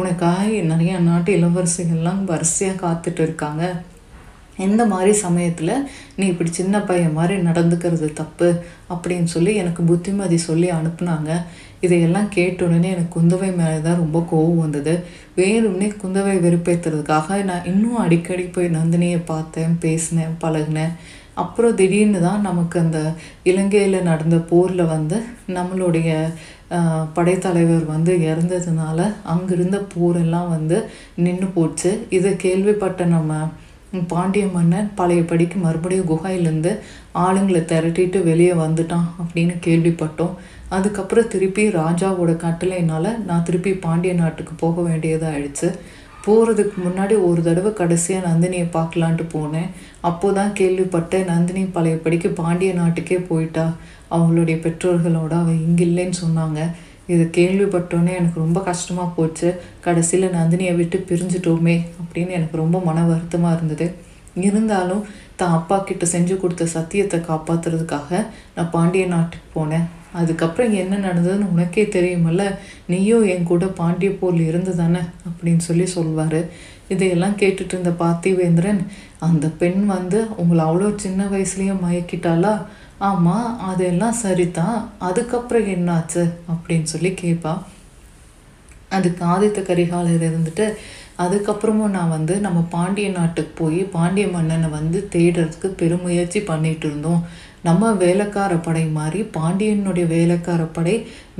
உனக்காக 0.00 0.46
நிறைய 0.70 0.94
நாட்டு 1.08 1.32
இளவரசிகள்லாம் 1.36 2.22
வரிசையாக 2.30 2.80
காத்துட்டு 2.84 3.22
இருக்காங்க. 3.26 3.64
எந்த 4.64 4.82
மாதிரி 4.92 5.12
சமயத்தில் 5.24 5.72
நீ 6.18 6.24
இப்படி 6.32 6.50
சின்ன 6.58 6.80
பையன் 6.88 7.16
மாதிரி 7.18 7.34
நடந்துக்கிறது 7.48 8.08
தப்பு 8.20 8.48
அப்படின்னு 8.94 9.30
சொல்லி 9.34 9.52
எனக்கு 9.62 9.82
புத்திமதி 9.90 10.38
சொல்லி 10.48 10.68
அனுப்புனாங்க. 10.78 11.30
இதையெல்லாம் 11.84 12.28
கேட்ட 12.36 12.60
உடனே 12.66 12.88
எனக்கு 12.94 13.14
குந்தவை 13.18 13.50
மேலே 13.58 13.78
தான் 13.86 14.00
ரொம்ப 14.02 14.18
கோவம் 14.30 14.62
வந்தது. 14.64 14.94
வேணும்னே 15.38 15.88
குந்தவை 16.02 16.34
வெறுப்பேற்றுறதுக்காக 16.46 17.38
நான் 17.50 17.68
இன்னும் 17.72 18.02
அடிக்கடி 18.04 18.44
போய் 18.54 18.76
நந்தினியை 18.78 19.20
பார்த்தேன் 19.32 19.74
பேசினேன் 19.84 20.34
பழகினேன். 20.44 20.94
அப்புறம் 21.42 21.76
திடீர்னு 21.78 22.20
தான் 22.26 22.46
நமக்கு 22.48 22.76
அந்த 22.82 23.00
இலங்கையில் 23.50 24.06
நடந்த 24.10 24.36
போரில் 24.50 24.90
வந்து 24.94 25.16
நம்மளுடைய 25.56 26.10
படைத்தலைவர் 27.16 27.84
வந்து 27.92 28.12
இறந்ததுனால 28.30 28.98
அங்கிருந்த 29.32 29.78
போரெல்லாம் 29.92 30.48
வந்து 30.54 30.78
நின்று 31.24 31.48
போச்சு. 31.56 31.90
இதை 32.18 32.32
கேள்விப்பட்ட 32.44 33.04
நம்ம 33.14 33.34
பாண்டிய 34.08 34.46
மன்னன் 34.46 34.88
பழையபடிக்கு 34.96 35.56
மறுபடியும் 35.56 36.08
குகையிலேருந்து 36.10 36.72
ஆளுங்களை 37.14 37.60
திரட்டிட்டு 37.72 38.18
வெளியே 38.22 38.52
வந்துட்டான் 38.52 39.06
அப்படின்னு 39.22 39.54
கேள்விப்பட்டோம். 39.66 40.34
அதுக்கப்புறம் 40.68 41.28
திருப்பி 41.28 41.68
ராஜாவோட 41.68 42.32
கட்டளையினால 42.44 43.24
நான் 43.28 43.44
திருப்பி 43.44 43.72
பாண்டிய 43.74 44.14
நாட்டுக்கு 44.14 44.54
போக 44.64 44.82
வேண்டியதாகிடுச்சு 44.88 45.70
போகிறதுக்கு 46.26 46.76
முன்னாடி 46.84 47.14
ஒரு 47.26 47.42
தடவை 47.42 47.72
கடைசியாக 47.72 48.26
நந்தினியை 48.28 48.66
பார்க்கலான்ட்டு 48.76 49.24
போனேன். 49.34 49.68
அப்போ 50.00 50.32
தான் 50.32 50.56
கேள்விப்பட்டேன் 50.60 51.28
நந்தினி 51.32 51.62
பழையபடிக்கு 51.76 52.28
பாண்டிய 52.40 52.72
நாட்டுக்கே 52.72 53.18
போயிட்டா. 53.18 53.66
அவங்களுடைய 54.10 54.56
பெற்றோர்களோட 54.64 55.32
அவள் 55.42 55.62
இங்கே 55.68 55.84
இல்லைன்னு 55.84 56.18
சொன்னாங்க. 56.24 56.60
இதை 57.12 57.24
கேள்விப்பட்டோன்னே 57.38 58.12
எனக்கு 58.20 58.38
ரொம்ப 58.44 58.60
கஷ்டமாக 58.70 59.14
போச்சு. 59.16 59.48
கடைசியில் 59.86 60.34
நந்தினியை 60.38 60.74
விட்டு 60.80 60.98
பிரிஞ்சிட்டோமே 61.10 61.76
அப்படின்னு 62.00 62.36
எனக்கு 62.38 62.56
ரொம்ப 62.62 62.78
மன 62.88 63.04
வருத்தமாக 63.12 63.56
இருந்தது. 63.58 63.88
இருந்தாலும் 64.48 65.04
தான் 65.40 65.54
அப்பா 65.58 65.76
கிட்ட 65.78 66.04
செஞ்சு 66.12 66.34
கொடுத்த 66.40 66.64
சத்தியத்தை 66.76 67.18
காப்பாத்துறதுக்காக 67.28 68.10
நான் 68.54 68.72
பாண்டிய 68.74 69.04
நாட்டுக்கு 69.14 69.48
போனேன். 69.56 69.86
அதுக்கப்புறம் 70.20 70.74
என்ன 70.82 70.94
நடந்ததுன்னு 71.06 71.50
உனக்கே 71.54 71.84
தெரியுமல்ல 71.96 72.42
நீயும் 72.92 73.26
என் 73.32 73.48
கூட 73.50 73.64
பாண்டிய 73.80 74.10
போரில் 74.20 74.48
இருந்து 74.50 74.72
தானே 74.80 75.02
அப்படின்னு 75.28 75.62
சொல்லி 75.68 75.86
சொல்வார். 75.96 76.40
இதையெல்லாம் 76.92 77.38
கேட்டுட்டு 77.40 77.74
இருந்த 77.74 77.92
பார்த்திவேந்திரன் 78.02 78.80
அந்த 79.26 79.46
பெண் 79.60 79.80
வந்து 79.94 80.18
உங்களை 80.42 80.62
அவ்வளோ 80.68 80.88
சின்ன 81.04 81.24
வயசுலேயே 81.32 81.74
மயக்கிட்டாளா? 81.84 82.54
ஆமாம் 83.00 83.58
அதெல்லாம் 83.60 84.10
சரிதான் 84.10 84.76
அதுக்கப்புறம் 84.98 85.66
என்னாச்சு? 85.66 86.22
அப்படின்னு 86.52 86.82
சொல்லி 86.82 87.08
கேட்பா 87.22 87.52
அதுக்கு 88.88 89.24
ஆதித்த 89.24 89.60
கரிகாலர் 89.62 90.26
இருந்துட்டு 90.28 90.66
அதுக்கப்புறமும் 91.18 91.94
நான் 91.96 92.08
வந்து 92.08 92.40
நம்ம 92.40 92.66
பாண்டிய 92.70 93.08
நாட்டுக்கு 93.08 93.64
போய் 93.64 93.82
பாண்டிய 93.84 94.26
மன்னனை 94.28 94.68
வந்து 94.68 95.08
தேடுறதுக்கு 95.12 95.66
பெருமுயற்சி 95.66 96.40
பண்ணிட்டு 96.40 96.86
இருந்தோம். 96.86 97.22
நம்ம 97.66 97.90
வேலைக்கார 98.02 98.52
படை 98.66 98.82
மாதிரி 98.96 99.20
பாண்டியனுடைய 99.36 100.06
வேலைக்கார 100.14 100.62
படை 100.76 100.94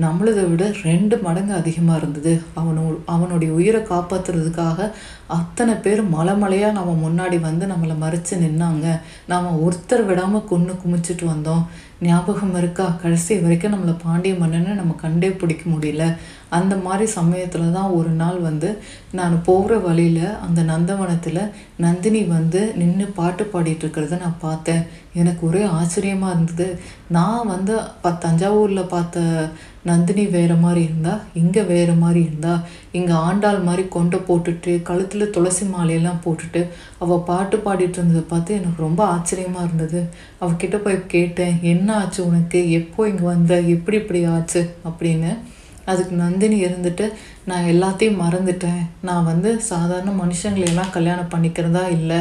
நம்மளதை 0.04 0.44
விட 0.50 0.64
ரெண்டு 0.86 1.16
மடங்கு 1.26 1.52
அதிகமாக 1.60 1.98
இருந்தது. 2.00 2.32
அவனோ 2.60 2.84
அவனுடைய 3.14 3.50
உயிரை 3.58 3.80
காப்பாற்றுறதுக்காக 3.90 4.88
அத்தனை 5.38 5.74
பேர் 5.84 6.02
மலை 6.16 6.34
மலையாக 6.42 6.76
நம்ம 6.78 6.92
முன்னாடி 7.04 7.38
வந்து 7.48 7.64
நம்மளை 7.72 7.96
மறைச்சு 8.04 8.34
நின்னாங்க. 8.44 8.86
நாம் 9.32 9.48
ஒருத்தர் 9.66 10.04
விடாமல் 10.10 10.48
கொன்று 10.52 10.74
குமிச்சிட்டு 10.82 11.26
வந்தோம். 11.32 11.64
ஞாபகம் 12.00 12.56
இருக்கா? 12.56 12.86
கடைசி 13.02 13.38
வரைக்கும் 13.38 13.72
நம்மளை 13.74 13.94
பாண்டிய 14.02 14.34
மன்னனை 14.34 14.72
நம்ம 14.72 14.94
கண்டே 14.94 15.30
பிடிக்க 15.30 15.70
முடியல. 15.70 16.04
அந்த 16.48 16.76
மாதிரி 16.76 17.10
சமயத்தில் 17.10 17.72
தான் 17.72 17.94
ஒரு 17.98 18.08
நாள் 18.08 18.38
வந்து 18.38 18.78
நான் 19.12 19.42
போகிற 19.44 19.78
வழியில் 19.78 20.26
அந்த 20.46 20.62
நந்தவனத்தில் 20.62 21.40
நந்தினி 21.76 22.22
வந்து 22.24 22.72
நின்று 22.76 23.06
பாட்டு 23.06 23.44
பாடிட்டு 23.44 23.84
இருக்கிறத 23.84 24.20
நான் 24.20 24.38
பார்த்தேன். 24.40 24.82
எனக்கு 25.14 25.46
ஒரே 25.46 25.62
ஆச்சரியமாக 25.62 26.34
இருந்தது. 26.34 26.68
நான் 27.08 27.46
வந்து 27.46 27.76
ப 28.02 28.10
தஞ்சாவூரில் 28.10 28.92
பார்த்த 28.94 29.50
நந்தினி 29.86 30.24
வேறு 30.34 30.56
மாதிரி 30.62 30.82
இருந்தா 30.88 31.14
இங்கே 31.40 31.62
வேறு 31.70 31.94
மாதிரி 32.02 32.20
இருந்தா 32.28 32.54
இங்கே 32.92 33.14
ஆண்டாள் 33.28 33.60
மாதிரி 33.68 33.84
கொண்டை 33.96 34.18
போட்டுட்டு 34.28 34.72
கழுத்தில் 34.88 35.30
துளசி 35.30 35.64
மாலையெல்லாம் 35.74 36.22
போட்டுட்டு 36.24 36.60
அவள் 37.04 37.26
பாட்டு 37.30 37.56
பாடிட்டு 37.66 37.98
இருந்ததை 37.98 38.22
பார்த்து 38.28 38.58
எனக்கு 38.60 38.86
ரொம்ப 38.86 39.02
ஆச்சரியமாக 39.14 39.66
இருந்தது. 39.68 40.00
அவகிட்ட 40.40 40.78
போய் 40.84 40.98
கேட்டேன் 41.06 41.58
என்ன 41.72 41.88
ஆச்சு 42.00 42.20
உனக்கு? 42.26 42.60
எப்போ 42.80 43.08
இங்கே 43.08 43.26
வந்த? 43.32 43.60
எப்படி 43.74 43.98
இப்படி 44.02 44.22
ஆச்சு? 44.36 44.62
அப்படின்னு. 44.90 45.32
அதுக்கு 45.84 46.14
நந்தினி 46.16 46.56
இருந்துட்டு 46.64 47.04
நான் 47.44 47.68
எல்லாத்தையும் 47.72 48.20
மறந்துட்டேன். 48.22 48.80
நான் 49.08 49.28
வந்து 49.30 49.50
சாதாரண 49.70 50.12
மனுஷங்களையெல்லாம் 50.22 50.94
கல்யாணம் 50.96 51.32
பண்ணிக்கிறதா 51.34 51.84
இல்லை. 51.90 52.20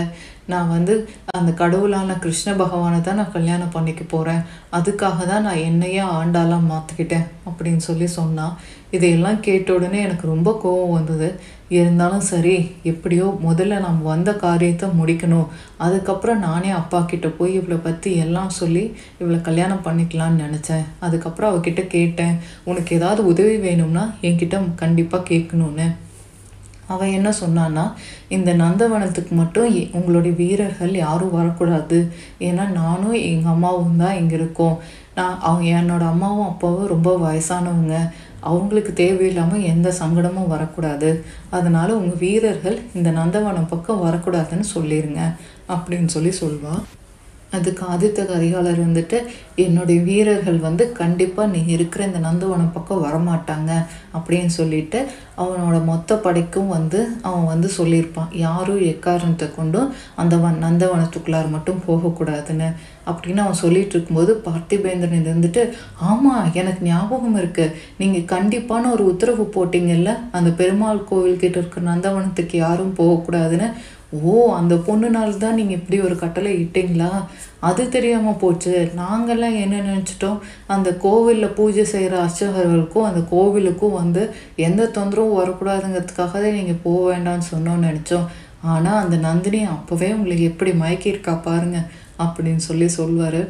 நான் 0.51 0.71
வந்து 0.75 0.93
அந்த 1.37 1.51
கடவுளான 1.61 2.17
கிருஷ்ண 2.23 2.49
பகவானை 2.53 2.99
தான் 3.01 3.19
நான் 3.21 3.35
கல்யாணம் 3.35 3.75
பண்ணிக்க 3.75 4.03
போகிறேன் 4.03 4.41
அதுக்காக 4.77 5.25
தான் 5.31 5.45
நான் 5.47 5.65
என்னையே 5.69 6.03
ஆண்டாலாம் 6.19 6.69
மாற்றிக்கிட்டேன் 6.71 7.27
அப்படின்னு 7.47 7.83
சொல்லி 7.89 8.07
சொன்னான் 8.19 8.55
இதையெல்லாம் 8.95 9.39
கேட்ட 9.45 9.69
உடனே 9.77 9.99
எனக்கு 10.07 10.25
ரொம்ப 10.33 10.49
கோவம் 10.63 10.95
வந்தது. 10.97 11.29
இருந்தாலும் 11.77 12.25
சரி 12.29 12.55
எப்படியோ 12.91 13.27
முதல்ல 13.47 13.79
நாம் 13.85 13.99
வந்த 14.09 14.29
காரியத்தை 14.43 14.87
முடிக்கணும். 14.99 15.47
அதுக்கப்புறம் 15.85 16.43
நானே 16.47 16.69
அப்பா 16.81 16.99
கிட்ட 17.01 17.27
போய் 17.39 17.53
இவளை 17.59 17.77
பற்றி 17.87 18.11
எல்லாம் 18.25 18.51
சொல்லி 18.59 18.83
இவளை 19.21 19.39
கல்யாணம் 19.47 19.85
பண்ணிக்கலான்னு 19.87 20.43
நினச்சேன். 20.45 20.85
அதுக்கப்புறம் 21.07 21.51
அவகிட்ட 21.51 21.83
கேட்டேன் 21.95 22.35
உனக்கு 22.71 22.95
ஏதாவது 22.99 23.23
உதவி 23.33 23.57
வேணும்னா 23.67 24.05
என்கிட்ட 24.29 24.61
கண்டிப்பாக 24.83 25.27
கேட்கணுன்னு 25.31 25.87
அவன் 26.93 27.15
என்ன 27.17 27.29
சொன்னான்னா 27.41 27.85
இந்த 28.35 28.49
நந்தவனத்துக்கு 28.53 29.33
மட்டும் 29.41 29.69
உங்களுடைய 29.97 30.33
வீரர்கள் 30.41 30.93
யாரும் 31.05 31.35
வரக்கூடாது. 31.37 31.99
ஏன்னா 32.47 32.65
நானும் 32.81 33.17
எங்கள் 33.31 33.53
அம்மாவும் 33.55 34.01
தான் 34.03 34.19
இங்கே 34.21 34.35
இருக்கோம். 34.35 34.77
நான் 35.17 35.35
அவங்க 35.47 35.67
என்னோட 35.79 36.03
அம்மாவும் 36.13 36.49
அப்பாவும் 36.51 36.91
ரொம்ப 36.93 37.11
வயசானவங்க. 37.25 37.95
அவங்களுக்கு 38.49 38.91
தேவையில்லாமல் 38.93 39.67
எந்த 39.73 39.89
சங்கடமும் 39.99 40.51
வரக்கூடாது. 40.53 41.09
அதனால் 41.57 41.97
உங்கள் 41.99 42.21
வீரர்கள் 42.25 42.77
இந்த 42.93 43.11
நந்தவனம் 43.19 43.71
பக்கம் 43.73 44.05
வரக்கூடாதுன்னு 44.05 44.67
சொல்லிடுங்க 44.75 45.21
அப்படின்னு 45.75 46.11
சொல்லி 46.15 46.33
சொல்வா. 46.43 46.75
அதுக்கு 47.55 47.83
ஆதித்த 47.87 48.25
கரிகாலர் 48.25 48.79
வந்துட்டு 48.81 49.17
என்னுடைய 49.57 49.99
வீரர்கள் 50.01 50.59
வந்து 50.59 50.83
கண்டிப்பாக 50.93 51.51
நீ 51.51 51.61
இருக்கிற 51.73 52.01
இந்த 52.05 52.19
நந்தவனம் 52.19 52.71
பக்கம் 52.71 53.03
வரமாட்டாங்க 53.03 53.71
அப்படின்னு 54.15 54.51
சொல்லிட்டு 54.55 54.99
அவனோட 55.37 55.77
மொத்த 55.85 56.17
படைக்கும் 56.17 56.69
வந்து 56.69 56.99
அவன் 57.21 57.45
வந்து 57.45 57.69
சொல்லியிருப்பான் 57.77 58.33
யாரும் 58.39 58.83
எக்காரணத்தை 58.87 59.47
கொண்டும் 59.51 59.89
அந்த 60.15 60.35
வன் 60.37 60.61
நந்தவனத்துக்குள்ளார் 60.65 61.49
மட்டும் 61.49 61.81
போகக்கூடாதுன்னு 61.87 62.69
அப்படின்னு 63.07 63.41
அவன் 63.41 63.59
சொல்லிட்டு 63.59 63.93
இருக்கும்போது 63.95 64.31
பார்த்திபேந்திரன் 64.45 65.25
இருந்துட்டு 65.25 65.63
ஆமாம் 66.05 66.47
எனக்கு 66.53 66.81
ஞாபகம் 66.85 67.37
இருக்குது 67.37 67.75
நீங்கள் 67.97 68.29
கண்டிப்பான 68.31 68.89
ஒரு 68.91 69.03
உத்தரவு 69.05 69.45
போட்டிங்கல்ல 69.55 70.13
அந்த 70.31 70.49
பெருமாள் 70.55 71.07
கோவில்கிட்ட 71.09 71.59
இருக்கிற 71.59 71.83
நந்தவனத்துக்கு 71.85 72.57
யாரும் 72.57 72.97
போகக்கூடாதுன்னு 72.97 73.69
ஓ 74.23 74.33
அந்த 74.57 74.75
பொண்ணுனால 74.87 75.37
தான் 75.37 75.57
நீங்கள் 75.59 75.77
இப்படி 75.79 75.97
ஒரு 76.07 76.15
கட்டளை 76.15 76.51
இட்டிங்களா? 76.63 77.09
அது 77.59 77.83
தெரியாமல் 77.89 78.39
போச்சு. 78.43 78.73
நாங்கள்லாம் 79.01 79.59
என்ன 79.63 79.81
நினச்சிட்டோம்? 79.89 80.39
அந்த 80.67 80.89
கோவிலில் 81.05 81.55
பூஜை 81.59 81.85
செய்கிற 81.93 82.15
அர்ச்சகர்களுக்கும் 82.23 83.07
அந்த 83.09 83.21
கோவிலுக்கும் 83.33 83.99
வந்து 84.01 84.23
எந்த 84.67 84.91
தொந்தரவும் 84.97 85.37
வரக்கூடாதுங்கிறதுக்காக 85.39 86.33
தான் 86.43 86.57
நீங்கள் 86.59 86.83
போக 86.87 87.03
வேண்டாம்னு 87.11 87.51
சொன்னோம்னு 87.53 87.87
நினச்சோம். 87.89 88.27
ஆனால் 88.73 89.01
அந்த 89.03 89.15
நந்தினி 89.27 89.61
அப்போவே 89.75 90.09
உங்களுக்கு 90.17 90.49
எப்படி 90.51 90.71
மயக்கியிருக்கா 90.83 91.35
பாருங்க 91.49 91.79
அப்படின்னு 92.25 92.63
சொல்லி 92.69 92.87
சொல்வார். 92.99 93.41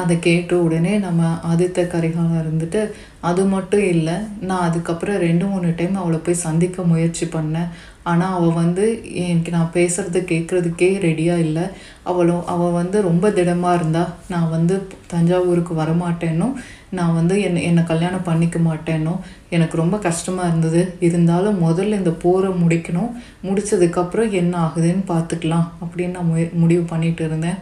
அதை 0.00 0.14
கேட்ட 0.18 0.56
உடனே 0.64 0.90
நம்ம 1.04 1.28
ஆதித்த 1.50 1.84
கரிகாலம் 1.92 2.40
இருந்துட்டு 2.42 2.80
அது 3.28 3.42
மட்டும் 3.44 3.84
இல்லை 3.94 4.16
நான் 4.48 4.66
அதுக்கப்புறம் 4.66 5.22
ரெண்டு 5.26 5.44
மூணு 5.46 5.68
டைம் 5.78 5.94
அவளை 6.02 6.18
போய் 6.26 6.44
சந்திக்க 6.46 6.82
முயற்சி 6.82 7.26
பண்ணேன். 7.26 7.70
ஆனால் 8.10 8.34
அவள் 8.36 8.58
வந்து 8.62 8.84
எனக்கு 9.26 9.50
நான் 9.54 9.74
பேசுகிறத 9.76 10.20
கேட்குறதுக்கே 10.30 10.88
ரெடியாக 11.06 11.44
இல்லை. 11.46 11.64
அவளும் 12.10 12.44
அவள் 12.52 12.76
வந்து 12.80 12.98
ரொம்ப 13.08 13.30
திடமாக 13.38 13.78
இருந்தா 13.78 14.04
நான் 14.32 14.52
வந்து 14.56 14.74
தஞ்சாவூருக்கு 15.12 15.74
வரமாட்டேன்னும் 15.82 16.54
நான் 16.98 17.16
வந்து 17.18 17.34
என்னை 17.46 17.62
என்னை 17.70 17.82
கல்யாணம் 17.90 18.26
பண்ணிக்க 18.28 18.58
மாட்டேன்னும் 18.68 19.22
எனக்கு 19.56 19.76
ரொம்ப 19.82 19.96
கஷ்டமாக 20.06 20.50
இருந்தது. 20.50 20.82
இருந்தாலும் 21.08 21.58
முதல்ல 21.66 21.98
இந்த 22.02 22.14
போரை 22.24 22.52
முடிக்கணும். 22.62 23.10
முடித்ததுக்கப்புறம் 23.48 24.36
என்ன 24.42 24.54
ஆகுதுன்னு 24.66 25.04
பார்த்துக்கலாம் 25.14 25.66
அப்படின்னு 25.84 26.16
நான் 26.18 26.32
முடிவு 26.62 26.84
பண்ணிகிட்டு 26.92 27.24
இருந்தேன். 27.28 27.58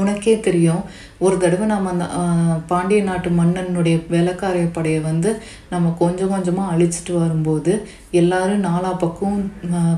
உனக்கே 0.00 0.34
தெரியும். 0.46 0.82
ஒரு 1.24 1.36
தடவை 1.42 1.66
நம்ம 1.70 1.92
அந்த 1.92 2.06
பாண்டிய 2.70 3.02
நாட்டு 3.08 3.28
மன்னனுடைய 3.38 3.96
வேலைக்காரிய 4.14 4.66
படையை 4.76 5.00
வந்து 5.10 5.30
நம்ம 5.72 5.92
கொஞ்சம் 6.02 6.32
கொஞ்சமாக 6.34 6.72
அழிச்சிட்டு 6.74 7.14
வரும்போது 7.22 7.72
எல்லாரும் 8.20 8.66
நாலா 8.68 8.90
பக்கம் 9.04 9.38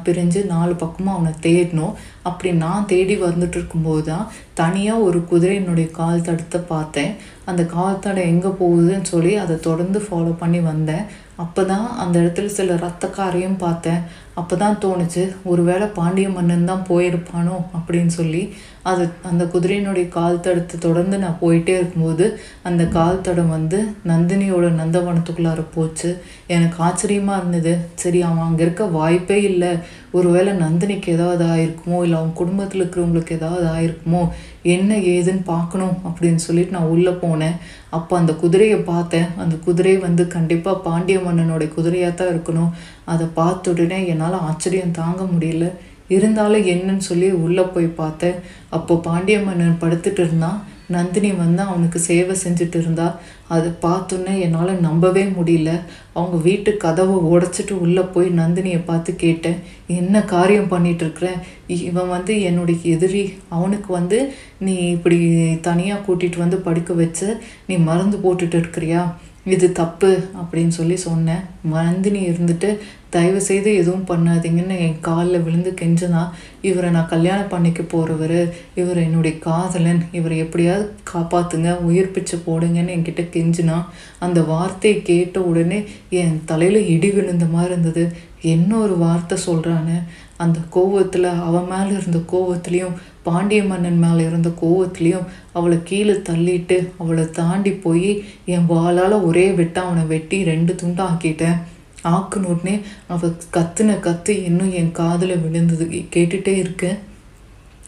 பிரிஞ்சு 0.07 0.40
நாலு 0.55 0.74
பக்கமும் 0.83 1.14
அவனை 1.16 1.33
தேடணும். 1.46 1.96
அப்படி 2.29 2.50
நான் 2.64 2.88
தேடி 2.92 3.16
வந்துட்டு 3.26 3.59
இருக்கும்போது 3.61 4.05
தான் 4.11 4.31
தனியாக 4.61 5.05
ஒரு 5.09 5.18
குதிரையினுடைய 5.33 5.88
கால் 5.98 6.26
தடத்தை 6.29 6.61
பார்த்தேன். 6.72 7.12
அந்த 7.50 7.62
கால் 7.76 8.03
தடை 8.07 8.24
எங்கே 8.33 8.50
போகுதுன்னு 8.62 9.11
சொல்லி 9.14 9.35
அதை 9.44 9.57
தொடர்ந்து 9.68 10.00
ஃபாலோ 10.07 10.33
பண்ணி 10.42 10.62
வந்தேன். 10.70 11.05
அப்போ 11.44 11.62
தான் 11.72 11.87
அந்த 12.03 12.16
இடத்துல 12.22 12.50
சில 12.57 12.74
ரத்தக்காரையும் 12.87 13.61
பார்த்தேன். 13.66 14.03
அப்போ 14.40 14.55
தான் 14.62 14.81
தோணுச்சு 14.83 15.22
ஒருவேளை 15.50 15.87
பாண்டிய 15.98 16.29
மன்னன் 16.35 16.68
தான் 16.70 16.85
போயிருப்பானோ 16.90 17.57
அப்படின்னு 17.79 18.12
சொல்லி 18.18 18.42
அது 18.82 19.04
அந்த 19.28 19.44
குதிரையினுடைய 19.44 20.08
கால் 20.08 20.42
தடத்தை 20.44 20.76
தொடர்ந்து 20.80 21.16
நான் 21.18 21.40
போயிட்டே 21.42 21.72
இருக்கும்போது 21.78 22.26
அந்த 22.68 22.82
கால் 22.84 23.20
தடம் 23.20 23.54
வந்து 23.56 23.78
நந்தினியோட 24.10 24.66
நந்தவனத்துக்குள்ளார 24.80 25.62
போச்சு. 25.74 26.10
எனக்கு 26.46 26.78
ஆச்சரியமாக 26.82 27.40
இருந்தது. 27.40 27.72
சரி 27.94 28.20
அவன் 28.22 28.46
அங்கே 28.46 28.62
இருக்க 28.62 28.84
வாய்ப்பே 28.84 29.38
இல்லை. 29.42 29.72
ஒருவேளை 30.12 30.52
நந்தினிக்கு 30.62 31.08
ஏதாவது 31.16 31.44
ஆயிருக்குமோ 31.54 31.98
இல்லை 32.04 32.16
அவன் 32.20 32.38
குடும்பத்தில் 32.40 32.82
இருக்கிறவங்களுக்கு 32.82 33.36
ஏதாவது 33.40 33.66
ஆயிருக்குமோ 33.74 34.22
என்ன 34.62 34.96
ஏதுன்னு 35.12 35.44
பார்க்கணும் 35.44 35.94
அப்படின்னு 36.08 36.40
சொல்லிட்டு 36.46 36.76
நான் 36.76 36.92
உள்ளே 36.94 37.12
போனேன். 37.24 37.58
அப்போ 37.90 38.16
அந்த 38.16 38.32
குதிரையை 38.32 38.78
பார்த்தேன். 38.78 39.28
அந்த 39.36 39.56
குதிரை 39.66 39.96
வந்து 39.98 40.26
கண்டிப்பாக 40.36 40.82
பாண்டிய 40.88 41.18
மன்னனோட 41.18 41.64
குதிரையாக 41.76 42.14
தான் 42.14 42.32
இருக்கணும். 42.34 42.74
அதை 43.04 43.26
பார்த்த 43.34 43.70
உடனே 43.70 44.06
என்னால் 44.06 44.44
ஆச்சரியம் 44.48 44.98
தாங்க 45.02 45.22
முடியல. 45.36 45.68
இருந்தாலும் 46.16 46.68
என்னன்னு 46.74 47.08
சொல்லி 47.10 47.30
உள்ளே 47.46 47.64
போய் 47.74 47.96
பார்த்தேன். 48.02 48.38
அப்போ 48.76 48.94
பாண்டிய 49.08 49.38
மன்னன் 49.46 49.80
படுத்துட்டு 49.80 50.22
இருந்தான் 50.24 50.60
நந்தினி 50.94 51.28
வந்து 51.40 51.62
அவனுக்கு 51.62 51.98
சேவை 52.06 52.34
செஞ்சுட்டு 52.44 52.78
இருந்தா. 52.82 53.08
அதை 53.54 53.68
பார்த்தோன்னே 53.82 54.32
என்னால் 54.44 54.80
நம்பவே 54.86 55.22
முடியல. 55.36 55.70
அவங்க 56.12 56.36
வீட்டு 56.46 56.70
கதவை 56.84 57.16
உடைச்சிட்டு 57.32 57.74
உள்ளே 57.84 58.02
போய் 58.14 58.28
நந்தினியை 58.40 58.80
பார்த்து 58.84 59.10
கேட்டேன். 59.16 59.58
என்ன 59.98 60.22
காரியம் 60.34 60.70
பண்ணிகிட்ருக்குறேன் 60.72 61.38
இவன் 61.88 62.12
வந்து 62.14 62.34
என்னுடைய 62.48 62.80
எதிரி. 62.94 63.24
அவனுக்கு 63.48 63.92
வந்து 63.98 64.18
நீ 64.58 64.74
இப்படி 64.96 65.18
தனியாக 65.68 66.04
கூட்டிகிட்டு 66.06 66.44
வந்து 66.44 66.56
படுக்க 66.66 66.92
வச்சு 67.02 67.28
நீ 67.66 67.76
மருந்து 67.88 68.18
போட்டுட்டு 68.24 68.58
இருக்கிறியா? 68.62 69.02
இது 69.44 69.66
தப்பு 69.72 70.10
அப்படின்னு 70.40 70.72
சொல்லி 70.78 70.96
சொன்னேன். 70.96 71.44
நந்தினி 71.74 72.20
இருந்துட்டு 72.30 72.70
தயவு 73.10 73.40
செய்து 73.40 73.70
எதுவும் 73.74 74.06
பண்ணாதீங்கன்னு 74.10 74.76
என் 74.86 75.00
காலில் 75.00 75.42
விழுந்து 75.42 75.70
கெஞ்சினா 75.80 76.22
இவரை 76.68 76.90
நான் 76.90 77.10
கல்யாணம் 77.12 77.48
பண்ணிக்க 77.48 77.82
போகிறவர் 77.82 78.38
இவர் 78.74 79.00
என்னுடைய 79.04 79.34
காதலன் 79.38 80.02
இவரை 80.18 80.38
எப்படியாவது 80.38 80.84
காப்பாற்றுங்க 81.12 81.70
உயிர் 81.88 82.14
பிச்சை 82.16 82.38
போடுங்கன்னு 82.46 82.94
என்கிட்ட 82.96 83.24
கெஞ்சினா 83.36 83.78
அந்த 84.18 84.40
வார்த்தையை 84.52 84.98
கேட்ட 85.02 85.42
உடனே 85.50 85.78
என் 86.20 86.36
தலையில் 86.44 86.88
இடி 86.94 87.10
விழுந்த 87.10 87.46
மாதிரி 87.54 87.72
இருந்தது. 87.72 88.04
என்ன 88.54 88.70
ஒரு 88.76 88.94
வார்த்தை 88.96 89.38
சொல்கிறான்னு 89.46 89.96
அந்த 90.36 90.58
கோவத்தில் 90.74 91.28
அவன் 91.48 91.66
மேலே 91.72 91.90
இருந்த 91.98 92.20
கோவத்துலேயும் 92.32 92.94
பாண்டிய 93.22 93.62
மன்னன் 93.64 93.98
மேலே 93.98 94.22
இருந்த 94.26 94.50
கோவத்துலேயும் 94.62 95.26
அவளை 95.52 95.78
கீழே 95.84 96.14
தள்ளிட்டு 96.28 96.78
அவளை 96.98 97.24
தாண்டி 97.30 97.72
போய் 97.84 98.12
என் 98.54 98.70
வாளால் 98.70 99.16
ஒரே 99.24 99.46
வெட்ட 99.58 99.80
அவனை 99.80 100.04
வெட்டி 100.14 100.38
ரெண்டு 100.44 100.74
துண்டாக்கிட்டேன். 100.82 101.60
ஆக்குன 102.14 102.50
உடனே 102.54 102.74
அவள் 103.14 103.38
கத்துன 103.56 104.00
கத்து 104.08 104.34
இன்னும் 104.48 104.74
என் 104.80 104.96
காதில் 105.02 105.40
விழுந்தது. 105.44 105.86
கேட்டுட்டே 106.16 106.54
இருக்கேன் 106.64 106.98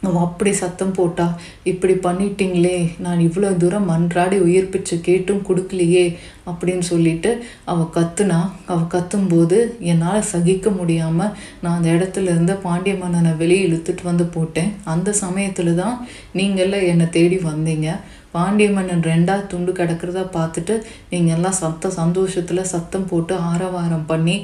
அவள் 0.06 0.24
அப்படி 0.26 0.52
சத்தம் 0.60 0.94
போட்டா 0.96 1.26
இப்படி 1.70 1.94
பண்ணிட்டீங்களே 2.06 2.78
நான் 3.04 3.20
இவ்வளோ 3.26 3.50
தூரம் 3.56 3.86
மன்றாடி 3.90 4.36
உயிர் 4.46 4.70
பிச்சை 4.72 4.96
கேட்டும் 5.00 5.44
கொடுக்கலையே 5.48 6.02
அப்படின்னு 6.50 6.84
சொல்லிட்டு 6.90 7.30
அவள் 7.64 7.92
கத்துனா. 7.96 8.40
அவள் 8.70 8.90
கத்தும்போது 8.94 9.58
என்னால் 9.90 10.28
சகிக்க 10.32 10.70
முடியாமல் 10.70 11.34
நான் 11.60 11.76
அந்த 11.76 11.90
இடத்துல 11.96 12.32
இருந்த 12.34 12.54
பாண்டிய 12.66 12.94
மன்னனை 13.02 13.34
வெளியே 13.42 13.66
இழுத்துட்டு 13.68 14.04
வந்து 14.10 14.24
போட்டேன். 14.24 14.72
அந்த 14.94 15.12
சமயத்தில் 15.12 15.72
தான் 15.74 15.96
நீங்கள்லாம் 16.40 16.88
என்னை 16.94 17.08
தேடி 17.18 17.38
வந்தீங்க. 17.50 17.88
பாண்டிய 18.34 18.68
மன்னன் 18.76 19.06
ரெண்டாக 19.10 19.46
துண்டு 19.52 19.72
கிடக்கிறதா 19.78 20.22
பார்த்துட்டு 20.36 20.74
நீங்கள் 21.10 21.34
எல்லாம் 21.36 21.58
சத்த 21.62 21.90
சந்தோஷத்தில் 22.00 22.70
சத்தம் 22.74 23.08
போட்டு 23.10 23.34
ஆரவாரம் 23.50 24.06
பண்ணி 24.12 24.36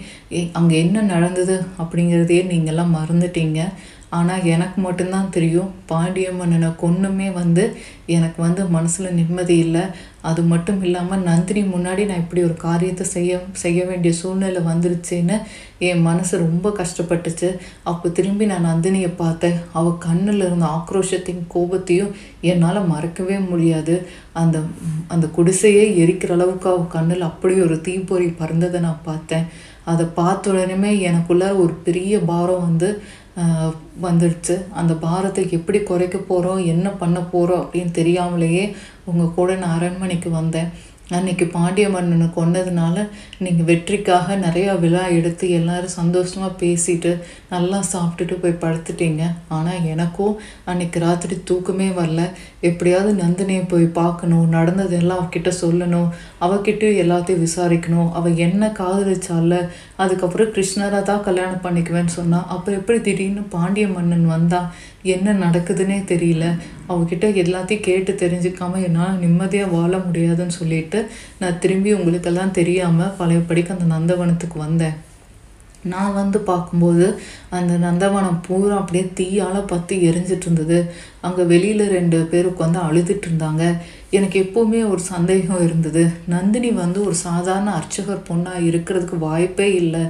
அங்கே 0.58 0.74
என்ன 0.84 1.04
நடந்தது? 1.12 1.56
அப்படிங்கிறதையே 1.82 2.42
நீங்கள்லாம் 2.52 2.96
மறந்துட்டீங்க. 2.98 3.60
ஆனால் 4.18 4.44
எனக்கு 4.54 4.78
மட்டும்தான் 4.84 5.32
தெரியும் 5.36 5.72
பாண்டிய 5.90 6.28
மன்னனை 6.36 6.68
கொன்னுமே 6.82 7.26
வந்து 7.40 7.64
எனக்கு 8.16 8.38
வந்து 8.46 8.62
மனசில் 8.76 9.16
நிம்மதி 9.18 9.56
இல்லை. 9.64 9.82
அது 10.30 10.42
மட்டும் 10.52 10.80
இல்லாமல் 10.86 11.26
நந்தினி 11.28 11.62
முன்னாடி 11.74 12.02
நான் 12.08 12.22
இப்படி 12.22 12.40
ஒரு 12.48 12.56
காரியத்தை 12.64 13.04
செய்ய 13.14 13.40
செய்ய 13.62 13.80
வேண்டிய 13.84 14.12
சூழ்நிலை 14.20 14.60
வந்துருச்சுன்னு 14.70 15.36
என் 15.88 16.02
மனசு 16.08 16.34
ரொம்ப 16.44 16.72
கஷ்டப்பட்டுச்சு. 16.78 17.48
அப்போ 17.90 18.06
திரும்பி 18.18 18.46
நான் 18.50 18.68
நந்தினியை 18.70 19.10
பார்த்தேன். 19.16 19.58
அவள் 19.78 20.02
கண்ணில் 20.06 20.44
இருந்த 20.46 20.66
ஆக்ரோஷத்தையும் 20.76 21.48
கோபத்தையும் 21.54 22.12
என்னால் 22.50 22.88
மறக்கவே 22.92 23.38
முடியாது. 23.50 23.96
அந்த 24.42 24.58
அந்த 25.14 25.26
குடிசையே 25.36 25.84
எரிக்கிற 26.02 26.32
அளவுக்கு 26.38 26.68
அவள் 26.72 26.92
கண்ணில் 26.96 27.28
அப்படி 27.30 27.56
ஒரு 27.66 27.78
தீப்பொறி 27.88 28.28
பறந்ததை 28.40 28.80
நான் 28.86 29.06
பார்த்தேன். 29.10 29.46
அதை 29.92 30.04
பார்த்த 30.18 30.50
உடனே 30.52 30.90
எனக்குள்ள 31.08 31.44
ஒரு 31.62 31.74
பெரிய 31.86 32.14
பாரம் 32.30 32.66
வந்து 32.68 32.88
வந்துடுச்சு. 34.02 34.54
அந்த 34.72 34.92
பாரத்தை 35.06 35.42
எப்படி 35.50 35.80
குறைக்க 35.80 36.18
போகிறோம் 36.18 36.60
என்ன 36.64 36.88
பண்ண 37.02 37.18
போகிறோம் 37.20 37.64
அப்படின்னு 37.64 37.90
தெரியாமலேயே 37.90 38.64
உங்கள் 39.04 39.34
கூட 39.34 39.54
நான் 39.54 39.76
அரண்மனைக்கு 39.78 40.30
வந்தேன். 40.30 40.70
அன்னைக்கு 41.16 41.44
பாண்டிய 41.54 41.86
மன்னனை 41.88 42.26
கொன்னதுனால 42.36 42.96
நீங்கள் 43.44 43.68
வெற்றிக்காக 43.70 44.36
நிறையா 44.44 44.72
விழா 44.82 45.04
எடுத்து 45.18 45.44
எல்லாரும் 45.58 45.94
சந்தோஷமாக 46.00 46.58
பேசிட்டு 46.62 47.12
நல்லா 47.52 47.78
சாப்பிட்டுட்டு 47.92 48.34
போய் 48.42 48.60
படுத்துட்டீங்க. 48.64 49.22
ஆனால் 49.56 49.84
எனக்கும் 49.92 50.34
அன்னைக்கு 50.70 50.98
ராத்திரி 51.06 51.36
தூக்கமே 51.50 51.88
வரல. 52.00 52.22
எப்படியாவது 52.70 53.12
நந்தினியை 53.22 53.64
போய் 53.68 53.86
பார்க்கணும் 54.00 54.52
நடந்ததெல்லாம் 54.56 55.20
அவகிட்ட 55.22 55.52
சொல்லணும் 55.62 56.08
அவகிட்ட 56.46 56.84
எல்லாத்தையும் 57.04 57.44
விசாரிக்கணும். 57.46 58.10
அவள் 58.20 58.42
என்ன 58.46 58.72
காதலிச்சால? 58.80 59.62
அதுக்கப்புறம் 60.04 60.52
கிருஷ்ணரை 60.56 61.02
தான் 61.10 61.24
கல்யாணம் 61.28 61.64
பண்ணிக்குவேன்னு 61.64 62.16
சொன்னால் 62.18 62.46
அப்புறம் 62.54 62.78
எப்படி 62.80 63.00
திடீர்னு 63.08 63.44
பாண்டிய 63.56 63.86
மன்னன் 63.96 64.28
வந்தா? 64.36 64.60
என்ன 65.02 65.32
நடக்குதுன்னே 65.32 65.98
தெரியல. 66.12 66.58
அவகிட்ட 66.88 67.26
எல்லாத்தையும் 67.42 67.80
கேட்டு 67.80 68.12
தெரிஞ்சுக்காம 68.12 68.82
என்னால் 68.82 69.18
நிம்மதியாக 69.18 69.70
வாழ 69.70 69.98
முடியாதுன்னு 69.98 70.52
சொல்லிட்டு 70.52 71.06
நான் 71.38 71.58
திரும்பி 71.58 71.92
உங்களுக்கெல்லாம் 71.92 72.50
தெரியாமல் 72.50 73.14
பழையபடிக்கு 73.18 73.76
அந்த 73.78 73.88
நந்தவனத்துக்கு 73.94 74.58
வந்தேன். 74.58 74.96
நான் 75.94 76.16
வந்து 76.20 76.38
பார்க்கும்போது 76.50 77.06
அந்த 77.58 77.74
நந்தவனம் 77.84 78.40
பூரா 78.46 78.74
அப்படியே 78.80 79.04
தீயால் 79.18 79.70
பற்றி 79.72 79.94
எரிஞ்சிட்டு 80.10 80.46
இருந்தது. 80.46 80.78
அங்கே 81.26 81.44
வெளியில் 81.52 81.84
ரெண்டு 81.96 82.18
பேர் 82.32 82.50
உட்காந்து 82.50 82.80
அழுதுட்டு 82.88 83.26
இருந்தாங்க. 83.28 83.64
எனக்கு 84.16 84.36
எப்போவுமே 84.44 84.80
ஒரு 84.92 85.02
சந்தேகம் 85.12 85.64
இருந்தது. 85.64 86.02
நந்தினி 86.34 86.70
வந்து 86.82 86.98
ஒரு 87.06 87.16
சாதாரண 87.26 87.68
அர்ச்சகர் 87.78 88.26
பொண்ணாக 88.28 88.66
இருக்கிறதுக்கு 88.68 89.16
வாய்ப்பே 89.26 89.68
இல்லை. 89.82 90.04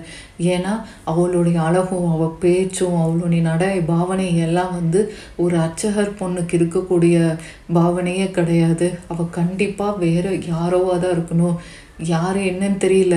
ஏன்னா 0.55 0.73
அவளுடைய 1.13 1.59
அழகும் 1.69 2.11
அவள் 2.15 2.39
பேச்சும் 2.43 3.01
அவளுடைய 3.05 3.43
நடை 3.49 3.71
பாவனை 3.93 4.29
எல்லாம் 4.47 4.73
வந்து 4.79 5.01
ஒரு 5.45 5.57
அர்ச்சகர் 5.65 6.17
பொண்ணுக்கு 6.21 6.57
இருக்கக்கூடிய 6.61 7.17
பாவனையே 7.79 8.29
கிடையாது. 8.39 8.89
அவள் 9.13 9.37
கண்டிப்பாக 9.41 10.01
வேற 10.07 10.29
யாரோவாக 10.53 10.99
தான் 11.05 11.17
இருக்கணும். 11.17 11.59
யார் 12.13 12.39
என்னன்னு 12.51 12.79
தெரியல. 12.85 13.17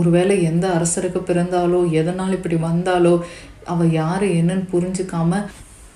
ஒருவேளை 0.00 0.34
எந்த 0.50 0.66
அரசருக்கு 0.76 1.22
பிறந்தாலோ 1.30 1.80
எதனால் 2.00 2.36
இப்படி 2.38 2.56
வந்தாலோ 2.68 3.14
அவள் 3.72 3.90
யார் 4.02 4.24
என்னன்னு 4.38 4.64
புரிஞ்சுக்காம 4.72 5.40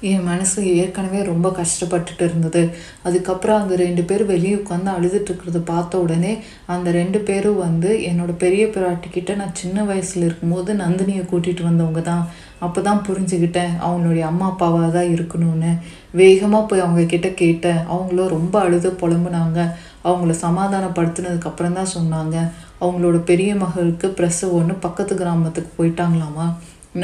என் 0.09 0.27
மனசு 0.29 0.61
ஏற்கனவே 0.81 1.21
ரொம்ப 1.29 1.49
கஷ்டப்பட்டுட்டு 1.59 2.25
இருந்தது. 2.29 2.63
அதுக்கப்புறம் 3.07 3.61
அந்த 3.63 3.75
ரெண்டு 3.83 4.03
பேர் 4.09 4.25
வெளியே 4.31 4.55
உட்காந்து 4.59 4.91
அழுதுட்டு 4.97 5.31
இருக்கிறத 5.31 5.61
பார்த்த 5.71 6.01
உடனே 6.05 6.33
அந்த 6.75 6.91
ரெண்டு 6.99 7.19
பேரும் 7.29 7.63
வந்து 7.67 7.91
என்னோட 8.11 8.33
பெரிய 8.45 8.65
பிராட்டிக்கிட்ட 8.75 9.37
நான் 9.41 9.57
சின்ன 9.63 9.85
வயசில் 9.91 10.27
இருக்கும்போது 10.29 10.75
நந்தினியை 10.83 11.25
கூட்டிகிட்டு 11.31 11.65
வந்தவங்க 11.69 12.03
தான். 12.11 12.25
அப்போ 12.67 12.81
தான் 12.81 13.05
புரிஞ்சுக்கிட்டேன் 13.09 13.73
அவனுடைய 13.89 14.27
அம்மா 14.27 14.47
அப்பாவாக 14.53 14.91
தான் 14.99 15.13
இருக்கணும்னு. 15.15 15.73
வேகமாக 16.21 16.63
போய் 16.69 16.85
அவங்க 16.85 17.03
கிட்ட 17.15 17.29
கேட்டேன். 17.43 17.83
அவங்களும் 17.93 18.35
ரொம்ப 18.37 18.61
அழுது 18.61 18.91
புலம்புனாங்க. 19.03 19.61
அவங்கள 20.09 20.35
சமாதானப்படுத்தினதுக்கு 20.47 21.51
அப்புறம் 21.51 21.77
தான் 21.79 21.95
சொன்னாங்க. 21.97 22.37
அவங்களோட 22.85 23.19
பெரிய 23.31 23.51
மகளுக்கு 23.65 24.09
பிரசவம்னு 24.19 24.75
பக்கத்து 24.87 25.15
கிராமத்துக்கு 25.23 25.73
போயிட்டாங்களாமா? 25.79 26.47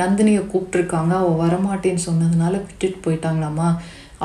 நந்தினியை 0.01 0.43
கூப்பிட்ருக்காங்க 0.53 1.12
அவள் 1.23 1.41
வரமாட்டேன்னு 1.45 2.07
சொன்னதுனால 2.09 2.53
விட்டுட்டு 2.67 2.99
போயிட்டாங்களாமா? 3.07 3.69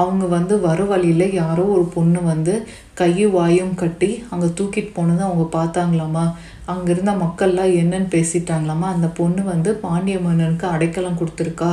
அவங்க 0.01 0.25
வந்து 0.33 0.55
வர 0.65 0.79
வழியில் 0.89 1.33
யாரோ 1.33 1.63
ஒரு 1.75 1.85
பொண்ணு 1.93 2.19
வந்து 2.31 2.53
கையும் 2.99 3.33
வாயும் 3.37 3.73
கட்டி 3.75 4.09
அங்கே 4.31 4.47
தூக்கிட்டு 4.57 4.91
போனதை 4.97 5.23
அவங்க 5.27 5.45
பார்த்தாங்களாமா? 5.57 6.25
அங்கே 6.73 6.89
இருந்த 6.93 7.11
மக்கள்லாம் 7.23 7.73
என்னன்னு 7.81 8.07
பேசிட்டாங்களாமா? 8.15 8.87
அந்த 8.95 9.07
பொண்ணு 9.19 9.41
வந்து 9.53 9.69
பாண்டிய 9.85 10.17
மன்னனுக்கு 10.25 10.67
அடைக்கலம் 10.73 11.19
கொடுத்துருக்கா. 11.21 11.71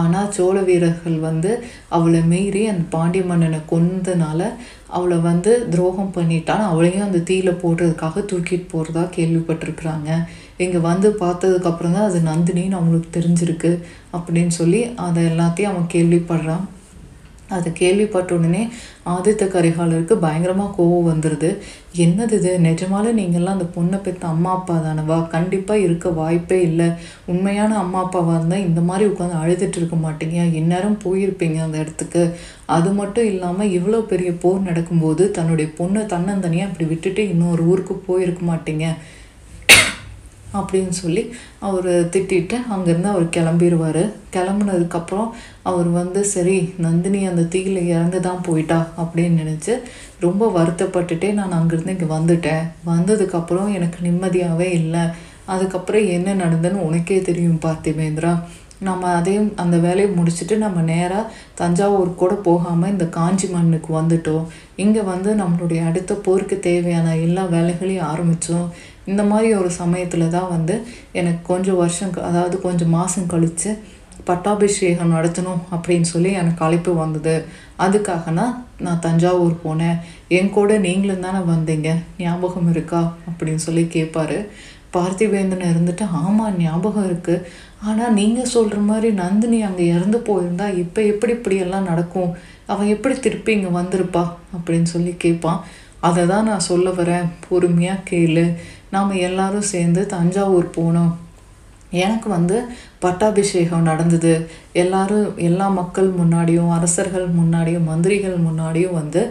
ஆனால் 0.00 0.30
சோழ 0.36 0.56
வீரர்கள் 0.68 1.16
வந்து 1.28 1.50
அவளை 1.96 2.20
மீறி 2.32 2.62
அந்த 2.72 2.84
பாண்டிய 2.96 3.24
மன்னனை 3.30 3.60
கொன்னதுனால 3.72 4.42
அவளை 4.96 5.18
வந்து 5.28 5.52
துரோகம் 5.72 6.14
பண்ணிட்டான் 6.16 6.64
அவளையும் 6.70 7.06
அந்த 7.06 7.20
தீயில 7.28 7.50
போடுறதுக்காக 7.62 8.24
தூக்கிட்டு 8.30 8.66
போகிறதா 8.74 9.04
கேள்விப்பட்டிருக்கிறாங்க. 9.16 10.10
இங்கே 10.64 10.80
வந்து 10.90 11.08
பார்த்ததுக்கப்புறம் 11.22 11.96
தான் 11.96 12.08
அது 12.10 12.20
நந்தினின்னு 12.30 12.78
அவங்களுக்கு 12.78 13.10
தெரிஞ்சிருக்கு 13.18 13.72
அப்படின்னு 14.16 14.54
சொல்லி 14.60 14.80
அதை 15.06 15.22
எல்லாத்தையும் 15.32 15.72
அவன் 15.72 15.92
கேள்விப்படுறான். 15.96 16.64
அதை 17.58 17.72
கேள்விப்பட்ட 17.72 18.34
உடனே 18.34 18.62
ஆதித்த 19.14 19.44
கரிகாலருக்கு 19.54 20.14
பயங்கரமாக 20.24 20.74
கோவம் 20.76 21.08
வந்துடுது 21.10 21.50
என்னது 21.96 22.34
இது? 22.38 22.50
நிஜமால 22.62 23.12
நீங்கள்லாம் 23.18 23.56
அந்த 23.56 23.66
பொண்ணை 23.76 23.98
பெற்ற 24.02 24.28
அம்மா 24.28 24.50
அப்பா 24.50 24.74
தானவா? 24.76 25.18
கண்டிப்பாக 25.28 25.84
இருக்க 25.86 26.10
வாய்ப்பே 26.10 26.58
இல்லை. 26.62 26.88
உண்மையான 27.26 27.78
அம்மா 27.78 28.00
அப்பாவாக 28.04 28.36
இருந்தால் 28.38 28.66
இந்த 28.68 28.80
மாதிரி 28.80 29.06
உட்காந்து 29.10 29.40
அழுதுட்டு 29.42 29.80
இருக்க 29.80 29.96
மாட்டீங்க. 30.06 30.38
இந்நேரம் 30.60 30.98
போயிருப்பீங்க 31.04 31.58
அந்த 31.62 31.78
இடத்துக்கு. 31.78 32.22
அது 32.76 32.92
மட்டும் 32.92 33.26
இல்லாமல் 33.26 33.72
இவ்வளோ 33.78 34.00
பெரிய 34.12 34.32
போர் 34.44 34.68
நடக்கும்போது 34.68 35.30
தன்னுடைய 35.30 35.68
பொண்ணை 35.80 36.04
தன்னந்தனியாக 36.14 36.70
அப்படி 36.70 36.88
விட்டுட்டு 36.88 37.24
இன்னொரு 37.28 37.64
ஊருக்கு 37.64 37.96
போயிருக்க 38.08 38.42
மாட்டீங்க. 38.52 38.86
அப்படின்னு 40.52 40.94
சொல்லி 41.00 41.22
அவர் 41.58 41.90
திட்டிட்டு 42.14 42.56
அங்கேருந்து 42.74 43.10
அவர் 43.12 43.26
கிளம்பிடுவார் 43.36 44.02
கிளம்புனதுக்கப்புறம் 44.36 45.28
அவர் 45.62 45.88
வந்து 45.88 46.24
சரி 46.24 46.74
நந்தினி 46.78 47.26
அந்த 47.26 47.42
தீயில் 47.42 47.86
இறந்து 47.86 48.20
தான் 48.20 48.42
போயிட்டா? 48.42 48.78
அப்படின்னு 49.02 49.40
நினச்சி 49.42 49.74
ரொம்ப 50.20 50.52
வருத்தப்பட்டுட்டே 50.56 51.32
நான் 51.32 51.52
அங்கேருந்து 51.52 51.94
இங்கே 51.96 52.10
வந்துட்டேன். 52.14 52.64
வந்ததுக்கப்புறம் 52.86 53.72
எனக்கு 53.72 53.98
நிம்மதியாகவே 54.08 54.68
இல்லை. 54.80 55.04
அதுக்கப்புறம் 55.44 56.06
என்ன 56.06 56.34
நடந்ததுன்னு 56.34 56.86
உனக்கே 56.88 57.20
தெரியும் 57.20 57.62
பார்த்திபேந்திரா. 57.62 58.32
நம்ம 58.88 59.10
அதையும் 59.18 59.48
அந்த 59.62 59.76
வேலையை 59.84 60.08
முடிச்சுட்டு 60.18 60.54
நம்ம 60.64 60.82
நேராக 60.92 61.30
தஞ்சாவூர் 61.60 62.10
கூட 62.22 62.34
போகாமல் 62.48 62.92
இந்த 62.94 63.06
காஞ்சி 63.16 63.48
மண்ணுக்கு 63.54 63.90
வந்துட்டோம். 64.00 64.46
இங்கே 64.82 65.02
வந்து 65.12 65.30
நம்மளுடைய 65.42 65.80
அடுத்த 65.88 66.14
போருக்கு 66.26 66.58
தேவையான 66.68 67.16
எல்லா 67.26 67.44
வேலைகளையும் 67.54 68.10
ஆரம்பித்தோம் 68.12 68.66
இந்த 69.10 69.22
மாதிரி 69.30 69.48
ஒரு 69.60 69.70
சமயத்தில் 69.80 70.32
தான் 70.36 70.52
வந்து 70.54 70.74
எனக்கு 71.20 71.42
கொஞ்சம் 71.52 71.80
வருஷம் 71.82 72.12
அதாவது 72.30 72.56
கொஞ்சம் 72.66 72.94
மாதம் 72.98 73.30
கழித்து 73.32 73.70
பட்டாபிஷேகம் 74.24 75.14
நடத்தணும் 75.14 75.62
அப்படின்னு 75.74 76.08
சொல்லி 76.14 76.30
எனக்கு 76.40 76.60
அழைப்பு 76.64 76.92
வந்தது. 76.94 77.34
அதுக்காகனா 77.84 78.44
நான் 78.84 79.02
தஞ்சாவூர் 79.06 79.54
போனேன். 79.64 79.96
என் 80.38 80.52
கூட 80.56 80.72
நீங்களும் 80.86 81.24
தானே 81.26 81.40
வந்தீங்க? 81.52 81.90
ஞாபகம் 82.18 82.70
இருக்கா? 82.74 83.00
அப்படின்னு 83.30 83.64
சொல்லி 83.66 83.84
கேட்பாரு 83.96 84.38
பார்த்திபேந்தன் 84.96 85.68
இருந்துட்டு 85.72 86.04
ஆமாம் 86.22 86.56
ஞாபகம் 86.62 87.06
இருக்குது 87.08 87.44
ஆனால் 87.84 88.12
நீங்கள் 88.12 88.44
சொல்கிற 88.44 88.78
மாதிரி 88.80 89.08
நந்தினி 89.12 89.62
அங்கே 89.62 89.86
இறந்து 89.86 90.18
போயிருந்தா 90.18 90.66
இப்போ 90.74 91.02
எப்படி 91.02 91.32
இப்படியெல்லாம் 91.32 91.88
நடக்கும்? 91.92 92.30
அவன் 92.66 92.86
எப்படி 92.86 93.14
திருப்பி 93.18 93.52
இங்கே 93.52 93.70
வந்திருப்பா? 93.78 94.22
அப்படின்னு 94.56 94.82
சொல்லி 94.82 95.14
கேட்பான். 95.18 95.60
அதை 96.00 96.26
தான் 96.26 96.44
நான் 96.44 96.68
சொல்ல 96.70 96.90
வரேன். 96.90 97.26
பொறுமையாக 97.48 98.04
கேளு. 98.10 98.46
நாம் 98.90 99.20
எல்லாரும் 99.28 99.70
சேர்ந்து 99.74 100.06
தஞ்சாவூர் 100.06 100.68
போனோம். 100.76 101.12
எனக்கு 101.90 102.28
வந்து 102.28 102.56
பட்டாபிஷேகம் 102.98 103.82
நடந்தது. 103.82 104.34
எல்லாரும் 104.72 105.26
எல்லா 105.38 105.68
மக்கள் 105.68 106.08
முன்னாடியும் 106.20 106.70
அரசர்கள் 106.70 107.26
முன்னாடியும் 107.40 107.84
மந்திரிகள் 107.84 108.38
முன்னாடியும் 108.38 108.98
வந்து 109.00 109.22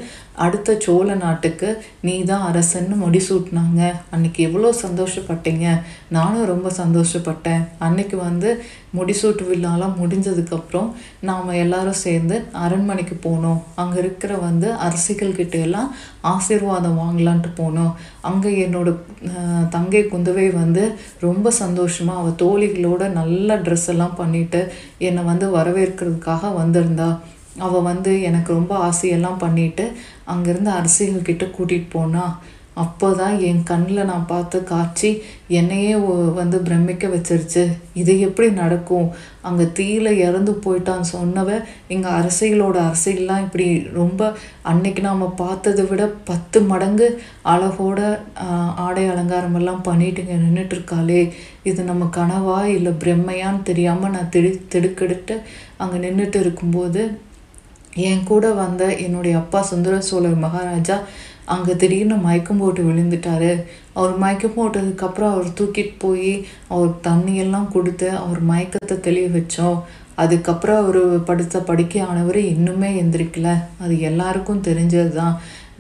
அடுத்த 0.45 0.75
சோழ 0.85 1.07
நாட்டுக்கு 1.23 1.69
நீ 2.07 2.13
தான் 2.29 2.45
அரசன்னு 2.49 2.95
முடிசூட்டினாங்க. 3.03 3.81
அன்னைக்கு 4.13 4.39
எவ்வளோ 4.47 4.69
சந்தோஷப்பட்டீங்க? 4.83 5.65
நானும் 6.17 6.49
ரொம்ப 6.51 6.69
சந்தோஷப்பட்டேன். 6.81 7.63
அன்னைக்கு 7.87 8.17
வந்து 8.27 8.49
முடிசூட்டு 8.97 9.43
விழாலாம் 9.49 9.97
முடிஞ்சதுக்கப்புறம் 9.99 10.89
நாம் 11.29 11.51
எல்லாரும் 11.63 11.99
சேர்ந்து 12.05 12.37
அரண்மனைக்கு 12.63 13.15
போனோம். 13.27 13.59
அங்கே 13.81 13.99
இருக்கிற 14.03 14.33
வந்து 14.47 14.67
அரசிகள் 14.87 15.37
கிட்ட 15.39 15.57
எல்லாம் 15.67 15.89
ஆசீர்வாதம் 16.33 16.99
வாங்கலான்ட்டு 17.03 17.51
போனோம். 17.61 17.93
அங்கே 18.29 18.51
என்னோட 18.65 18.89
தங்கை 19.75 20.03
குந்தவை 20.13 20.47
வந்து 20.61 20.83
ரொம்ப 21.27 21.51
சந்தோஷமாக 21.63 22.21
அவள் 22.21 22.39
தோழிகளோட 22.43 23.03
நல்ல 23.19 23.59
ட்ரெஸ் 23.67 23.89
எல்லாம் 23.95 24.17
பண்ணிட்டு 24.21 24.61
என்னை 25.09 25.23
வந்து 25.31 25.47
வரவேற்கிறதுக்காக 25.57 26.53
வந்திருந்தா. 26.61 27.11
அவள் 27.59 27.81
வந்து 27.81 28.21
எனக்கு 28.21 28.53
ரொம்ப 28.53 28.89
ஆசையெல்லாம் 28.89 29.37
பண்ணிட்டு 29.37 29.85
அங்கேருந்து 30.27 30.71
அரசிகள்கிட்ட 30.71 31.51
கூட்டிகிட்டு 31.51 31.89
போனா. 31.91 32.25
அப்போ 32.73 33.13
தான் 33.13 33.39
என் 33.39 33.63
கண்ணில் 33.63 34.05
நான் 34.05 34.25
பார்த்த 34.25 34.59
காட்சி 34.59 35.09
என்னையே 35.47 35.95
ஒ- 35.95 36.33
வந்து 36.33 36.57
பிரமிக்க 36.59 37.07
வச்சிருச்சு. 37.07 37.63
இது 37.93 38.19
எப்படி 38.19 38.49
நடக்கும்? 38.51 39.07
அங்கே 39.41 39.63
தீயில 39.63 40.11
இறந்து 40.17 40.61
போயிட்டான்னு 40.65 41.05
சொன்னவ 41.11 41.49
எங்கள் 41.87 42.11
அரசிகளோட 42.11 42.77
அரசியல்லாம் 42.79 43.39
இப்படி 43.41 43.67
ரொம்ப 43.93 44.21
அன்னைக்கு 44.61 45.01
நாம் 45.01 45.35
பார்த்ததை 45.35 45.85
விட 45.85 46.07
பத்து 46.25 46.61
மடங்கு 46.61 47.21
அழகோட 47.45 47.99
ஆடை 48.75 49.07
அலங்காரம் 49.07 49.55
எல்லாம் 49.55 49.81
பண்ணிட்டு 49.81 50.21
இங்கே 50.21 50.33
நின்றுட்டு 50.35 50.73
இருக்காளே 50.73 51.21
இது 51.63 51.83
நம்ம 51.83 52.09
கனவா 52.15 52.65
இல்லை 52.65 52.91
பிரம்மையான்னு 52.91 53.63
தெரியாமல் 53.63 54.11
நான் 54.11 54.29
திடு 54.29 54.65
திடுக்கெடுத்து 54.73 55.37
அங்கே 55.77 55.97
நின்றுட்டு 55.97 56.35
இருக்கும்போது 56.35 57.03
என் 57.95 58.23
கூட 58.23 58.51
வந்த 58.51 58.95
என்னுடைய 58.95 59.37
அப்பா 59.37 59.61
சுந்தர 59.61 60.01
சோழர் 60.01 60.43
மகாராஜா 60.43 60.97
அங்கே 61.45 61.75
திடீர்னு 61.75 62.15
மயக்கம் 62.15 62.57
போட்டு 62.57 62.81
விழுந்துட்டாரு. 62.83 63.63
அவர் 63.93 64.17
மயக்கம் 64.17 64.57
போட்டதுக்கப்புறம் 64.57 65.33
அவர் 65.33 65.47
தூக்கிட்டு 65.59 65.95
போய் 65.97 66.45
அவர் 66.67 66.91
தண்ணியெல்லாம் 67.07 67.71
கொடுத்து 67.71 68.09
அவர் 68.09 68.41
மயக்கத்தை 68.49 68.99
தெளிய 68.99 69.27
வச்சோம். 69.27 69.79
அதுக்கப்புறம் 70.15 70.77
அவர் 70.77 71.23
படுத்த 71.23 71.59
படுக்கையானவர் 71.59 72.39
இன்னுமே 72.53 72.89
எந்திரிக்கல. 73.01 73.63
அது 73.79 73.99
எல்லாருக்கும் 73.99 74.63
தெரிஞ்சது 74.63 75.11
தான் 75.11 75.39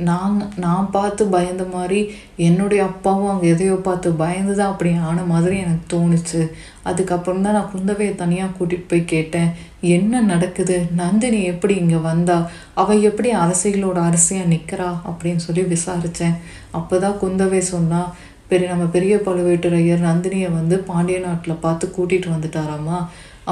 நான் 0.09 0.35
நான் 0.63 0.87
பார்த்து 0.95 1.23
பயந்த 1.33 1.63
மாதிரி 1.73 1.99
என்னுடைய 2.47 2.81
அப்பாவும் 2.91 3.31
அங்கே 3.31 3.47
எதையோ 3.53 3.75
பார்த்து 3.87 4.09
பயந்து 4.21 4.53
தான் 4.59 4.71
அப்படி 4.73 4.91
ஆன 5.09 5.23
மாதிரி 5.31 5.55
எனக்கு 5.63 5.85
தோணுச்சு. 5.93 6.41
அதுக்கப்புறம் 6.89 7.43
தான் 7.45 7.55
நான் 7.57 7.71
குந்தவையை 7.73 8.13
தனியாக 8.21 8.55
கூட்டிகிட்டு 8.57 8.89
போய் 8.91 9.11
கேட்டேன். 9.13 9.49
என்ன 9.95 10.21
நடக்குது? 10.31 10.77
நந்தினி 11.01 11.41
எப்படி 11.51 11.75
இங்கே 11.83 11.99
வந்தா? 12.09 12.37
அவள் 12.83 13.05
எப்படி 13.09 13.31
அரசிகளோட 13.43 13.99
அரசியாக 14.09 14.51
நிற்கிறா 14.53 14.89
அப்படின்னு 15.09 15.43
சொல்லி 15.47 15.65
விசாரித்தேன் 15.73 16.37
அப்போ 16.79 16.97
தான் 17.05 17.19
குந்தவை 17.23 17.61
சொன்னா 17.73 18.01
பெரிய 18.49 18.69
நம்ம 18.71 18.85
பெரிய 18.95 19.15
பழுவேட்டரையர் 19.25 20.07
நந்தினியை 20.07 20.49
வந்து 20.59 20.77
பாண்டிய 20.89 21.19
நாட்டில் 21.19 21.61
பார்த்து 21.65 21.85
கூட்டிகிட்டு 21.97 22.33
வந்துட்டாராமா? 22.35 22.97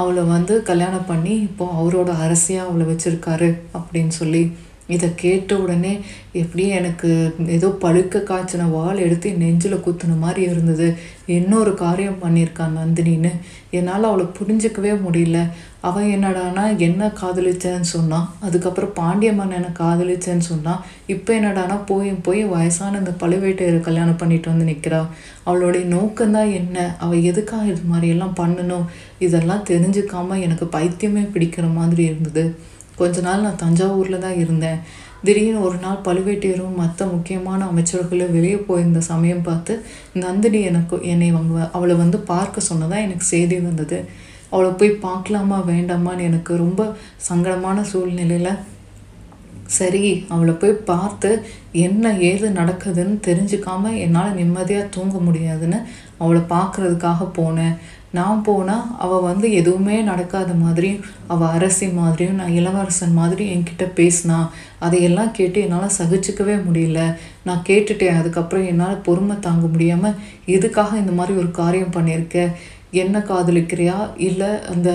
அவளை 0.00 0.22
வந்து 0.34 0.54
கல்யாணம் 0.70 1.08
பண்ணி 1.12 1.34
இப்போ 1.48 1.64
அவரோட 1.80 2.10
அரசியாக 2.24 2.68
அவளை 2.68 2.86
வச்சுருக்காரு. 2.90 3.48
அப்படின்னு 3.78 4.14
சொல்லி 4.20 4.42
இதை 4.90 5.08
கேட்ட 5.14 5.58
உடனே 5.58 5.92
எப்படியே 6.34 6.70
எனக்கு 6.80 7.08
ஏதோ 7.46 7.68
பழுக்க 7.80 8.22
காய்ச்சின 8.30 8.70
வாள் 8.70 8.98
எடுத்து 8.98 9.32
நெஞ்சில் 9.32 9.82
குத்துன 9.86 10.18
மாதிரி 10.18 10.42
இருந்தது. 10.50 10.88
இன்னொரு 11.26 11.72
காரியம் 11.74 12.22
பண்ணியிருக்கான் 12.22 12.78
நந்தினின்னு. 12.80 13.32
என்னால் 13.70 14.04
அவளை 14.04 14.26
புரிஞ்சிக்கவே 14.38 14.92
முடியல. 15.06 15.40
அவன் 15.80 16.08
என்னடானா 16.14 16.64
என்ன 16.76 17.12
காதலிச்சேன்னு 17.20 17.88
சொன்னான் 17.90 18.26
அதுக்கப்புறம் 18.40 18.92
பாண்டிய 18.94 19.32
மன்னனை 19.32 19.70
காதலிச்சேன்னு 19.78 20.46
சொன்னான் 20.48 20.80
இப்போ 21.06 21.30
என்னடானா 21.40 21.76
போய் 21.86 22.10
போய் 22.26 22.42
வயசான 22.44 22.98
இந்த 22.98 23.12
பழுவேட்டையரை 23.20 23.80
கல்யாணம் 23.80 24.16
பண்ணிட்டு 24.16 24.50
வந்து 24.50 24.68
நிற்கிறா 24.72 25.00
அவளுடைய 25.44 25.84
நோக்கம்தான் 25.94 26.52
என்ன? 26.54 26.96
அவள் 26.98 27.22
எதுக்காக 27.22 27.64
இது 27.64 27.82
மாதிரியெல்லாம் 27.92 28.38
பண்ணணும்? 28.40 28.84
இதெல்லாம் 29.18 29.64
தெரிஞ்சுக்காம 29.70 30.38
எனக்கு 30.40 30.68
பைத்தியமே 30.72 31.24
பிடிக்கிற 31.34 31.74
மாதிரி 31.74 32.04
இருந்தது. 32.04 32.44
கொஞ்ச 33.00 33.20
நாள் 33.26 33.44
நான் 33.46 33.62
தஞ்சாவூரில் 33.64 34.24
தான் 34.24 34.40
இருந்தேன். 34.42 34.80
திடீர்னு 35.26 35.60
ஒரு 35.68 35.78
நாள் 35.84 36.04
பழுவேட்டையரும் 36.06 36.78
மற்ற 36.82 37.06
முக்கியமான 37.14 37.60
அமைச்சர்களும் 37.70 38.34
வெளியே 38.36 38.58
போயிருந்த 38.68 39.00
சமயம் 39.10 39.46
பார்த்து 39.48 39.72
நந்தினி 40.24 40.60
எனக்கு 40.70 40.96
என்னை 41.12 41.28
அவங்க 41.34 41.68
அவளை 41.76 41.96
வந்து 42.02 42.18
பார்க்க 42.32 42.68
சொன்னதாக 42.70 43.06
எனக்கு 43.06 43.26
செய்தி 43.34 43.58
வந்தது. 43.68 43.98
அவளை 44.54 44.70
போய் 44.78 45.00
பார்க்கலாமா 45.06 45.58
வேண்டாமான்னு 45.72 46.26
எனக்கு 46.30 46.52
ரொம்ப 46.64 46.80
சங்கடமான 47.28 47.80
சூழ்நிலையில் 47.90 48.52
சரி 49.78 50.04
அவளை 50.34 50.52
போய் 50.60 50.72
பார்த்து 50.90 51.30
என்ன 51.84 52.12
ஏது 52.28 52.46
நடக்குதுன்னு 52.58 53.16
தெரிஞ்சுக்காம 53.26 53.92
என்னால் 54.04 54.36
நிம்மதியாக 54.38 54.92
தூங்க 54.96 55.16
முடியாதுன்னு 55.26 55.78
அவளை 56.22 56.40
பார்க்குறதுக்காக 56.54 57.28
போனேன். 57.38 57.76
நான் 58.18 58.40
போனால் 58.46 58.88
அவள் 59.04 59.26
வந்து 59.28 59.46
எதுவுமே 59.58 59.96
நடக்காத 60.08 60.52
மாதிரியும் 60.62 61.04
அவள் 61.32 61.52
அரசி 61.56 61.86
மாதிரியும் 61.98 62.40
நான் 62.40 62.56
இளவரசன் 62.60 63.14
மாதிரி 63.20 63.44
என்கிட்ட 63.54 63.86
பேசினா 63.98 64.38
அதையெல்லாம் 64.86 65.30
கேட்டு 65.38 65.60
என்னால் 65.66 65.96
சகிச்சுக்கவே 65.98 66.56
முடியல. 66.66 67.00
நான் 67.48 67.64
கேட்டுட்டேன் 67.68 68.18
அதுக்கப்புறம் 68.20 68.68
என்னால் 68.72 69.02
பொறுமை 69.08 69.36
தாங்க 69.46 69.66
முடியாமல் 69.74 70.18
எதுக்காக 70.56 70.98
இந்த 71.02 71.14
மாதிரி 71.20 71.38
ஒரு 71.42 71.50
காரியம் 71.60 71.96
பண்ணியிருக்கேன் 71.98 72.52
என்ன 73.02 73.16
காதலிக்கிறியா? 73.30 73.96
இல்லை 74.28 74.50
அந்த 74.72 74.90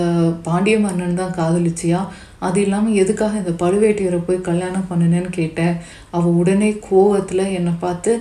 பாண்டிய 0.46 0.78
மன்னன் 0.78 1.20
தான் 1.20 1.36
காதலிச்சியா? 1.40 2.00
அது 2.46 2.58
இல்லாமல் 2.64 2.98
எதுக்காக 3.02 3.38
இந்த 3.42 3.52
பழுவேட்டையரை 3.62 4.18
போய் 4.24 4.46
கல்யாணம் 4.48 4.88
பண்ணினேன்னு 4.90 5.30
கேட்டேன் 5.36 5.76
அவள் 6.16 6.36
உடனே 6.40 6.68
கோவத்தில் 6.88 7.42
என்னை 7.58 7.72
பார்த்து 7.84 8.12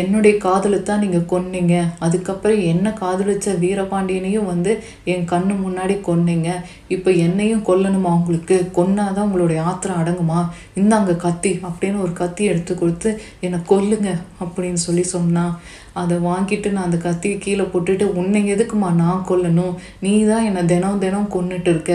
என்னுடைய 0.00 0.34
காதலை 0.44 0.78
தான் 0.82 1.02
நீங்கள் 1.04 1.28
கொன்னீங்க. 1.32 1.74
அதுக்கப்புறம் 2.06 2.60
என்னை 2.72 2.92
காதலிச்ச 3.00 3.56
வீரபாண்டியனையும் 3.64 4.50
வந்து 4.52 4.72
என் 5.12 5.28
கண்ணு 5.32 5.54
முன்னாடி 5.64 5.96
கொன்னீங்க. 6.08 6.50
இப்போ 6.96 7.10
என்னையும் 7.26 7.66
கொல்லணுமா 7.68 8.12
உங்களுக்கு? 8.18 8.58
கொன்னாதான் 8.78 9.28
உங்களுடைய 9.28 9.62
ஆத்திரம் 9.70 10.00
அடங்குமா? 10.02 10.40
இந்தாங்க 10.80 11.16
கத்தி 11.26 11.52
அப்படின்னு 11.68 12.02
ஒரு 12.06 12.12
கத்தி 12.22 12.44
எடுத்து 12.44 12.74
கொடுத்து 12.74 13.12
என்னை 13.46 13.60
கொல்லுங்க 13.72 14.10
அப்படின்னு 14.44 14.80
சொல்லி 14.86 15.06
சொன்னான் 15.14 15.54
அதை 16.00 16.16
வாங்கிட்டு 16.28 16.68
நான் 16.74 16.88
அந்த 16.88 16.98
கத்தியை 17.06 17.38
கீழே 17.38 17.64
போட்டுட்டு 17.72 18.04
உன்னை 18.20 18.40
எதுக்குமா 18.54 18.90
நான் 19.04 19.26
கொல்லணும்? 19.30 19.74
நீ 20.00 20.12
தான் 20.30 20.46
என்னை 20.50 20.62
தினம் 20.64 21.02
தினம் 21.04 21.32
கொன்னுட்டு 21.34 21.72
இருக்க. 21.74 21.94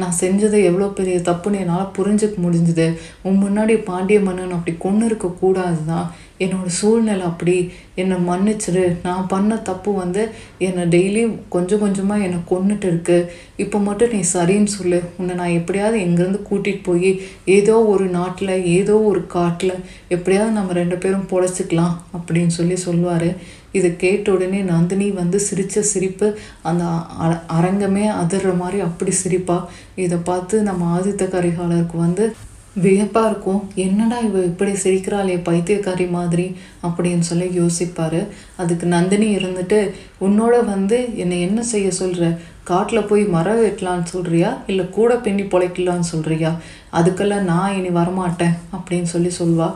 நான் 0.00 0.18
செஞ்சது 0.20 0.58
எவ்வளோ 0.70 0.86
பெரிய 0.98 1.16
தப்புன்னு 1.28 1.60
என்னால் 1.64 1.90
புரிஞ்சுக்க 1.98 2.36
முடிஞ்சுது. 2.46 2.86
உன் 3.26 3.40
முன்னாடி 3.44 3.74
பாண்டிய 3.90 4.20
மன்னன் 4.20 4.56
அப்படி 4.56 4.76
கொன்று 4.84 5.04
இருக்கக்கூடாது 5.06 5.82
தான் 5.86 6.06
என்னோட 6.38 6.66
சூழ்நிலை 6.66 7.20
அப்படி 7.20 7.72
என்னை 7.94 8.16
மன்னிச்சிரு. 8.16 8.96
நான் 9.02 9.26
பண்ண 9.26 9.56
தப்பு 9.56 9.94
வந்து 9.94 10.30
என்னை 10.58 10.84
டெய்லியும் 10.84 11.38
கொஞ்சம் 11.48 11.78
கொஞ்சமாக 11.78 12.22
என்னை 12.22 12.38
கொண்டுட்டு 12.50 12.84
இருக்கு. 12.84 13.32
இப்போ 13.56 13.78
மட்டும் 13.78 14.10
நீ 14.10 14.18
சரின்னு 14.18 14.64
சொல்லு. 14.64 15.02
உன்னை 15.16 15.34
நான் 15.34 15.48
எப்படியாவது 15.48 15.98
எங்கேருந்து 15.98 16.52
கூட்டிகிட்டு 16.52 16.82
போய் 16.82 17.22
ஏதோ 17.44 17.84
ஒரு 17.84 18.06
நாட்டில் 18.06 18.64
ஏதோ 18.64 19.00
ஒரு 19.00 19.26
காட்டில் 19.26 19.72
எப்படியாவது 20.08 20.54
நம்ம 20.54 20.72
ரெண்டு 20.72 20.96
பேரும் 20.96 21.28
பொழைச்சிக்கலாம் 21.30 21.96
அப்படின்னு 22.16 22.46
சொல்லி 22.46 22.76
சொல்லுவார். 22.76 23.62
இதை 23.72 23.96
கேட்ட 23.96 24.32
உடனே 24.32 24.60
நந்தினி 24.60 25.10
வந்து 25.10 25.40
சிரித்த 25.40 25.82
சிரிப்பு 25.82 26.38
அந்த 26.62 26.84
அ- 26.84 27.42
அரங்கமே 27.60 28.12
அதிர்ற 28.22 28.56
மாதிரி 28.56 28.80
அப்படி 28.80 29.10
சிரிப்பா. 29.10 29.68
இதை 29.94 30.18
பார்த்து 30.24 30.62
நம்ம 30.62 30.98
ஆதித்த 30.98 31.28
கரிகாலருக்கு 31.28 31.96
வந்து 31.96 32.34
வியப்பாக 32.74 33.30
இருக்கும். 33.30 33.68
என்னடா 33.74 34.18
இவ 34.18 34.42
இப்படி 34.42 34.72
சிரிக்கிறாளே 34.72 35.36
பைத்தியக்காரி 35.48 36.10
மாதிரி. 36.10 36.56
அப்படின்னு 36.88 37.26
சொல்லி 37.30 37.48
யோசிப்பார். 37.60 38.20
அதுக்கு 38.56 38.86
நந்தினி 38.86 39.28
இருந்துட்டு 39.36 39.78
உன்னோட 40.20 40.54
வந்து 40.64 40.98
என்னை 41.22 41.38
என்ன 41.40 41.60
செய்ய 41.72 41.88
சொல்கிற 42.00 42.24
காட்டில் 42.68 43.08
போய் 43.08 43.22
மரம் 43.32 43.58
வெட்டலான்னு 43.62 44.10
சொல்கிறியா 44.12 44.50
இல்லை 44.66 44.84
கூட 44.90 45.12
பின்னி 45.16 45.42
பொழைக்கலான்னு 45.42 46.10
சொல்கிறியா 46.12 46.50
அதுக்கெல்லாம் 46.98 47.48
நான் 47.50 47.74
இனி 47.76 47.90
வரமாட்டேன் 47.96 48.54
அப்படின்னு 48.76 49.08
சொல்லி 49.12 49.30
சொல்வாள் 49.38 49.74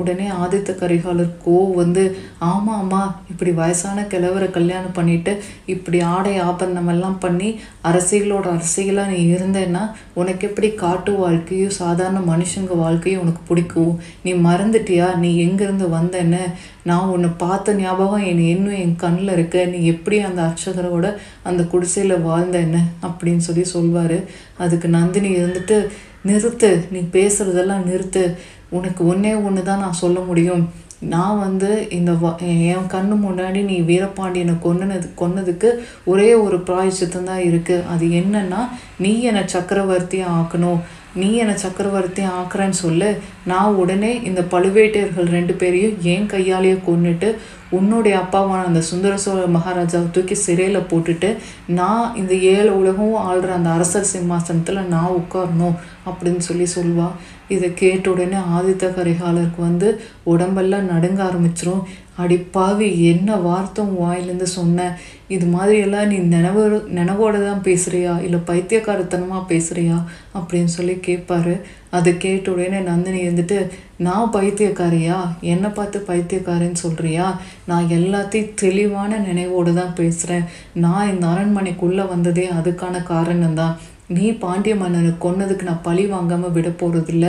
உடனே 0.00 0.26
ஆதித்த 0.42 0.70
கரிகாலர் 0.80 1.32
கோ 1.44 1.56
வந்து 1.74 2.02
ஆமாம் 2.50 2.78
ஆமாம் 2.82 3.14
இப்படி 3.30 3.50
வயசான 3.50 4.04
கிழவரை 4.12 4.48
கல்யாணம் 4.50 4.92
பண்ணிட்டு 4.92 5.32
இப்படி 5.66 6.00
ஆடை 6.14 6.34
ஆபந்தமெல்லாம் 6.40 7.18
பண்ணி 7.20 7.48
அரசிகளோட 7.90 8.46
அரசிகளாக 8.56 9.10
நீ 9.12 9.20
இருந்தேன்னா 9.34 9.82
உனக்கு 10.14 10.48
எப்படி 10.48 10.70
காட்டு 10.74 11.12
வாழ்க்கையும் 11.12 11.76
சாதாரண 11.80 12.20
மனுஷங்க 12.32 12.76
வாழ்க்கையும் 12.76 13.22
உனக்கு 13.22 13.42
பிடிக்கும்? 13.48 13.92
நீ 14.22 14.32
மறந்துட்டியா? 14.48 15.08
நீ 15.16 15.30
எங்கேருந்து 15.46 15.88
வந்தேன்னு? 15.98 16.31
என்ன? 16.32 16.52
நான் 16.82 17.06
உன்னை 17.06 17.30
பார்த்த 17.38 17.74
ஞாபகம் 17.74 18.24
என் 18.24 18.38
இன்னும் 18.38 18.74
என் 18.74 18.96
கண்ணில் 18.96 19.32
இருக்க. 19.32 19.64
நீ 19.64 19.86
எப்படி 19.86 20.20
அந்த 20.20 20.42
அர்ச்சகரோட 20.42 21.14
அந்த 21.42 21.62
குடிசையில் 21.64 22.20
வாழ்ந்த 22.20 22.58
என்ன? 22.58 22.84
அப்படின்னு 23.02 23.36
சொல்லி 23.36 23.64
சொல்வார். 23.64 24.16
அதுக்கு 24.58 24.88
நந்தினி 24.88 25.36
இருந்துட்டு 25.36 25.88
நிறுத்து. 26.26 26.84
நீ 26.90 26.98
பேசுகிறதெல்லாம் 26.98 27.82
நிறுத்து. 27.92 28.36
உனக்கு 28.68 29.06
ஒன்றே 29.06 29.34
ஒன்று 29.34 29.62
தான் 29.62 29.80
நான் 29.80 29.92
சொல்ல 29.92 30.20
முடியும். 30.20 30.68
நான் 30.98 31.38
வந்து 31.38 31.90
இந்த 31.90 32.12
வ- 32.12 32.38
என் 32.38 32.76
கண்ணு 32.76 33.26
முன்னாடி 33.26 33.64
நீ 33.64 33.80
வீரபாண்டியனை 33.80 34.54
கொன்னது 34.64 35.08
கொன்னதுக்கு 35.18 35.70
ஒரே 36.04 36.34
ஒரு 36.34 36.60
பிராயச்சித்தம் 36.60 37.24
தான் 37.24 37.40
இருக்குது 37.40 37.86
அது 37.86 38.06
என்னன்னா 38.06 38.68
நீ 38.98 39.20
என்னை 39.20 39.42
சக்கரவர்த்தியாக 39.46 40.40
ஆக்கணும். 40.40 40.80
நீ 41.14 41.32
என்னை 41.32 41.56
சக்கரவர்த்தி 41.56 42.22
ஆக்குறேன்னு 42.22 42.78
சொல்லு. 42.84 43.18
நான் 43.44 43.74
உடனே 43.74 44.22
இந்த 44.22 44.40
பழுவேட்டையர்கள் 44.40 45.28
ரெண்டு 45.28 45.54
பேரையும் 45.54 46.02
ஏன் 46.02 46.26
கையாலேயே 46.26 46.78
கொன்னுட்டு 46.86 47.36
உன்னுடைய 47.70 48.18
அப்பாவான 48.18 48.64
அந்த 48.64 48.80
சுந்தர 48.80 49.16
சோழ 49.16 49.44
மகாராஜாவை 49.44 50.10
தூக்கி 50.10 50.34
சிறையில் 50.34 50.86
போட்டுட்டு 50.90 51.36
நான் 51.66 52.14
இந்த 52.14 52.34
ஏழு 52.34 52.78
உலகம் 52.78 53.14
ஆள்ற 53.30 53.48
அந்த 53.52 53.70
அரசர் 53.70 54.10
சிம்மாசனத்தில் 54.12 54.86
நான் 54.86 55.14
உட்காரணும் 55.20 55.76
அப்படின்னு 56.06 56.38
சொல்லி 56.38 56.66
சொல்லுவாள் 56.74 57.16
இதை 57.48 57.74
கேட்ட 57.74 58.10
உடனே 58.10 58.36
ஆதித்த 58.36 58.84
கரிகாலருக்கு 58.98 59.58
வந்து 59.58 60.00
உடம்பெல்லாம் 60.22 60.90
நடுங்க 60.90 61.22
ஆரம்பிச்சிரும். 61.24 61.82
அடிப்பாவி 62.22 62.88
என்ன 63.12 63.36
வார்த்தை 63.46 63.84
உன் 63.84 64.00
வாயிலேருந்து 64.02 64.48
சொன்ன? 64.58 64.86
இது 65.34 65.46
மாதிரியெல்லாம் 65.54 66.10
நீ 66.12 66.16
நினைவு 66.34 66.62
நினைவோட 66.98 67.36
தான் 67.44 67.62
பேசுகிறியா 67.66 68.14
இல்லை 68.26 68.40
பைத்தியக்காரத்தனமாக 68.48 69.48
பேசுகிறியா 69.52 69.98
அப்படின்னு 70.38 70.72
சொல்லி 70.76 70.94
கேட்பாரு 71.08 71.54
அதை 71.98 72.10
கேட்ட 72.24 72.52
உடனே 72.54 72.80
நந்தினி 72.90 73.20
இருந்துட்டு 73.26 73.58
நான் 74.06 74.32
பைத்தியக்காரியா? 74.36 75.18
என்னை 75.52 75.70
பார்த்து 75.78 75.98
பைத்தியக்காரன்னு 76.10 76.82
சொல்கிறியா 76.84 77.28
நான் 77.70 77.94
எல்லாத்தையும் 77.98 78.52
தெளிவான 78.64 79.20
நினைவோடு 79.28 79.72
தான் 79.80 79.96
பேசுகிறேன் 80.00 80.46
நான் 80.84 81.10
இந்த 81.14 81.26
அரண்மனைக்குள்ளே 81.32 82.06
வந்ததே 82.14 82.46
அதுக்கான 82.58 83.02
காரணம் 83.14 83.58
தான். 83.62 83.74
நீ 84.14 84.26
பாண்டிய 84.40 84.74
மன்னனை 84.80 85.10
கொன்னதுக்கு 85.24 85.64
நான் 85.68 85.84
பழி 85.84 86.02
வாங்காமல் 86.06 86.54
விட 86.54 86.68
போகிறதில்ல 86.80 87.26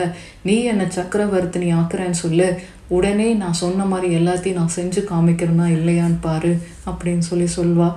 நீ 0.48 0.56
என்னை 0.72 0.86
சக்கரவர்த்தினி 0.96 1.68
ஆக்குறேன்னு 1.80 2.22
சொல்லு. 2.24 2.48
உடனே 2.96 3.28
நான் 3.42 3.60
சொன்ன 3.62 3.86
மாதிரி 3.86 4.08
எல்லாத்தையும் 4.16 4.60
நான் 4.60 4.76
செஞ்சு 4.76 5.02
காமிக்கிறேனா 5.12 5.66
இல்லையான்னு 5.76 6.18
பாரு 6.22 6.52
அப்படின்னு 6.90 7.24
சொல்லி 7.30 7.48
சொல்வா. 7.56 7.88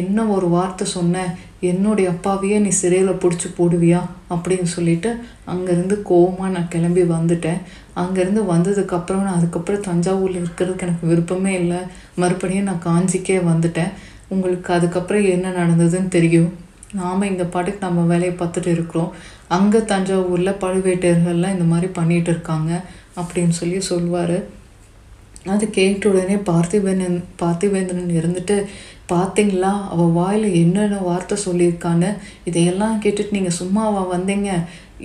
என்ன 0.00 0.24
ஒரு 0.26 0.48
வார்த்தை 0.48 0.86
சொன்ன? 0.86 1.24
என்னுடைய 1.60 2.06
அப்பாவையே 2.10 2.58
நீ 2.58 2.70
சிறையில் 2.80 3.20
பிடிச்சி 3.22 3.48
போடுவியா? 3.58 4.00
அப்படின்னு 4.34 4.68
சொல்லிட்டு 4.76 5.10
அங்கேருந்து 5.52 5.96
கோவமாக 6.10 6.54
நான் 6.56 6.72
கிளம்பி 6.74 7.02
வந்துட்டேன். 7.14 7.60
அங்கேருந்து 7.96 8.42
வந்ததுக்கப்புறம் 8.52 9.24
நான் 9.26 9.38
அதுக்கப்புறம் 9.38 9.86
தஞ்சாவூரில் 9.88 10.40
இருக்கிறதுக்கு 10.40 10.86
எனக்கு 10.86 11.06
விருப்பமே 11.06 11.52
இல்லை. 11.60 11.80
மறுபடியும் 12.16 12.68
நான் 12.70 12.86
காஞ்சிக்கே 12.90 13.38
வந்துட்டேன். 13.50 13.92
உங்களுக்கு 14.28 14.70
அதுக்கப்புறம் 14.74 15.28
என்ன 15.34 15.48
நடந்ததுன்னு 15.60 16.08
தெரியும். 16.08 16.50
நாம் 16.94 17.30
இந்த 17.32 17.44
பாட்டுக்கு 17.44 17.86
நம்ம 17.86 18.02
வேலையை 18.12 18.32
பார்த்துட்டு 18.38 18.72
இருக்கிறோம். 18.76 19.10
அங்கே 19.56 19.78
தஞ்சாவூரில் 19.92 20.60
பழுவேட்டையர்கள்லாம் 20.62 21.54
இந்த 21.56 21.66
மாதிரி 21.72 21.88
பண்ணிகிட்டு 21.98 22.30
இருக்காங்க. 22.32 22.72
அப்படின்னு 23.20 23.56
சொல்லி 23.60 23.80
சொல்லுவார் 23.90 24.38
அது 25.52 25.64
கேட்ட 25.70 26.08
உடனே 26.08 26.34
பார்த்திபேந்தன் 26.48 27.18
பார்த்திபேந்திரன் 27.42 28.16
இருந்துட்டு 28.18 28.56
பார்த்தீங்களா? 29.12 29.70
அவள் 29.92 30.12
வாயில் 30.16 30.46
என்னென்ன 30.54 30.98
வார்த்தை 30.98 31.36
சொல்லியிருக்கான்னு? 31.44 32.10
இதையெல்லாம் 32.44 33.00
கேட்டுட்டு 33.02 33.36
நீங்கள் 33.36 33.56
சும்மாவா 33.60 34.02
வந்தீங்க? 34.12 34.50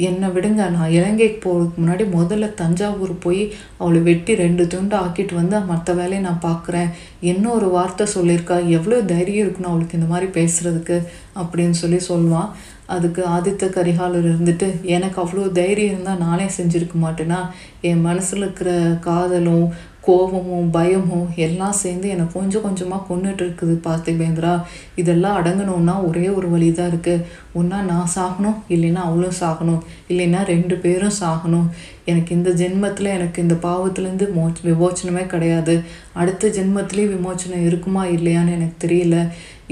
என்னை 0.08 0.28
விடுங்க 0.30 0.62
நான் 0.70 0.94
இலங்கைக்கு 0.98 1.40
போகிறதுக்கு 1.46 1.82
முன்னாடி 1.82 2.06
முதல்ல 2.16 2.48
தஞ்சாவூர் 2.54 3.14
போய் 3.20 3.42
அவளை 3.78 4.00
வெட்டி 4.02 4.36
ரெண்டு 4.36 4.64
துண்டு 4.68 4.96
ஆக்கிட்டு 4.96 5.34
வந்து 5.34 5.60
மற்ற 5.72 5.94
வேலையை 5.94 6.22
நான் 6.24 6.46
பார்க்குறேன் 6.46 6.90
என்ன 7.32 7.46
ஒரு 7.50 7.70
வார்த்தை 7.70 8.08
சொல்லியிருக்கா? 8.16 8.58
எவ்வளோ 8.70 9.00
தைரியம் 9.14 9.46
இருக்கணும் 9.46 9.72
அவளுக்கு 9.72 10.00
இந்த 10.00 10.10
மாதிரி 10.14 10.30
பேசுகிறதுக்கு 10.40 10.98
அப்படின்னு 11.36 11.78
சொல்லி 11.84 12.02
சொல்லுவான் 12.10 12.52
அதுக்கு 12.88 13.22
ஆதித்த 13.28 13.70
கரிகாலர் 13.70 14.28
இருந்துட்டு 14.32 14.82
எனக்கு 14.82 15.22
அவ்வளோ 15.22 15.52
தைரியம் 15.52 15.94
இருந்தால் 15.94 16.18
நானே 16.18 16.46
செஞ்சுருக்க 16.58 16.96
மாட்டேனா? 17.02 17.40
என் 17.82 18.02
மனசில் 18.02 18.40
இருக்கிற 18.40 18.98
காதலும் 19.02 19.74
கோபமும் 20.06 20.70
பயமும் 20.76 21.28
எல்லாம் 21.46 21.78
சேர்ந்து 21.82 22.08
என்னை 22.10 22.26
கொஞ்சம் 22.34 22.66
கொஞ்சமாக 22.66 23.08
கொண்டுட்டு 23.10 23.44
இருக்குது 23.46 23.76
பார்த்திபேந்திரா 23.88 24.54
இதெல்லாம் 25.02 25.38
அடங்கணும்னா 25.40 25.96
ஒரே 26.08 26.26
ஒரு 26.38 26.50
வழி 26.50 26.70
தான் 26.72 26.92
இருக்குது 26.92 27.26
ஒன்றா 27.60 27.80
நான் 27.92 28.14
சாகணும் 28.16 28.58
இல்லைன்னா 28.76 29.02
அவளும் 29.10 29.40
சாகணும் 29.42 29.82
இல்லைன்னா 30.12 30.40
ரெண்டு 30.54 30.76
பேரும் 30.76 31.18
சாகணும். 31.22 31.68
எனக்கு 32.12 32.32
இந்த 32.36 32.50
ஜென்மத்தில் 32.62 33.14
எனக்கு 33.18 33.42
இந்த 33.42 33.56
பாவத்துலேருந்து 33.68 34.26
மோ 34.36 34.46
விமோச்சனமே 34.70 35.24
கிடையாது. 35.34 35.76
அடுத்த 36.22 36.48
ஜென்மத்திலேயே 36.58 37.08
விமோச்சனம் 37.14 37.66
இருக்குமா 37.68 38.02
இல்லையான்னு 38.16 38.56
எனக்கு 38.58 38.78
தெரியல. 38.88 39.18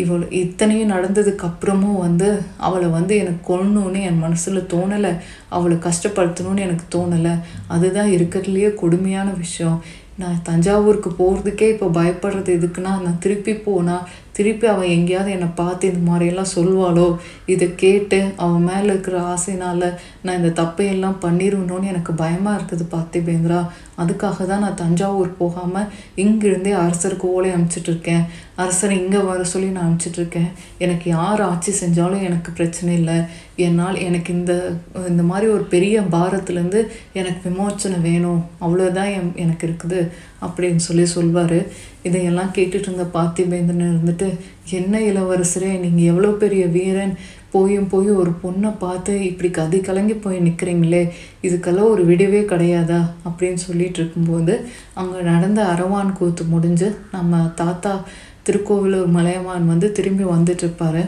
இவள் 0.03 0.23
இத்தனையும் 0.41 0.93
நடந்ததுக்கு 0.93 1.43
அப்புறமும் 1.49 1.99
வந்து 2.05 2.29
அவளை 2.67 2.87
வந்து 2.97 3.13
எனக்கு 3.23 3.41
கொல்லணும்னு 3.49 3.99
என் 4.09 4.23
மனசில் 4.25 4.69
தோணலை. 4.73 5.11
அவளை 5.57 5.77
கஷ்டப்படுத்தணும்னு 5.87 6.65
எனக்கு 6.67 6.85
தோணலை. 6.95 7.33
அதுதான் 7.67 8.13
இருக்கிறதுலையே 8.15 8.71
கொடுமையான 8.81 9.29
விஷயம். 9.43 9.77
நான் 10.17 10.43
தஞ்சாவூருக்கு 10.43 11.09
போகிறதுக்கே 11.17 11.67
இப்போ 11.69 11.87
பயப்படுறது 11.93 12.51
எதுக்குன்னா 12.57 12.91
நான் 13.01 13.19
திருப்பி 13.19 13.53
போனால் 13.63 14.03
திருப்பி 14.37 14.65
அவள் 14.67 14.93
எங்கேயாவது 14.95 15.33
என்னை 15.35 15.49
பார்த்து 15.61 15.91
இந்த 15.91 16.01
மாதிரியெல்லாம் 16.09 16.53
சொல்வாளோ 16.55 17.07
இதை 17.53 17.67
கேட்டு 17.83 18.19
அவன் 18.43 18.65
மேலே 18.69 18.87
இருக்கிற 18.93 19.17
ஆசைனால் 19.33 19.87
நான் 20.25 20.39
இந்த 20.41 20.51
தப்பையெல்லாம் 20.61 21.21
பண்ணிடணும்னு 21.25 21.91
எனக்கு 21.93 22.13
பயமாக 22.23 22.57
இருக்குது 22.59 22.85
பார்த்திபேந்திரா 22.95 23.61
அதுக்காக 24.03 24.45
தான் 24.51 24.63
நான் 24.65 24.81
தஞ்சாவூர் 24.83 25.31
போகாமல் 25.41 25.91
இங்கிருந்தே 26.23 26.73
அரசருக்கு 26.83 27.27
ஓலை 27.35 27.51
அனுப்பிச்சிட்ருக்கேன் 27.55 28.25
அரசரை 28.63 28.95
இங்கே 29.03 29.19
வர 29.27 29.43
சொல்லி 29.51 29.69
நான் 29.75 29.85
அனுப்பிச்சிட்ருக்கேன் 29.87 30.49
எனக்கு 30.77 31.05
யார் 31.09 31.41
ஆட்சி 31.41 31.71
செஞ்சாலும் 31.81 32.25
எனக்கு 32.27 32.49
பிரச்சனை 32.51 32.91
இல்லை. 32.99 33.17
என்னால் 33.65 33.97
எனக்கு 34.07 34.29
இந்த 34.33 34.53
இந்த 35.11 35.23
மாதிரி 35.23 35.47
ஒரு 35.55 35.63
பெரிய 35.73 35.95
பாரத்துலேருந்து 36.15 36.81
எனக்கு 37.19 37.41
விமோச்சனை 37.49 37.97
வேணும். 38.09 38.41
அவ்வளோதான் 38.65 39.11
என் 39.17 39.31
எனக்கு 39.43 39.63
இருக்குது 39.69 40.01
அப்படின்னு 40.45 40.81
சொல்லி 40.87 41.05
சொல்வார். 41.15 41.59
இதையெல்லாம் 42.03 42.51
கேட்டுட்டு 42.55 42.87
இருந்த 42.87 43.05
பார்த்திபேந்திரன் 43.13 43.93
இருந்துட்டு 43.93 44.27
என்ன 44.69 44.99
இளவரசரே 44.99 45.71
நீங்கள் 45.79 46.09
எவ்வளோ 46.11 46.27
பெரிய 46.27 46.65
வீரன்? 46.67 47.13
போயும் 47.51 47.89
போய் 47.89 48.09
ஒரு 48.09 48.31
பொண்ணை 48.43 48.71
பார்த்து 48.79 49.25
இப்படி 49.25 49.49
கதி 49.51 49.79
கலங்கி 49.79 50.13
போய் 50.13 50.39
நிற்கிறீங்களே 50.39 51.01
இதுக்கெல்லாம் 51.41 51.91
ஒரு 51.93 52.03
விடிவே 52.05 52.41
கிடையாதா? 52.51 53.01
அப்படின்னு 53.27 53.59
சொல்லிட்டு 53.65 53.99
இருக்கும்போது 54.01 54.53
அங்கே 54.93 55.19
நடந்த 55.21 55.63
அரவான் 55.63 56.13
கூத்து 56.13 56.43
முடிஞ்சு 56.43 56.95
நம்ம 57.11 57.51
தாத்தா 57.55 57.93
திருக்கோவிலூர் 58.47 59.13
மலையமான் 59.17 59.67
வந்து 59.67 59.91
திரும்பி 59.91 60.23
வந்துட்டு 60.23 61.03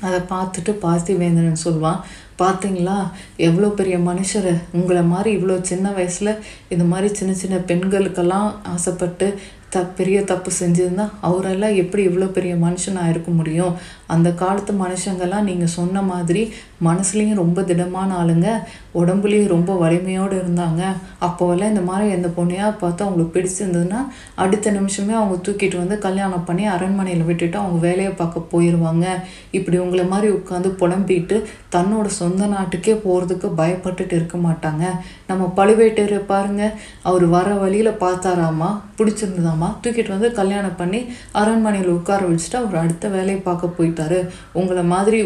அதை 0.00 0.20
பார்த்துட்டு 0.32 0.72
பார்த்திவேந்திரன் 0.82 1.62
சொல்வான் 1.66 2.00
பார்த்தீங்களா? 2.38 2.96
எவ்வளோ 3.36 3.68
பெரிய 3.68 3.98
மனுஷர். 3.98 4.50
உங்களை 4.72 5.02
மாதிரி 5.02 5.30
இவ்வளோ 5.36 5.60
சின்ன 5.60 5.90
வயசில் 5.90 6.30
இந்த 6.68 6.84
மாதிரி 6.84 7.14
சின்ன 7.14 7.34
சின்ன 7.34 7.56
பெண்களுக்கெல்லாம் 7.56 8.48
ஆசைப்பட்டு 8.62 9.38
த 9.74 9.80
பெரிய 9.98 10.18
தப்பு 10.32 10.50
செஞ்சதுன்னா 10.60 11.06
அவரெல்லாம் 11.28 11.78
எப்படி 11.82 12.02
இவ்வளோ 12.08 12.28
பெரிய 12.36 12.54
மனுஷனாக 12.64 13.12
இருக்க 13.12 13.30
முடியும்? 13.30 13.74
அந்த 14.06 14.28
காலத்து 14.32 14.72
மனுஷங்கள்லாம் 14.72 15.48
நீங்கள் 15.50 15.74
சொன்ன 15.78 16.02
மாதிரி 16.02 16.42
மனசுலேயும் 16.84 17.40
ரொம்ப 17.42 17.62
திடமான 17.62 18.08
ஆளுங்க 18.22 18.48
உடம்புலேயும் 18.94 19.52
ரொம்ப 19.54 19.74
வலிமையோடு 19.74 20.34
இருந்தாங்க. 20.42 20.82
அப்போவெல்லாம் 21.26 21.72
இந்த 21.72 21.80
மாதிரி 21.80 22.10
எந்த 22.10 22.28
பொண்ணையாக 22.36 22.78
பார்த்து 22.78 23.04
அவங்களுக்கு 23.04 23.34
பிடிச்சிருந்ததுன்னா 23.36 24.00
அடுத்த 24.34 24.70
நிமிஷமே 24.70 25.12
அவங்க 25.12 25.36
தூக்கிட்டு 25.46 25.76
வந்து 25.76 25.98
கல்யாணம் 25.98 26.44
பண்ணி 26.44 26.66
அரண்மனையில் 26.66 27.24
விட்டுட்டு 27.24 27.58
அவங்க 27.58 27.78
வேலையை 27.86 28.12
பார்க்க 28.12 28.52
போயிடுவாங்க 28.52 29.06
இப்படி 29.50 29.78
உங்களை 29.78 30.04
மாதிரி 30.06 30.30
உட்காந்து 30.32 30.70
புலம்பிட்டு 30.82 31.38
தன்னோட 31.76 32.06
சொந்த 32.20 32.46
நாட்டுக்கே 32.46 32.94
போகிறதுக்கு 33.06 33.50
பயப்பட்டுட்டு 33.60 34.14
இருக்க 34.18 34.38
மாட்டாங்க. 34.38 34.84
நம்ம 35.26 35.52
பழுவேட்டரை 35.56 36.20
பாருங்க 36.32 36.62
அவர் 37.02 37.26
வர 37.36 37.48
வழியில் 37.54 38.00
பார்த்தாராமா 38.04 38.70
பிடிச்சிருந்ததாமா 38.98 39.70
தூக்கிட்டு 39.82 40.08
வந்து 40.08 40.32
கல்யாணம் 40.32 40.76
பண்ணி 40.76 41.02
அரண்மனையில் 41.32 41.94
உட்கார 41.96 42.22
வச்சுட்டு 42.30 42.60
அவர் 42.62 42.80
அடுத்த 42.84 43.08
வேலையை 43.08 43.40
பார்க்க 43.40 43.76
போய் 43.78 43.93
போயிட்டாரு 43.94 44.20
உங்களை 44.60 44.82
மாதிரி 44.94 45.18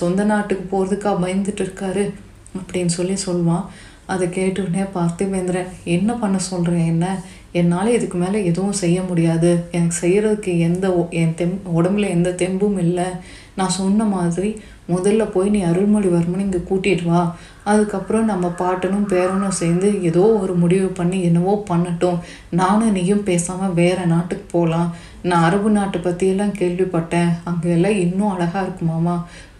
சொந்த 0.00 0.24
நாட்டுக்கு 0.24 0.64
போகிறதுக்கா 0.72 1.10
பயந்துட்டு 1.24 1.62
இருக்காரு 1.66 2.04
அப்படின்னு 2.58 2.92
சொல்லி 2.98 3.16
சொல்லுவான். 3.26 3.66
அதை 4.12 4.26
கேட்டுடனே 4.28 4.84
பார்த்திபேந்திரன் 4.94 5.68
என்ன 5.96 6.10
பண்ண 6.22 6.38
சொல்கிறேன் 6.38 6.88
என்ன? 6.92 7.06
என்னால் 7.58 7.94
இதுக்கு 7.96 8.16
மேலே 8.18 8.38
எதுவும் 8.50 8.80
செய்ய 8.80 8.98
முடியாது. 9.02 9.50
எனக்கு 9.76 9.96
செய்கிறதுக்கு 10.02 10.52
எந்த 10.66 10.86
என் 11.20 11.36
தெம் 11.40 11.54
உடம்புல 11.78 12.08
எந்த 12.16 12.30
தெம்பும் 12.42 12.78
இல்லை. 12.84 13.06
நான் 13.58 13.76
சொன்ன 13.78 14.04
மாதிரி 14.16 14.50
முதல்ல 14.92 15.22
போய் 15.32 15.48
நீ 15.54 15.60
அருள்மொழிவர்மன் 15.70 16.44
இங்கே 16.44 16.60
கூட்டிகிட்டு 16.68 17.06
வா. 17.10 17.22
அதுக்கப்புறம் 17.70 18.30
நம்ம 18.32 18.46
பாட்டனும் 18.60 19.08
பேரனும் 19.12 19.58
சேர்ந்து 19.60 19.88
ஏதோ 20.10 20.24
ஒரு 20.42 20.54
முடிவு 20.62 20.88
பண்ணி 20.98 21.18
என்னவோ 21.28 21.54
பண்ணட்டும். 21.70 22.18
நானும் 22.60 22.96
நீயும் 22.98 23.26
பேசாமல் 23.30 23.76
வேறு 23.80 24.06
நாட்டுக்கு 24.14 24.46
போகலாம் 24.56 24.90
நான் 25.28 25.44
அரபு 25.46 25.70
நாட்டை 25.76 25.98
பற்றியெல்லாம் 26.00 26.54
கேள்விப்பட்டேன். 26.58 27.30
அங்கே 27.48 27.68
எல்லாம் 27.76 27.98
இன்னும் 28.04 28.32
அழகாக 28.34 28.62
இருக்குமாமா 28.66 29.16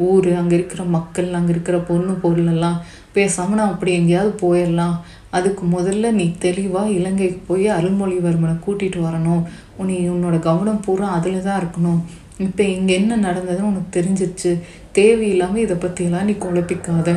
ஊர் 0.06 0.28
அங்கே 0.40 0.54
இருக்கிற 0.58 0.82
மக்கள் 0.96 1.28
அங்கே 1.38 1.52
இருக்கிற 1.54 1.78
பொண்ணு 1.88 2.12
பொருளெல்லாம் 2.22 2.78
பேசாமல் 3.16 3.58
நான் 3.60 3.72
அப்படி 3.74 3.92
எங்கேயாவது 3.98 4.32
போயிடலாம் 4.44 4.96
அதுக்கு 5.38 5.64
முதல்ல 5.74 6.10
நீ 6.18 6.26
தெளிவாக 6.44 6.94
இலங்கைக்கு 6.98 7.40
போய் 7.50 7.66
அருள்மொழிவர்மனை 7.76 8.54
கூட்டிகிட்டு 8.66 9.00
வரணும். 9.08 9.42
உன்னை 9.80 9.96
உன்னோட 10.14 10.38
கவனம் 10.48 10.82
பூரா 10.86 11.08
அதில் 11.18 11.46
தான் 11.48 11.60
இருக்கணும். 11.62 12.00
இப்போ 12.46 12.62
இங்கே 12.76 12.92
என்ன 13.00 13.16
நடந்ததுன்னு 13.26 13.70
உனக்கு 13.72 13.90
தெரிஞ்சிருச்சு. 13.98 14.52
தேவையில்லாமல் 14.98 15.64
இதை 15.64 15.76
பற்றியெல்லாம் 15.84 16.28
நீ 16.30 16.36
குழப்பிக்காத 16.46 17.08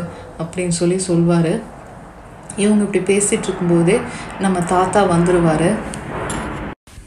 அப்படின்னு 0.41 0.75
சொல்லி 0.81 0.97
சொல்வார். 1.09 1.53
இவங்க 2.63 2.81
இப்படி 2.85 3.01
பேசிகிட்டு 3.11 3.47
இருக்கும்போதே 3.49 3.97
நம்ம 4.45 4.57
தாத்தா 4.73 5.01
வந்துடுவார் 5.13 5.69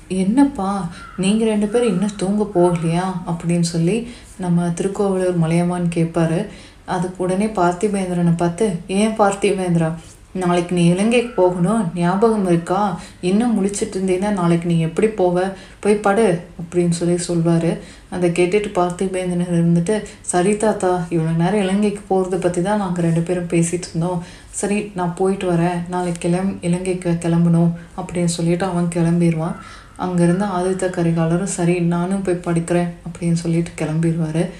என்னப்பா 0.09 0.89
நீங்கள் 1.17 1.49
ரெண்டு 1.49 1.67
பேரும் 1.67 1.89
இன்னும் 1.89 2.17
தூங்க 2.17 2.45
போகலையா? 2.55 3.07
அப்படின்னு 3.31 3.69
சொல்லி 3.75 4.09
நம்ம 4.39 4.69
திருக்கோவிலூர் 4.69 5.43
மலையமான்னு 5.43 5.89
கேட்பாரு 5.95 6.47
அதுக்கு 6.85 7.23
உடனே 7.25 7.47
பார்த்திபேந்திரனை 7.47 8.37
பார்த்து 8.37 8.77
ஏன் 8.87 9.17
பார்த்திபேந்திரா 9.19 9.95
நாளைக்கு 10.35 10.75
நீ 10.75 10.87
இலங்கைக்கு 10.87 11.31
போகணும்? 11.43 11.91
ஞாபகம் 11.95 12.47
இருக்கா? 12.47 13.01
இன்னும் 13.21 13.55
முழிச்சிட்டு 13.57 13.97
இருந்தீங்கன்னா 13.97 14.33
நாளைக்கு 14.33 14.67
நீ 14.69 14.79
எப்படி 14.79 15.07
போவ? 15.07 15.53
போய் 15.81 15.95
படு 15.95 16.43
அப்படின்னு 16.61 16.89
சொல்லி 16.89 17.17
சொல்வார். 17.17 17.79
அதை 18.11 18.31
கேட்டுட்டு 18.31 18.71
பார்த்திபேந்திரன் 18.79 19.57
இருந்துட்டு 19.59 20.03
சரி 20.21 20.57
தாத்தா 20.57 21.07
இவ்வளோ 21.11 21.37
நேரம் 21.37 21.61
இலங்கைக்கு 21.61 22.03
போகிறத 22.11 22.41
பற்றி 22.41 22.63
தான் 22.63 22.79
நாங்கள் 22.79 23.05
ரெண்டு 23.05 23.21
பேரும் 23.21 23.51
பேசிகிட்டு 23.55 23.89
இருந்தோம். 23.89 24.23
சரி 24.51 24.93
நான் 24.95 25.15
போயிட்டு 25.15 25.53
வரேன். 25.53 25.81
நாளைக்கு 25.89 26.29
கிளம் 26.29 26.59
இலங்கைக்கு 26.61 27.11
கிளம்பணும் 27.11 27.73
அப்படின்னு 27.97 28.35
சொல்லிட்டு 28.37 28.67
அவன் 28.67 28.93
கிளம்பிடுவான் 28.97 29.57
அங்கேருந்து 29.99 30.47
ஆதித்த 30.59 30.87
கரிகாலரும் 30.91 31.53
சரி 31.57 31.81
நானும் 31.81 32.23
போய் 32.23 32.41
படிக்கிறேன் 32.45 32.89
அப்படின்னு 33.07 33.33
சொல்லிட்டு 33.33 33.71
கிளம்பிடுவார். 33.77 34.51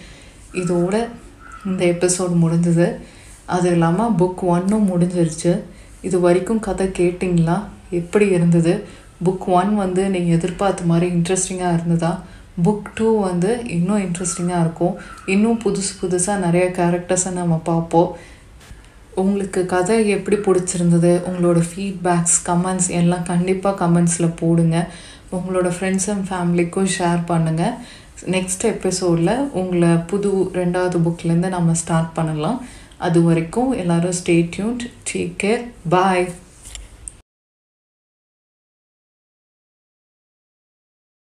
இதோட 0.53 1.07
இந்த 1.67 1.85
எபிசோட் 1.85 2.35
முடிஞ்சது. 2.43 2.97
அது 3.45 3.71
இல்லாமல் 3.71 4.13
புக் 4.13 4.35
ஒன்னும் 4.35 4.89
முடிஞ்சிருச்சு. 4.91 5.61
இது 6.01 6.21
வரைக்கும் 6.21 6.61
கதை 6.61 6.87
கேட்டிங்களா? 6.87 7.63
எப்படி 7.91 8.27
இருந்தது? 8.27 8.85
புக் 9.25 9.45
ஒன் 9.47 9.77
வந்து 9.77 10.11
நீங்கள் 10.11 10.35
எதிர்பார்த்த 10.35 10.85
மாதிரி 10.85 11.15
இன்ட்ரெஸ்டிங்காக 11.15 11.75
இருந்ததா? 11.75 12.23
புக் 12.65 12.83
டூ 12.95 13.21
வந்து 13.21 13.63
இன்னும் 13.67 14.03
இன்ட்ரெஸ்டிங்காக 14.03 14.61
இருக்கும். 14.61 14.95
இன்னும் 15.27 15.61
புதுசு 15.65 15.93
புதுசாக 16.03 16.37
நிறைய 16.37 16.73
கேரக்டர்ஸை 16.77 17.33
நம்ம 17.33 17.61
பார்ப்போம். 17.65 18.17
உங்களுக்கு 19.15 19.67
கதை 19.67 20.09
எப்படி 20.09 20.37
பிடிச்சிருந்தது? 20.37 21.21
உங்களோட 21.31 21.63
ஃபீட்பேக்ஸ் 21.75 22.37
கமெண்ட்ஸ் 22.47 22.89
எல்லாம் 22.89 23.23
கண்டிப்பாக 23.23 23.87
கமெண்ட்ஸில் 23.87 24.33
போடுங்க. 24.37 24.91
உங்களோட 25.33 25.69
ஃப்ரெண்ட்ஸ் 25.77 26.09
அண்ட் 26.13 26.27
ஃபேமிலிக்கும் 26.31 26.91
ஷேர் 26.99 27.21
பண்ணுங்கள் 27.29 27.75
நெக்ஸ்ட் 28.35 28.65
எபிசோடில் 28.65 29.35
உங்களை 29.61 29.93
புது 30.11 30.33
ரெண்டாவது 30.55 30.99
புக்லேருந்து 31.07 31.49
நம்ம 31.49 31.75
ஸ்டார்ட் 31.75 32.13
பண்ணலாம். 32.13 32.59
அது 33.07 33.23
வரைக்கும் 33.23 33.73
எல்லோரும் 33.73 34.19
stay 34.21 34.37
tuned 34.55 34.85
take 35.13 35.35
care 35.43 35.65
bye 35.89 36.27